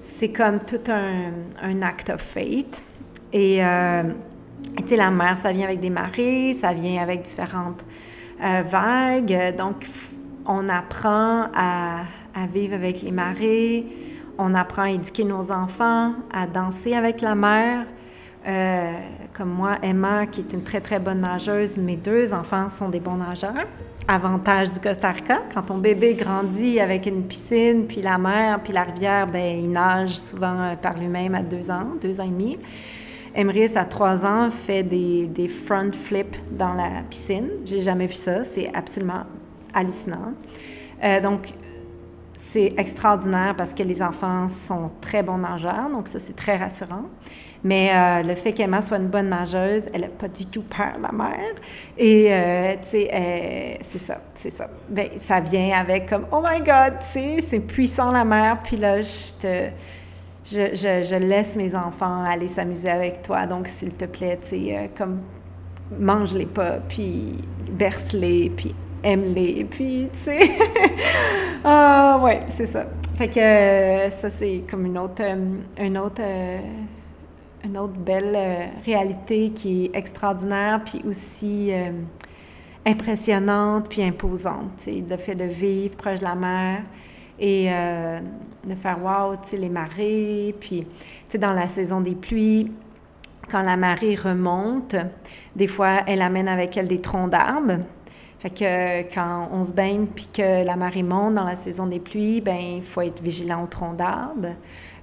c'est 0.00 0.30
comme 0.30 0.58
tout 0.60 0.90
un, 0.90 1.32
un 1.62 1.82
act 1.82 2.10
of 2.10 2.20
faith. 2.20 2.82
Et, 3.32 3.64
euh, 3.64 4.04
tu 4.78 4.88
sais, 4.88 4.96
la 4.96 5.10
mer, 5.10 5.36
ça 5.36 5.52
vient 5.52 5.64
avec 5.64 5.80
des 5.80 5.90
marées, 5.90 6.54
ça 6.54 6.72
vient 6.72 7.02
avec 7.02 7.22
différentes 7.22 7.84
euh, 8.42 8.62
vagues. 8.62 9.54
Donc, 9.56 9.86
on 10.46 10.68
apprend 10.68 11.46
à, 11.54 12.00
à, 12.34 12.46
vivre 12.52 12.74
avec 12.74 13.02
les 13.02 13.10
marées, 13.10 13.86
on 14.38 14.54
apprend 14.54 14.82
à 14.82 14.90
éduquer 14.90 15.24
nos 15.24 15.50
enfants, 15.52 16.12
à 16.32 16.46
danser 16.46 16.94
avec 16.94 17.20
la 17.20 17.34
mer. 17.34 17.86
Euh, 18.46 18.92
comme 19.32 19.50
moi, 19.50 19.78
Emma, 19.82 20.26
qui 20.26 20.40
est 20.40 20.52
une 20.52 20.62
très, 20.62 20.80
très 20.80 20.98
bonne 20.98 21.20
nageuse, 21.20 21.76
mes 21.76 21.96
deux 21.96 22.34
enfants 22.34 22.68
sont 22.68 22.88
des 22.90 23.00
bons 23.00 23.16
nageurs. 23.16 23.66
Avantage 24.06 24.72
du 24.72 24.80
Costa 24.80 25.10
Rica, 25.10 25.42
quand 25.54 25.62
ton 25.62 25.78
bébé 25.78 26.14
grandit 26.14 26.78
avec 26.78 27.06
une 27.06 27.22
piscine, 27.22 27.86
puis 27.86 28.02
la 28.02 28.18
mer, 28.18 28.60
puis 28.62 28.74
la 28.74 28.82
rivière, 28.82 29.26
ben 29.26 29.60
il 29.60 29.70
nage 29.70 30.18
souvent 30.18 30.60
euh, 30.60 30.76
par 30.76 30.98
lui-même 30.98 31.34
à 31.34 31.40
deux 31.40 31.70
ans, 31.70 31.86
deux 32.02 32.20
ans 32.20 32.24
et 32.24 32.28
demi. 32.28 32.58
Emrys, 33.34 33.76
à 33.76 33.84
trois 33.84 34.26
ans, 34.26 34.50
fait 34.50 34.82
des, 34.82 35.26
des 35.26 35.48
front 35.48 35.90
flips 35.90 36.36
dans 36.52 36.74
la 36.74 37.02
piscine. 37.08 37.48
J'ai 37.64 37.80
jamais 37.80 38.06
vu 38.06 38.12
ça. 38.12 38.44
C'est 38.44 38.70
absolument 38.74 39.24
hallucinant. 39.72 40.34
Euh, 41.02 41.20
donc, 41.20 41.52
c'est 42.52 42.72
extraordinaire 42.76 43.54
parce 43.56 43.74
que 43.74 43.82
les 43.82 44.02
enfants 44.02 44.48
sont 44.48 44.90
très 45.00 45.22
bons 45.22 45.38
nageurs, 45.38 45.90
donc 45.92 46.08
ça, 46.08 46.20
c'est 46.20 46.36
très 46.36 46.56
rassurant. 46.56 47.04
Mais 47.64 47.90
euh, 47.94 48.22
le 48.22 48.34
fait 48.34 48.52
qu'Emma 48.52 48.82
soit 48.82 48.98
une 48.98 49.08
bonne 49.08 49.30
nageuse, 49.30 49.86
elle 49.94 50.02
n'a 50.02 50.08
pas 50.08 50.28
du 50.28 50.44
tout 50.46 50.62
peur 50.62 50.92
de 50.98 51.02
la 51.02 51.12
mer. 51.12 51.54
Et, 51.96 52.26
euh, 52.28 52.74
tu 52.82 52.88
sais, 52.88 53.78
c'est 53.82 53.98
ça, 53.98 54.20
c'est 54.34 54.50
ça. 54.50 54.68
Ben, 54.90 55.08
ça 55.16 55.40
vient 55.40 55.78
avec 55.78 56.06
comme, 56.06 56.26
oh 56.30 56.42
my 56.44 56.58
God, 56.58 56.98
tu 57.00 57.06
sais, 57.06 57.36
c'est 57.40 57.60
puissant 57.60 58.12
la 58.12 58.24
mer. 58.24 58.58
Puis 58.62 58.76
là, 58.76 59.00
je 59.00 59.32
te... 59.38 59.70
Je, 60.44 60.74
je, 60.74 61.14
laisse 61.14 61.56
mes 61.56 61.74
enfants 61.74 62.22
aller 62.22 62.48
s'amuser 62.48 62.90
avec 62.90 63.22
toi. 63.22 63.46
Donc, 63.46 63.66
s'il 63.66 63.96
te 63.96 64.04
plaît, 64.04 64.38
tu 64.42 64.48
sais, 64.48 64.76
euh, 64.76 64.86
comme 64.94 65.22
mange-les 65.98 66.44
pas, 66.44 66.80
puis 66.86 67.38
berce-les, 67.72 68.50
puis 68.54 68.74
aime-les, 69.02 69.64
puis, 69.64 70.10
tu 70.12 70.18
sais. 70.18 70.40
ah, 71.64 72.20
ouais, 72.22 72.42
c'est 72.46 72.66
ça. 72.66 72.86
Fait 73.16 73.28
que 73.28 74.14
ça, 74.14 74.30
c'est 74.30 74.64
comme 74.70 74.86
une 74.86 74.98
autre, 74.98 75.22
une 75.78 75.98
autre 75.98 76.22
une 77.64 77.78
autre 77.78 77.94
belle 77.94 78.34
euh, 78.36 78.66
réalité 78.84 79.50
qui 79.50 79.86
est 79.86 79.96
extraordinaire, 79.96 80.82
puis 80.84 81.00
aussi 81.08 81.72
euh, 81.72 81.90
impressionnante, 82.84 83.88
puis 83.88 84.02
imposante. 84.02 84.86
Le 84.86 85.16
fait 85.16 85.34
de 85.34 85.44
vivre 85.44 85.96
proche 85.96 86.18
de 86.18 86.24
la 86.24 86.34
mer 86.34 86.82
et 87.38 87.66
euh, 87.70 88.20
de 88.64 88.74
faire 88.74 89.02
wow, 89.02 89.34
les 89.58 89.68
marées, 89.68 90.54
puis 90.60 90.86
dans 91.38 91.52
la 91.52 91.66
saison 91.66 92.00
des 92.00 92.14
pluies, 92.14 92.70
quand 93.50 93.62
la 93.62 93.76
marée 93.76 94.14
remonte, 94.14 94.94
des 95.56 95.66
fois, 95.66 96.00
elle 96.06 96.22
amène 96.22 96.48
avec 96.48 96.76
elle 96.76 96.88
des 96.88 97.00
troncs 97.00 97.30
d'arbres. 97.30 97.80
Fait 98.44 98.50
que 98.50 99.14
quand 99.14 99.48
on 99.52 99.64
se 99.64 99.72
baigne 99.72 100.04
puis 100.04 100.28
que 100.30 100.66
la 100.66 100.76
marée 100.76 101.02
monte 101.02 101.32
dans 101.32 101.44
la 101.44 101.56
saison 101.56 101.86
des 101.86 101.98
pluies, 101.98 102.42
ben 102.42 102.74
il 102.76 102.82
faut 102.82 103.00
être 103.00 103.22
vigilant 103.22 103.64
aux 103.64 103.66
troncs 103.66 103.96
d'arbres. 103.96 104.54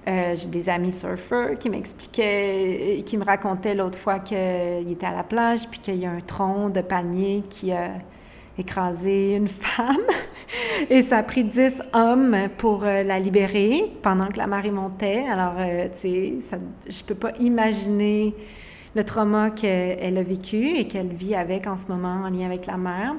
Euh, 0.06 0.36
j'ai 0.36 0.46
des 0.46 0.68
amis 0.68 0.92
surfeurs 0.92 1.58
qui 1.58 1.68
m'expliquaient, 1.68 3.02
qui 3.04 3.16
me 3.16 3.24
racontaient 3.24 3.74
l'autre 3.74 3.98
fois 3.98 4.20
qu'ils 4.20 4.92
étaient 4.92 5.06
à 5.06 5.16
la 5.16 5.24
plage, 5.24 5.68
puis 5.68 5.80
qu'il 5.80 5.96
y 5.96 6.06
a 6.06 6.10
un 6.12 6.20
tronc 6.20 6.68
de 6.68 6.82
palmier 6.82 7.42
qui 7.50 7.72
a 7.72 7.90
écrasé 8.56 9.34
une 9.34 9.48
femme. 9.48 9.96
Et 10.88 11.02
ça 11.02 11.18
a 11.18 11.22
pris 11.24 11.42
dix 11.42 11.82
hommes 11.94 12.36
pour 12.58 12.84
euh, 12.84 13.02
la 13.02 13.18
libérer 13.18 13.90
pendant 14.02 14.28
que 14.28 14.38
la 14.38 14.46
marée 14.46 14.70
montait. 14.70 15.24
Alors, 15.28 15.54
euh, 15.58 15.88
tu 15.88 15.98
sais, 15.98 16.34
je 16.88 17.02
peux 17.02 17.16
pas 17.16 17.32
imaginer 17.40 18.36
le 18.94 19.04
trauma 19.04 19.50
qu'elle 19.50 20.18
a 20.18 20.22
vécu 20.22 20.76
et 20.76 20.86
qu'elle 20.86 21.08
vit 21.08 21.34
avec 21.34 21.66
en 21.66 21.76
ce 21.76 21.86
moment 21.88 22.22
en 22.24 22.30
lien 22.30 22.46
avec 22.46 22.66
la 22.66 22.76
mer. 22.76 23.14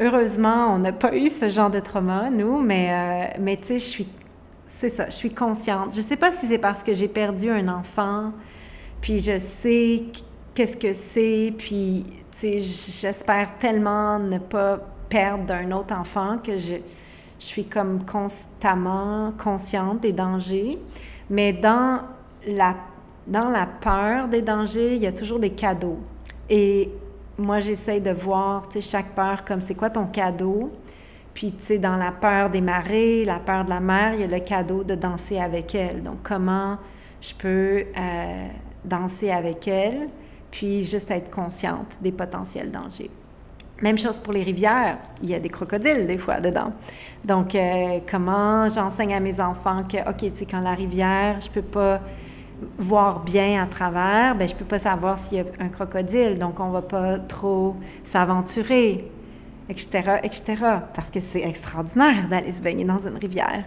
Heureusement, 0.00 0.74
on 0.74 0.78
n'a 0.78 0.92
pas 0.92 1.16
eu 1.16 1.28
ce 1.28 1.48
genre 1.48 1.70
de 1.70 1.80
trauma, 1.80 2.28
nous, 2.30 2.60
mais, 2.60 3.34
mais 3.38 3.56
tu 3.56 3.64
sais, 3.64 3.78
je 3.78 3.84
suis 3.84 4.08
c'est 4.76 4.90
ça, 4.90 5.06
je 5.06 5.14
suis 5.14 5.32
consciente. 5.32 5.92
Je 5.92 5.98
ne 5.98 6.02
sais 6.02 6.16
pas 6.16 6.32
si 6.32 6.46
c'est 6.46 6.58
parce 6.58 6.82
que 6.82 6.92
j'ai 6.92 7.08
perdu 7.08 7.50
un 7.50 7.68
enfant, 7.68 8.32
puis 9.00 9.20
je 9.20 9.38
sais 9.38 10.04
qu'est-ce 10.54 10.76
que 10.76 10.92
c'est, 10.92 11.54
puis 11.56 12.04
j'espère 12.42 13.56
tellement 13.58 14.18
ne 14.18 14.38
pas 14.38 14.78
perdre 15.08 15.44
d'un 15.44 15.72
autre 15.72 15.94
enfant 15.94 16.36
que 16.44 16.58
je, 16.58 16.74
je 17.38 17.44
suis 17.44 17.64
comme 17.64 18.04
constamment 18.04 19.32
consciente 19.42 20.00
des 20.00 20.12
dangers. 20.12 20.78
Mais 21.30 21.54
dans 21.54 22.00
la, 22.46 22.76
dans 23.26 23.48
la 23.48 23.66
peur 23.66 24.28
des 24.28 24.42
dangers, 24.42 24.96
il 24.96 25.02
y 25.02 25.06
a 25.06 25.12
toujours 25.12 25.38
des 25.38 25.50
cadeaux. 25.50 25.98
Et 26.48 26.90
moi, 27.38 27.60
j'essaie 27.60 28.00
de 28.00 28.10
voir 28.10 28.68
chaque 28.80 29.14
peur 29.14 29.44
comme 29.44 29.60
c'est 29.60 29.74
quoi 29.74 29.90
ton 29.90 30.06
cadeau, 30.06 30.70
puis, 31.36 31.52
tu 31.52 31.64
sais, 31.64 31.78
dans 31.78 31.96
la 31.96 32.12
peur 32.12 32.48
des 32.48 32.62
marées, 32.62 33.26
la 33.26 33.38
peur 33.38 33.66
de 33.66 33.68
la 33.68 33.78
mer, 33.78 34.14
il 34.14 34.20
y 34.20 34.24
a 34.24 34.26
le 34.26 34.40
cadeau 34.40 34.82
de 34.84 34.94
danser 34.94 35.38
avec 35.38 35.74
elle. 35.74 36.02
Donc, 36.02 36.22
comment 36.22 36.78
je 37.20 37.34
peux 37.34 37.84
euh, 37.94 38.48
danser 38.82 39.30
avec 39.30 39.68
elle, 39.68 40.08
puis 40.50 40.82
juste 40.82 41.10
être 41.10 41.30
consciente 41.30 41.98
des 42.00 42.10
potentiels 42.10 42.70
dangers. 42.70 43.10
Même 43.82 43.98
chose 43.98 44.18
pour 44.18 44.32
les 44.32 44.42
rivières, 44.42 44.96
il 45.22 45.28
y 45.28 45.34
a 45.34 45.38
des 45.38 45.50
crocodiles 45.50 46.06
des 46.06 46.16
fois 46.16 46.40
dedans. 46.40 46.72
Donc, 47.22 47.54
euh, 47.54 48.00
comment 48.10 48.66
j'enseigne 48.68 49.12
à 49.12 49.20
mes 49.20 49.38
enfants 49.38 49.82
que, 49.82 50.08
OK, 50.08 50.16
tu 50.16 50.30
sais, 50.32 50.46
quand 50.46 50.60
la 50.60 50.72
rivière, 50.72 51.38
je 51.42 51.50
peux 51.50 51.60
pas 51.60 52.00
voir 52.78 53.20
bien 53.20 53.62
à 53.62 53.66
travers, 53.66 54.34
ben 54.34 54.48
je 54.48 54.54
peux 54.54 54.64
pas 54.64 54.78
savoir 54.78 55.18
s'il 55.18 55.38
y 55.38 55.40
a 55.40 55.44
un 55.60 55.68
crocodile, 55.68 56.38
donc 56.38 56.58
on 56.60 56.70
va 56.70 56.82
pas 56.82 57.18
trop 57.18 57.76
s'aventurer 58.02 59.10
etc., 59.68 60.20
etc. 60.22 60.56
Parce 60.94 61.10
que 61.10 61.20
c'est 61.20 61.42
extraordinaire 61.42 62.28
d'aller 62.28 62.52
se 62.52 62.60
baigner 62.60 62.84
dans 62.84 62.98
une 62.98 63.16
rivière. 63.16 63.64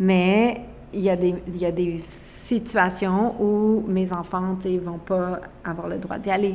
Mais 0.00 0.62
il 0.92 1.00
y 1.00 1.10
a 1.10 1.16
des, 1.16 1.34
il 1.46 1.56
y 1.56 1.66
a 1.66 1.72
des 1.72 1.98
situations 1.98 3.40
où 3.40 3.84
mes 3.88 4.12
enfants 4.12 4.56
ne 4.64 4.78
vont 4.78 4.98
pas 4.98 5.40
avoir 5.64 5.88
le 5.88 5.98
droit 5.98 6.18
d'y 6.18 6.30
aller. 6.30 6.54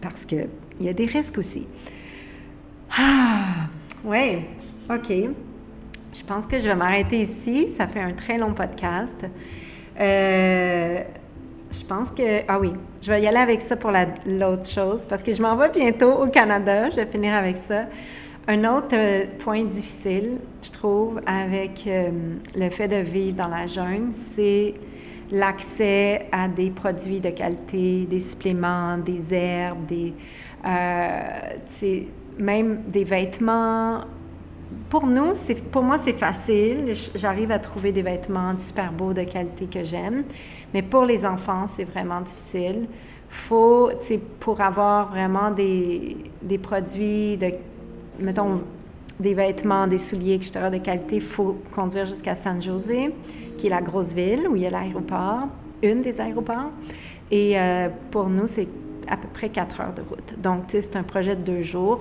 Parce 0.00 0.24
qu'il 0.24 0.48
y 0.80 0.88
a 0.88 0.92
des 0.92 1.06
risques 1.06 1.38
aussi. 1.38 1.66
Ah, 2.96 3.68
oui, 4.04 4.38
OK. 4.88 5.08
Je 5.10 6.24
pense 6.24 6.46
que 6.46 6.58
je 6.58 6.68
vais 6.68 6.74
m'arrêter 6.74 7.20
ici. 7.20 7.68
Ça 7.68 7.86
fait 7.86 8.00
un 8.00 8.12
très 8.12 8.38
long 8.38 8.54
podcast. 8.54 9.26
Euh, 9.98 11.02
je 11.70 11.84
pense 11.84 12.10
que. 12.10 12.42
Ah 12.48 12.58
oui, 12.58 12.72
je 13.02 13.10
vais 13.10 13.22
y 13.22 13.26
aller 13.26 13.38
avec 13.38 13.60
ça 13.60 13.76
pour 13.76 13.90
l'autre 14.26 14.66
chose, 14.66 15.06
parce 15.08 15.22
que 15.22 15.32
je 15.32 15.42
m'en 15.42 15.56
vais 15.56 15.70
bientôt 15.70 16.12
au 16.12 16.28
Canada. 16.28 16.90
Je 16.90 16.96
vais 16.96 17.06
finir 17.06 17.34
avec 17.34 17.56
ça. 17.56 17.86
Un 18.46 18.64
autre 18.64 18.94
euh, 18.94 19.26
point 19.38 19.64
difficile, 19.64 20.38
je 20.62 20.70
trouve, 20.70 21.20
avec 21.26 21.84
euh, 21.86 22.10
le 22.56 22.70
fait 22.70 22.88
de 22.88 22.96
vivre 22.96 23.36
dans 23.36 23.48
la 23.48 23.66
jungle, 23.66 24.12
c'est 24.14 24.72
l'accès 25.30 26.26
à 26.32 26.48
des 26.48 26.70
produits 26.70 27.20
de 27.20 27.28
qualité, 27.28 28.06
des 28.06 28.20
suppléments, 28.20 28.96
des 28.96 29.34
herbes, 29.34 29.84
des, 29.84 30.14
même 32.38 32.82
des 32.88 33.04
vêtements. 33.04 34.04
Pour 34.88 35.06
nous, 35.06 35.32
pour 35.72 35.82
moi, 35.82 35.98
c'est 36.02 36.12
facile. 36.12 36.92
J'arrive 37.14 37.50
à 37.50 37.58
trouver 37.58 37.92
des 37.92 38.02
vêtements 38.02 38.56
super 38.56 38.92
beaux 38.92 39.12
de 39.12 39.22
qualité 39.22 39.66
que 39.66 39.84
j'aime. 39.84 40.24
Mais 40.74 40.82
pour 40.82 41.04
les 41.04 41.24
enfants, 41.24 41.66
c'est 41.66 41.84
vraiment 41.84 42.20
difficile. 42.20 42.86
Faut, 43.28 43.90
pour 44.40 44.60
avoir 44.60 45.10
vraiment 45.10 45.50
des, 45.50 46.16
des 46.42 46.58
produits 46.58 47.36
de, 47.36 47.52
mettons, 48.18 48.62
des 49.20 49.34
vêtements, 49.34 49.86
des 49.86 49.98
souliers, 49.98 50.34
etc., 50.34 50.70
de 50.72 50.78
qualité, 50.78 51.16
il 51.16 51.22
faut 51.22 51.58
conduire 51.74 52.06
jusqu'à 52.06 52.34
San 52.34 52.62
José, 52.62 53.14
qui 53.56 53.66
est 53.66 53.70
la 53.70 53.82
grosse 53.82 54.12
ville 54.12 54.46
où 54.48 54.56
il 54.56 54.62
y 54.62 54.66
a 54.66 54.70
l'aéroport, 54.70 55.48
une 55.82 56.02
des 56.02 56.20
aéroports. 56.20 56.70
Et 57.30 57.58
euh, 57.58 57.88
pour 58.10 58.28
nous, 58.28 58.46
c'est 58.46 58.68
à 59.08 59.16
peu 59.16 59.28
près 59.28 59.48
quatre 59.48 59.80
heures 59.80 59.94
de 59.94 60.02
route. 60.02 60.40
Donc, 60.40 60.64
c'est 60.68 60.96
un 60.96 61.02
projet 61.02 61.34
de 61.36 61.42
deux 61.42 61.62
jours 61.62 62.00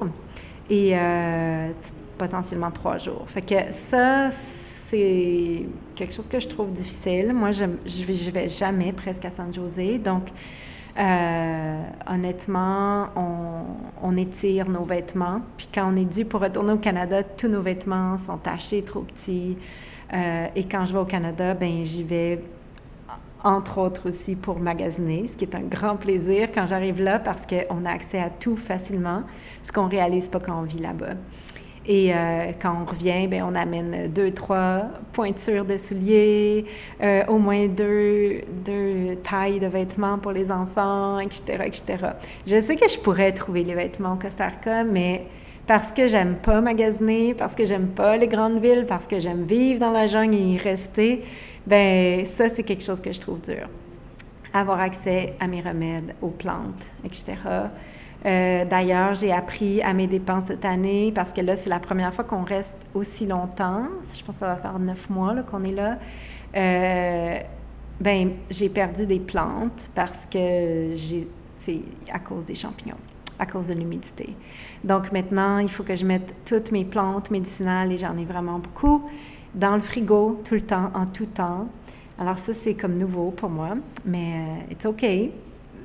et 0.70 0.92
euh, 0.94 1.72
potentiellement 2.18 2.72
trois 2.72 2.98
jours. 2.98 3.24
Fait 3.28 3.72
ça, 3.72 4.30
c'est 4.32 5.66
quelque 5.96 6.14
chose 6.14 6.28
que 6.28 6.40
je 6.40 6.48
trouve 6.48 6.72
difficile. 6.72 7.34
Moi, 7.34 7.52
je 7.52 7.66
ne 7.66 8.32
vais 8.32 8.50
jamais 8.50 8.94
presque 8.94 9.26
à 9.26 9.32
San 9.32 9.54
José. 9.54 10.00
Donc, 10.00 10.30
euh, 10.98 11.84
honnêtement, 12.08 13.10
on, 14.02 14.18
étire 14.18 14.68
nos 14.68 14.84
vêtements. 14.84 15.42
Puis 15.58 15.70
quand 15.72 15.94
on 15.94 15.96
est 15.96 16.06
dû 16.06 16.26
pour 16.26 16.42
retourner 16.42 16.74
au 16.74 16.78
Canada, 16.78 17.22
tous 17.22 17.48
nos 17.48 17.62
vêtements 17.62 18.18
sont 18.18 18.38
tachés, 18.38 18.82
trop 18.82 19.02
petits. 19.02 19.58
Euh, 20.14 20.48
et 20.56 20.64
quand 20.64 20.86
je 20.86 20.94
vais 20.94 21.00
au 21.00 21.06
Canada, 21.06 21.54
ben 21.54 21.84
j'y 21.84 22.04
vais 22.04 22.42
entre 23.44 23.78
autres 23.78 24.10
aussi 24.10 24.36
pour 24.36 24.60
magasiner, 24.60 25.28
ce 25.28 25.38
qui 25.38 25.46
est 25.46 25.56
un 25.56 25.62
grand 25.62 25.96
plaisir 25.96 26.50
quand 26.52 26.66
j'arrive 26.66 27.02
là 27.02 27.20
parce 27.20 27.46
qu'on 27.46 27.86
a 27.86 27.92
accès 27.92 28.20
à 28.20 28.30
tout 28.32 28.58
facilement, 28.58 29.22
ce 29.62 29.72
qu'on 29.72 29.88
réalise 29.88 30.28
pas 30.28 30.40
quand 30.40 30.60
on 30.60 30.64
vit 30.64 30.80
là-bas. 30.80 31.14
Et 31.88 32.14
euh, 32.14 32.52
quand 32.62 32.76
on 32.82 32.86
revient, 32.86 33.28
ben, 33.28 33.44
on 33.50 33.56
amène 33.56 34.12
deux, 34.12 34.32
trois 34.32 34.84
pointures 35.14 35.64
de 35.64 35.78
souliers, 35.78 36.66
euh, 37.02 37.24
au 37.28 37.38
moins 37.38 37.68
deux, 37.68 38.42
deux 38.66 39.16
tailles 39.24 39.60
de 39.60 39.68
vêtements 39.68 40.18
pour 40.18 40.34
les 40.34 40.52
enfants, 40.52 41.20
etc., 41.20 41.64
etc. 41.66 41.84
Je 42.46 42.60
sais 42.60 42.76
que 42.76 42.90
je 42.90 43.00
pourrais 43.00 43.32
trouver 43.32 43.64
les 43.64 43.74
vêtements 43.74 44.14
au 44.14 44.18
Costa 44.18 44.48
Rica, 44.48 44.84
mais 44.84 45.28
parce 45.66 45.94
que 45.94 46.08
j'aime 46.08 46.36
pas 46.36 46.60
magasiner, 46.60 47.34
parce 47.34 47.56
que 47.56 47.64
j'aime 47.64 47.88
pas 47.88 48.18
les 48.18 48.28
grandes 48.28 48.62
villes, 48.62 48.86
parce 48.86 49.08
que 49.08 49.20
j'aime 49.20 49.44
vivre 49.44 49.80
dans 49.80 49.92
la 49.92 50.08
jungle 50.08 50.36
et 50.36 50.40
y 50.40 50.58
rester, 50.58 51.24
ben 51.66 52.26
ça, 52.26 52.50
c'est 52.50 52.64
quelque 52.64 52.84
chose 52.84 53.02
que 53.02 53.14
je 53.14 53.20
trouve 53.22 53.42
dur. 53.42 53.70
Avoir 54.54 54.82
accès 54.82 55.36
à 55.40 55.48
mes 55.48 55.62
remèdes, 55.62 56.16
aux 56.22 56.30
plantes, 56.30 56.86
etc. 57.06 57.36
Euh, 58.28 58.66
d'ailleurs, 58.66 59.14
j'ai 59.14 59.32
appris 59.32 59.82
à 59.82 59.94
mes 59.94 60.08
dépenses 60.08 60.46
cette 60.46 60.66
année 60.66 61.12
parce 61.14 61.32
que 61.32 61.42
là, 61.42 61.56
c'est 61.56 61.70
la 61.70 61.80
première 61.80 62.14
fois 62.14 62.26
qu'on 62.26 62.44
reste 62.44 62.76
aussi 62.94 63.26
longtemps. 63.26 63.86
Je 64.14 64.24
pense 64.24 64.36
que 64.36 64.40
ça 64.40 64.48
va 64.48 64.58
faire 64.58 64.78
neuf 64.80 65.10
mois 65.10 65.34
qu'on 65.44 65.64
est 65.64 65.72
là. 65.72 65.98
Euh, 66.56 67.40
ben, 68.02 68.32
j'ai 68.50 68.70
perdu 68.70 69.06
des 69.06 69.20
plantes 69.20 69.90
parce 69.96 70.26
que 70.26 70.94
c'est 71.56 71.82
à 72.12 72.20
cause 72.20 72.44
des 72.44 72.56
champignons, 72.56 72.98
à 73.40 73.46
cause 73.46 73.68
de 73.68 73.74
l'humidité. 73.74 74.36
Donc 74.84 75.12
maintenant, 75.14 75.60
il 75.60 75.70
faut 75.70 75.84
que 75.84 75.96
je 75.96 76.06
mette 76.06 76.36
toutes 76.44 76.72
mes 76.72 76.84
plantes 76.84 77.32
médicinales, 77.32 77.92
et 77.92 77.98
j'en 77.98 78.18
ai 78.18 78.26
vraiment 78.26 78.60
beaucoup, 78.60 79.10
dans 79.56 79.74
le 79.74 79.82
frigo 79.82 80.42
tout 80.44 80.56
le 80.56 80.62
temps, 80.62 80.92
en 80.94 81.06
tout 81.06 81.26
temps. 81.26 81.68
Alors 82.20 82.38
ça, 82.38 82.54
c'est 82.54 82.74
comme 82.74 82.98
nouveau 82.98 83.32
pour 83.32 83.50
moi, 83.50 83.70
mais 84.06 84.34
euh, 84.34 84.72
it's 84.74 84.86
OK 84.86 85.06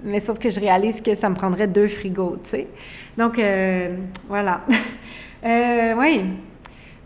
mais 0.04 0.20
sauf 0.20 0.38
que 0.38 0.50
je 0.50 0.60
réalise 0.60 1.00
que 1.00 1.14
ça 1.14 1.28
me 1.28 1.34
prendrait 1.34 1.68
deux 1.68 1.86
frigos, 1.86 2.36
tu 2.42 2.50
sais. 2.50 2.68
Donc, 3.16 3.38
euh, 3.38 3.96
voilà. 4.28 4.62
euh, 5.44 5.94
oui. 5.98 6.22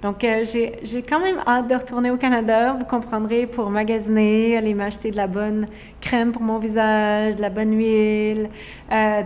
Donc, 0.02 0.22
euh, 0.22 0.44
j'ai 0.44 1.02
quand 1.02 1.20
même 1.20 1.38
hâte 1.46 1.68
de 1.68 1.74
retourner 1.74 2.10
au 2.10 2.16
Canada, 2.16 2.74
vous 2.78 2.84
comprendrez, 2.84 3.46
pour 3.46 3.70
magasiner, 3.70 4.56
aller 4.56 4.74
m'acheter 4.74 5.10
de 5.10 5.16
la 5.16 5.26
bonne 5.26 5.66
crème 6.00 6.32
pour 6.32 6.42
mon 6.42 6.58
visage, 6.58 7.36
de 7.36 7.42
la 7.42 7.50
bonne 7.50 7.76
huile, 7.76 8.48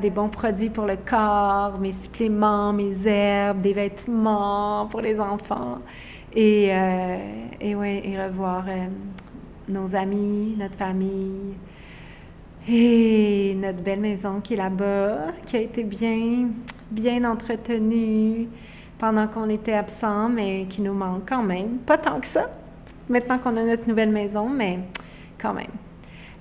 des 0.01 0.11
bons 0.11 0.29
produits 0.29 0.71
pour 0.71 0.87
le 0.87 0.97
corps, 0.97 1.79
mes 1.81 1.93
suppléments, 1.93 2.73
mes 2.73 3.07
herbes, 3.07 3.61
des 3.61 3.73
vêtements 3.73 4.87
pour 4.91 5.01
les 5.01 5.21
enfants. 5.21 5.81
Et, 6.35 6.71
et 7.61 7.75
ouais, 7.75 8.03
et 8.05 8.23
revoir 8.23 8.64
nos 9.68 9.95
amis, 9.95 10.55
notre 10.59 10.77
famille, 10.77 11.57
et 12.69 13.55
notre 13.57 13.83
belle 13.83 14.01
maison 14.01 14.41
qui 14.41 14.55
est 14.55 14.57
là-bas, 14.57 15.33
qui 15.47 15.57
a 15.57 15.61
été 15.61 15.83
bien, 15.83 16.49
bien 16.91 17.25
entretenue 17.25 18.49
pendant 18.99 19.27
qu'on 19.27 19.49
était 19.49 19.73
absent, 19.73 20.29
mais 20.29 20.67
qui 20.69 20.83
nous 20.83 20.93
manque 20.93 21.29
quand 21.29 21.43
même. 21.43 21.79
Pas 21.79 21.97
tant 21.97 22.21
que 22.21 22.27
ça, 22.27 22.51
maintenant 23.09 23.39
qu'on 23.39 23.57
a 23.57 23.63
notre 23.65 23.89
nouvelle 23.89 24.11
maison, 24.11 24.49
mais 24.49 24.79
quand 25.41 25.55
même. 25.55 25.67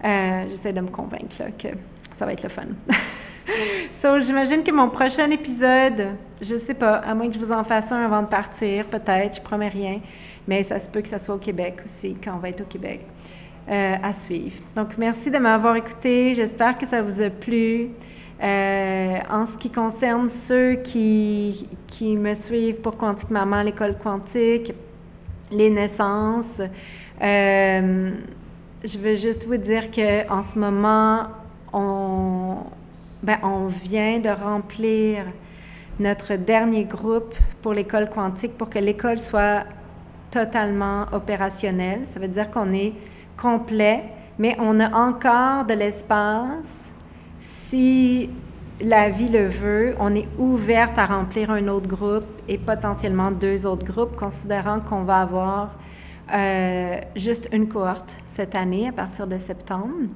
Euh, 0.03 0.45
j'essaie 0.49 0.73
de 0.73 0.81
me 0.81 0.89
convaincre 0.89 1.37
que 1.57 1.69
ça 2.15 2.25
va 2.25 2.33
être 2.33 2.43
le 2.43 2.49
fun. 2.49 2.63
so, 3.91 4.19
j'imagine 4.19 4.63
que 4.63 4.71
mon 4.71 4.89
prochain 4.89 5.29
épisode, 5.31 6.07
je 6.41 6.57
sais 6.57 6.73
pas, 6.73 6.95
à 6.95 7.15
moins 7.15 7.27
que 7.27 7.33
je 7.33 7.39
vous 7.39 7.51
en 7.51 7.63
fasse 7.63 7.91
un 7.91 8.03
avant 8.03 8.21
de 8.21 8.27
partir, 8.27 8.85
peut-être, 8.85 9.37
je 9.37 9.41
promets 9.41 9.69
rien, 9.69 9.99
mais 10.47 10.63
ça 10.63 10.79
se 10.79 10.87
peut 10.87 11.01
que 11.01 11.07
ça 11.07 11.19
soit 11.19 11.35
au 11.35 11.39
Québec 11.39 11.79
aussi, 11.83 12.15
quand 12.21 12.33
on 12.35 12.39
va 12.39 12.49
être 12.49 12.61
au 12.61 12.65
Québec. 12.65 13.05
Euh, 13.69 13.97
à 14.01 14.13
suivre. 14.13 14.63
Donc, 14.75 14.97
merci 14.97 15.29
de 15.29 15.37
m'avoir 15.37 15.75
écouté. 15.75 16.33
J'espère 16.33 16.75
que 16.75 16.87
ça 16.87 17.03
vous 17.03 17.21
a 17.21 17.29
plu. 17.29 17.89
Euh, 18.41 19.19
en 19.29 19.45
ce 19.45 19.59
qui 19.59 19.69
concerne 19.69 20.27
ceux 20.27 20.73
qui, 20.77 21.69
qui 21.85 22.17
me 22.17 22.33
suivent 22.33 22.81
pour 22.81 22.97
Quantique 22.97 23.29
Maman, 23.29 23.61
l'école 23.61 23.95
quantique, 23.95 24.73
les 25.51 25.69
naissances, 25.69 26.59
euh, 27.21 28.11
je 28.83 28.97
veux 28.97 29.13
juste 29.13 29.45
vous 29.45 29.57
dire 29.57 29.91
qu'en 29.91 30.41
ce 30.41 30.57
moment, 30.57 31.27
on, 31.71 32.55
ben, 33.21 33.37
on 33.43 33.67
vient 33.67 34.17
de 34.17 34.29
remplir 34.29 35.25
notre 35.99 36.37
dernier 36.37 36.85
groupe 36.85 37.35
pour 37.61 37.73
l'école 37.73 38.09
quantique 38.09 38.57
pour 38.57 38.71
que 38.71 38.79
l'école 38.79 39.19
soit 39.19 39.65
totalement 40.31 41.05
opérationnelle. 41.11 42.07
Ça 42.07 42.19
veut 42.19 42.27
dire 42.27 42.49
qu'on 42.49 42.73
est 42.73 42.93
complet, 43.41 44.03
mais 44.37 44.55
on 44.59 44.79
a 44.79 44.95
encore 44.95 45.65
de 45.65 45.73
l'espace. 45.73 46.93
Si 47.37 48.29
la 48.81 49.09
vie 49.09 49.29
le 49.29 49.47
veut, 49.47 49.95
on 49.99 50.15
est 50.15 50.27
ouverte 50.37 50.97
à 50.97 51.05
remplir 51.05 51.51
un 51.51 51.67
autre 51.67 51.87
groupe 51.87 52.25
et 52.47 52.57
potentiellement 52.57 53.31
deux 53.31 53.67
autres 53.67 53.85
groupes, 53.85 54.15
considérant 54.15 54.79
qu'on 54.79 55.03
va 55.03 55.21
avoir 55.21 55.75
euh, 56.33 56.99
juste 57.15 57.49
une 57.51 57.67
cohorte 57.67 58.15
cette 58.25 58.55
année 58.55 58.87
à 58.87 58.91
partir 58.91 59.27
de 59.27 59.37
septembre 59.37 60.07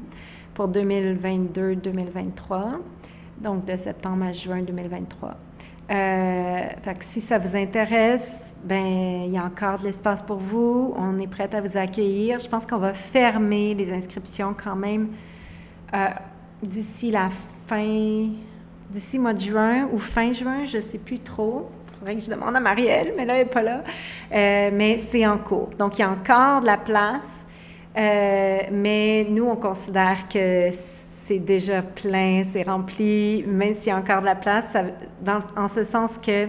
pour 0.54 0.70
2022-2023, 0.70 2.80
donc 3.42 3.66
de 3.66 3.76
septembre 3.76 4.26
à 4.26 4.32
juin 4.32 4.62
2023. 4.62 5.36
Euh, 5.92 6.62
si 7.02 7.20
ça 7.20 7.38
vous 7.38 7.56
intéresse, 7.56 8.56
ben 8.64 9.24
il 9.26 9.34
y 9.34 9.38
a 9.38 9.44
encore 9.44 9.80
de 9.80 9.84
l'espace 9.84 10.22
pour 10.22 10.38
vous. 10.38 10.94
On 10.98 11.20
est 11.20 11.28
prête 11.28 11.54
à 11.54 11.62
vous 11.62 11.78
accueillir. 11.78 12.40
Je 12.40 12.48
pense 12.48 12.66
qu'on 12.66 12.78
va 12.78 12.94
fermer 12.94 13.74
les 13.74 13.92
inscriptions 13.92 14.56
quand 14.56 14.76
même 14.76 15.10
euh, 15.94 16.08
d'ici 16.62 17.12
la 17.12 17.30
fin, 17.68 18.30
d'ici 18.90 19.20
mois 19.20 19.34
de 19.34 19.42
juin 19.42 19.90
ou 19.92 19.98
fin 19.98 20.32
juin, 20.32 20.66
je 20.66 20.78
ne 20.78 20.82
sais 20.82 21.00
plus 21.00 21.20
trop. 21.20 21.70
Il 21.88 21.98
faudrait 22.00 22.16
que 22.16 22.22
je 22.22 22.30
demande 22.30 22.56
à 22.56 22.60
Marielle, 22.60 23.14
mais 23.18 23.26
là, 23.26 23.36
elle 23.36 23.44
n'est 23.44 23.52
pas 23.52 23.64
là. 23.64 23.84
Euh, 24.32 24.70
mais 24.74 24.98
c'est 24.98 25.28
en 25.28 25.38
cours. 25.38 25.70
Donc, 25.78 25.98
il 25.98 26.02
y 26.02 26.06
a 26.06 26.10
encore 26.10 26.62
de 26.62 26.66
la 26.66 26.78
place. 26.78 27.46
mais 27.96 29.28
nous, 29.30 29.46
on 29.46 29.58
considère 29.58 30.28
que 30.30 30.72
déjà 31.40 31.82
plein, 31.82 32.44
c'est 32.46 32.64
rempli, 32.64 33.44
même 33.48 33.74
s'il 33.74 33.88
y 33.88 33.92
a 33.92 33.98
encore 33.98 34.22
de 34.22 34.26
la 34.26 34.36
place, 34.36 34.76
en 35.56 35.68
ce 35.68 35.84
sens 35.84 36.18
que 36.18 36.48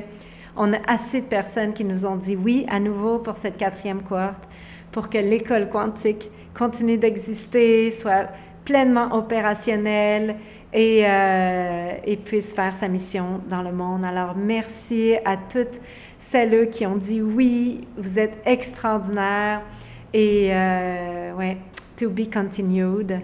on 0.56 0.72
a 0.72 0.78
assez 0.86 1.20
de 1.20 1.26
personnes 1.26 1.72
qui 1.72 1.84
nous 1.84 2.06
ont 2.06 2.16
dit 2.16 2.36
oui 2.36 2.64
à 2.70 2.78
nouveau 2.78 3.18
pour 3.18 3.36
cette 3.36 3.56
quatrième 3.56 4.02
cohorte, 4.02 4.48
pour 4.92 5.08
que 5.10 5.18
l'école 5.18 5.68
quantique 5.68 6.30
continue 6.56 6.96
d'exister, 6.96 7.90
soit 7.90 8.28
pleinement 8.64 9.12
opérationnelle 9.12 10.36
et, 10.72 11.02
euh, 11.04 12.16
puisse 12.24 12.54
faire 12.54 12.74
sa 12.74 12.88
mission 12.88 13.40
dans 13.48 13.62
le 13.62 13.72
monde. 13.72 14.04
Alors, 14.04 14.34
merci 14.36 15.16
à 15.24 15.36
toutes 15.36 15.80
celles 16.18 16.68
qui 16.70 16.86
ont 16.86 16.96
dit 16.96 17.20
oui, 17.20 17.86
vous 17.96 18.18
êtes 18.18 18.38
extraordinaires 18.46 19.62
et 20.12 20.50
euh, 20.52 21.34
ouais, 21.34 21.58
to 21.96 22.08
be 22.08 22.32
continued. 22.32 23.20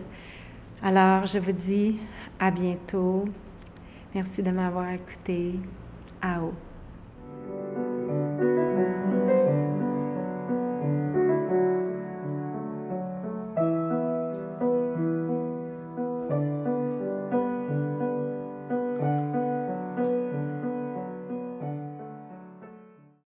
Alors, 0.82 1.26
je 1.26 1.38
vous 1.38 1.52
dis 1.52 1.98
à 2.38 2.50
bientôt. 2.50 3.26
Merci 4.14 4.42
de 4.42 4.50
m'avoir 4.50 4.90
écouté. 4.90 5.56
Ao. 6.22 6.54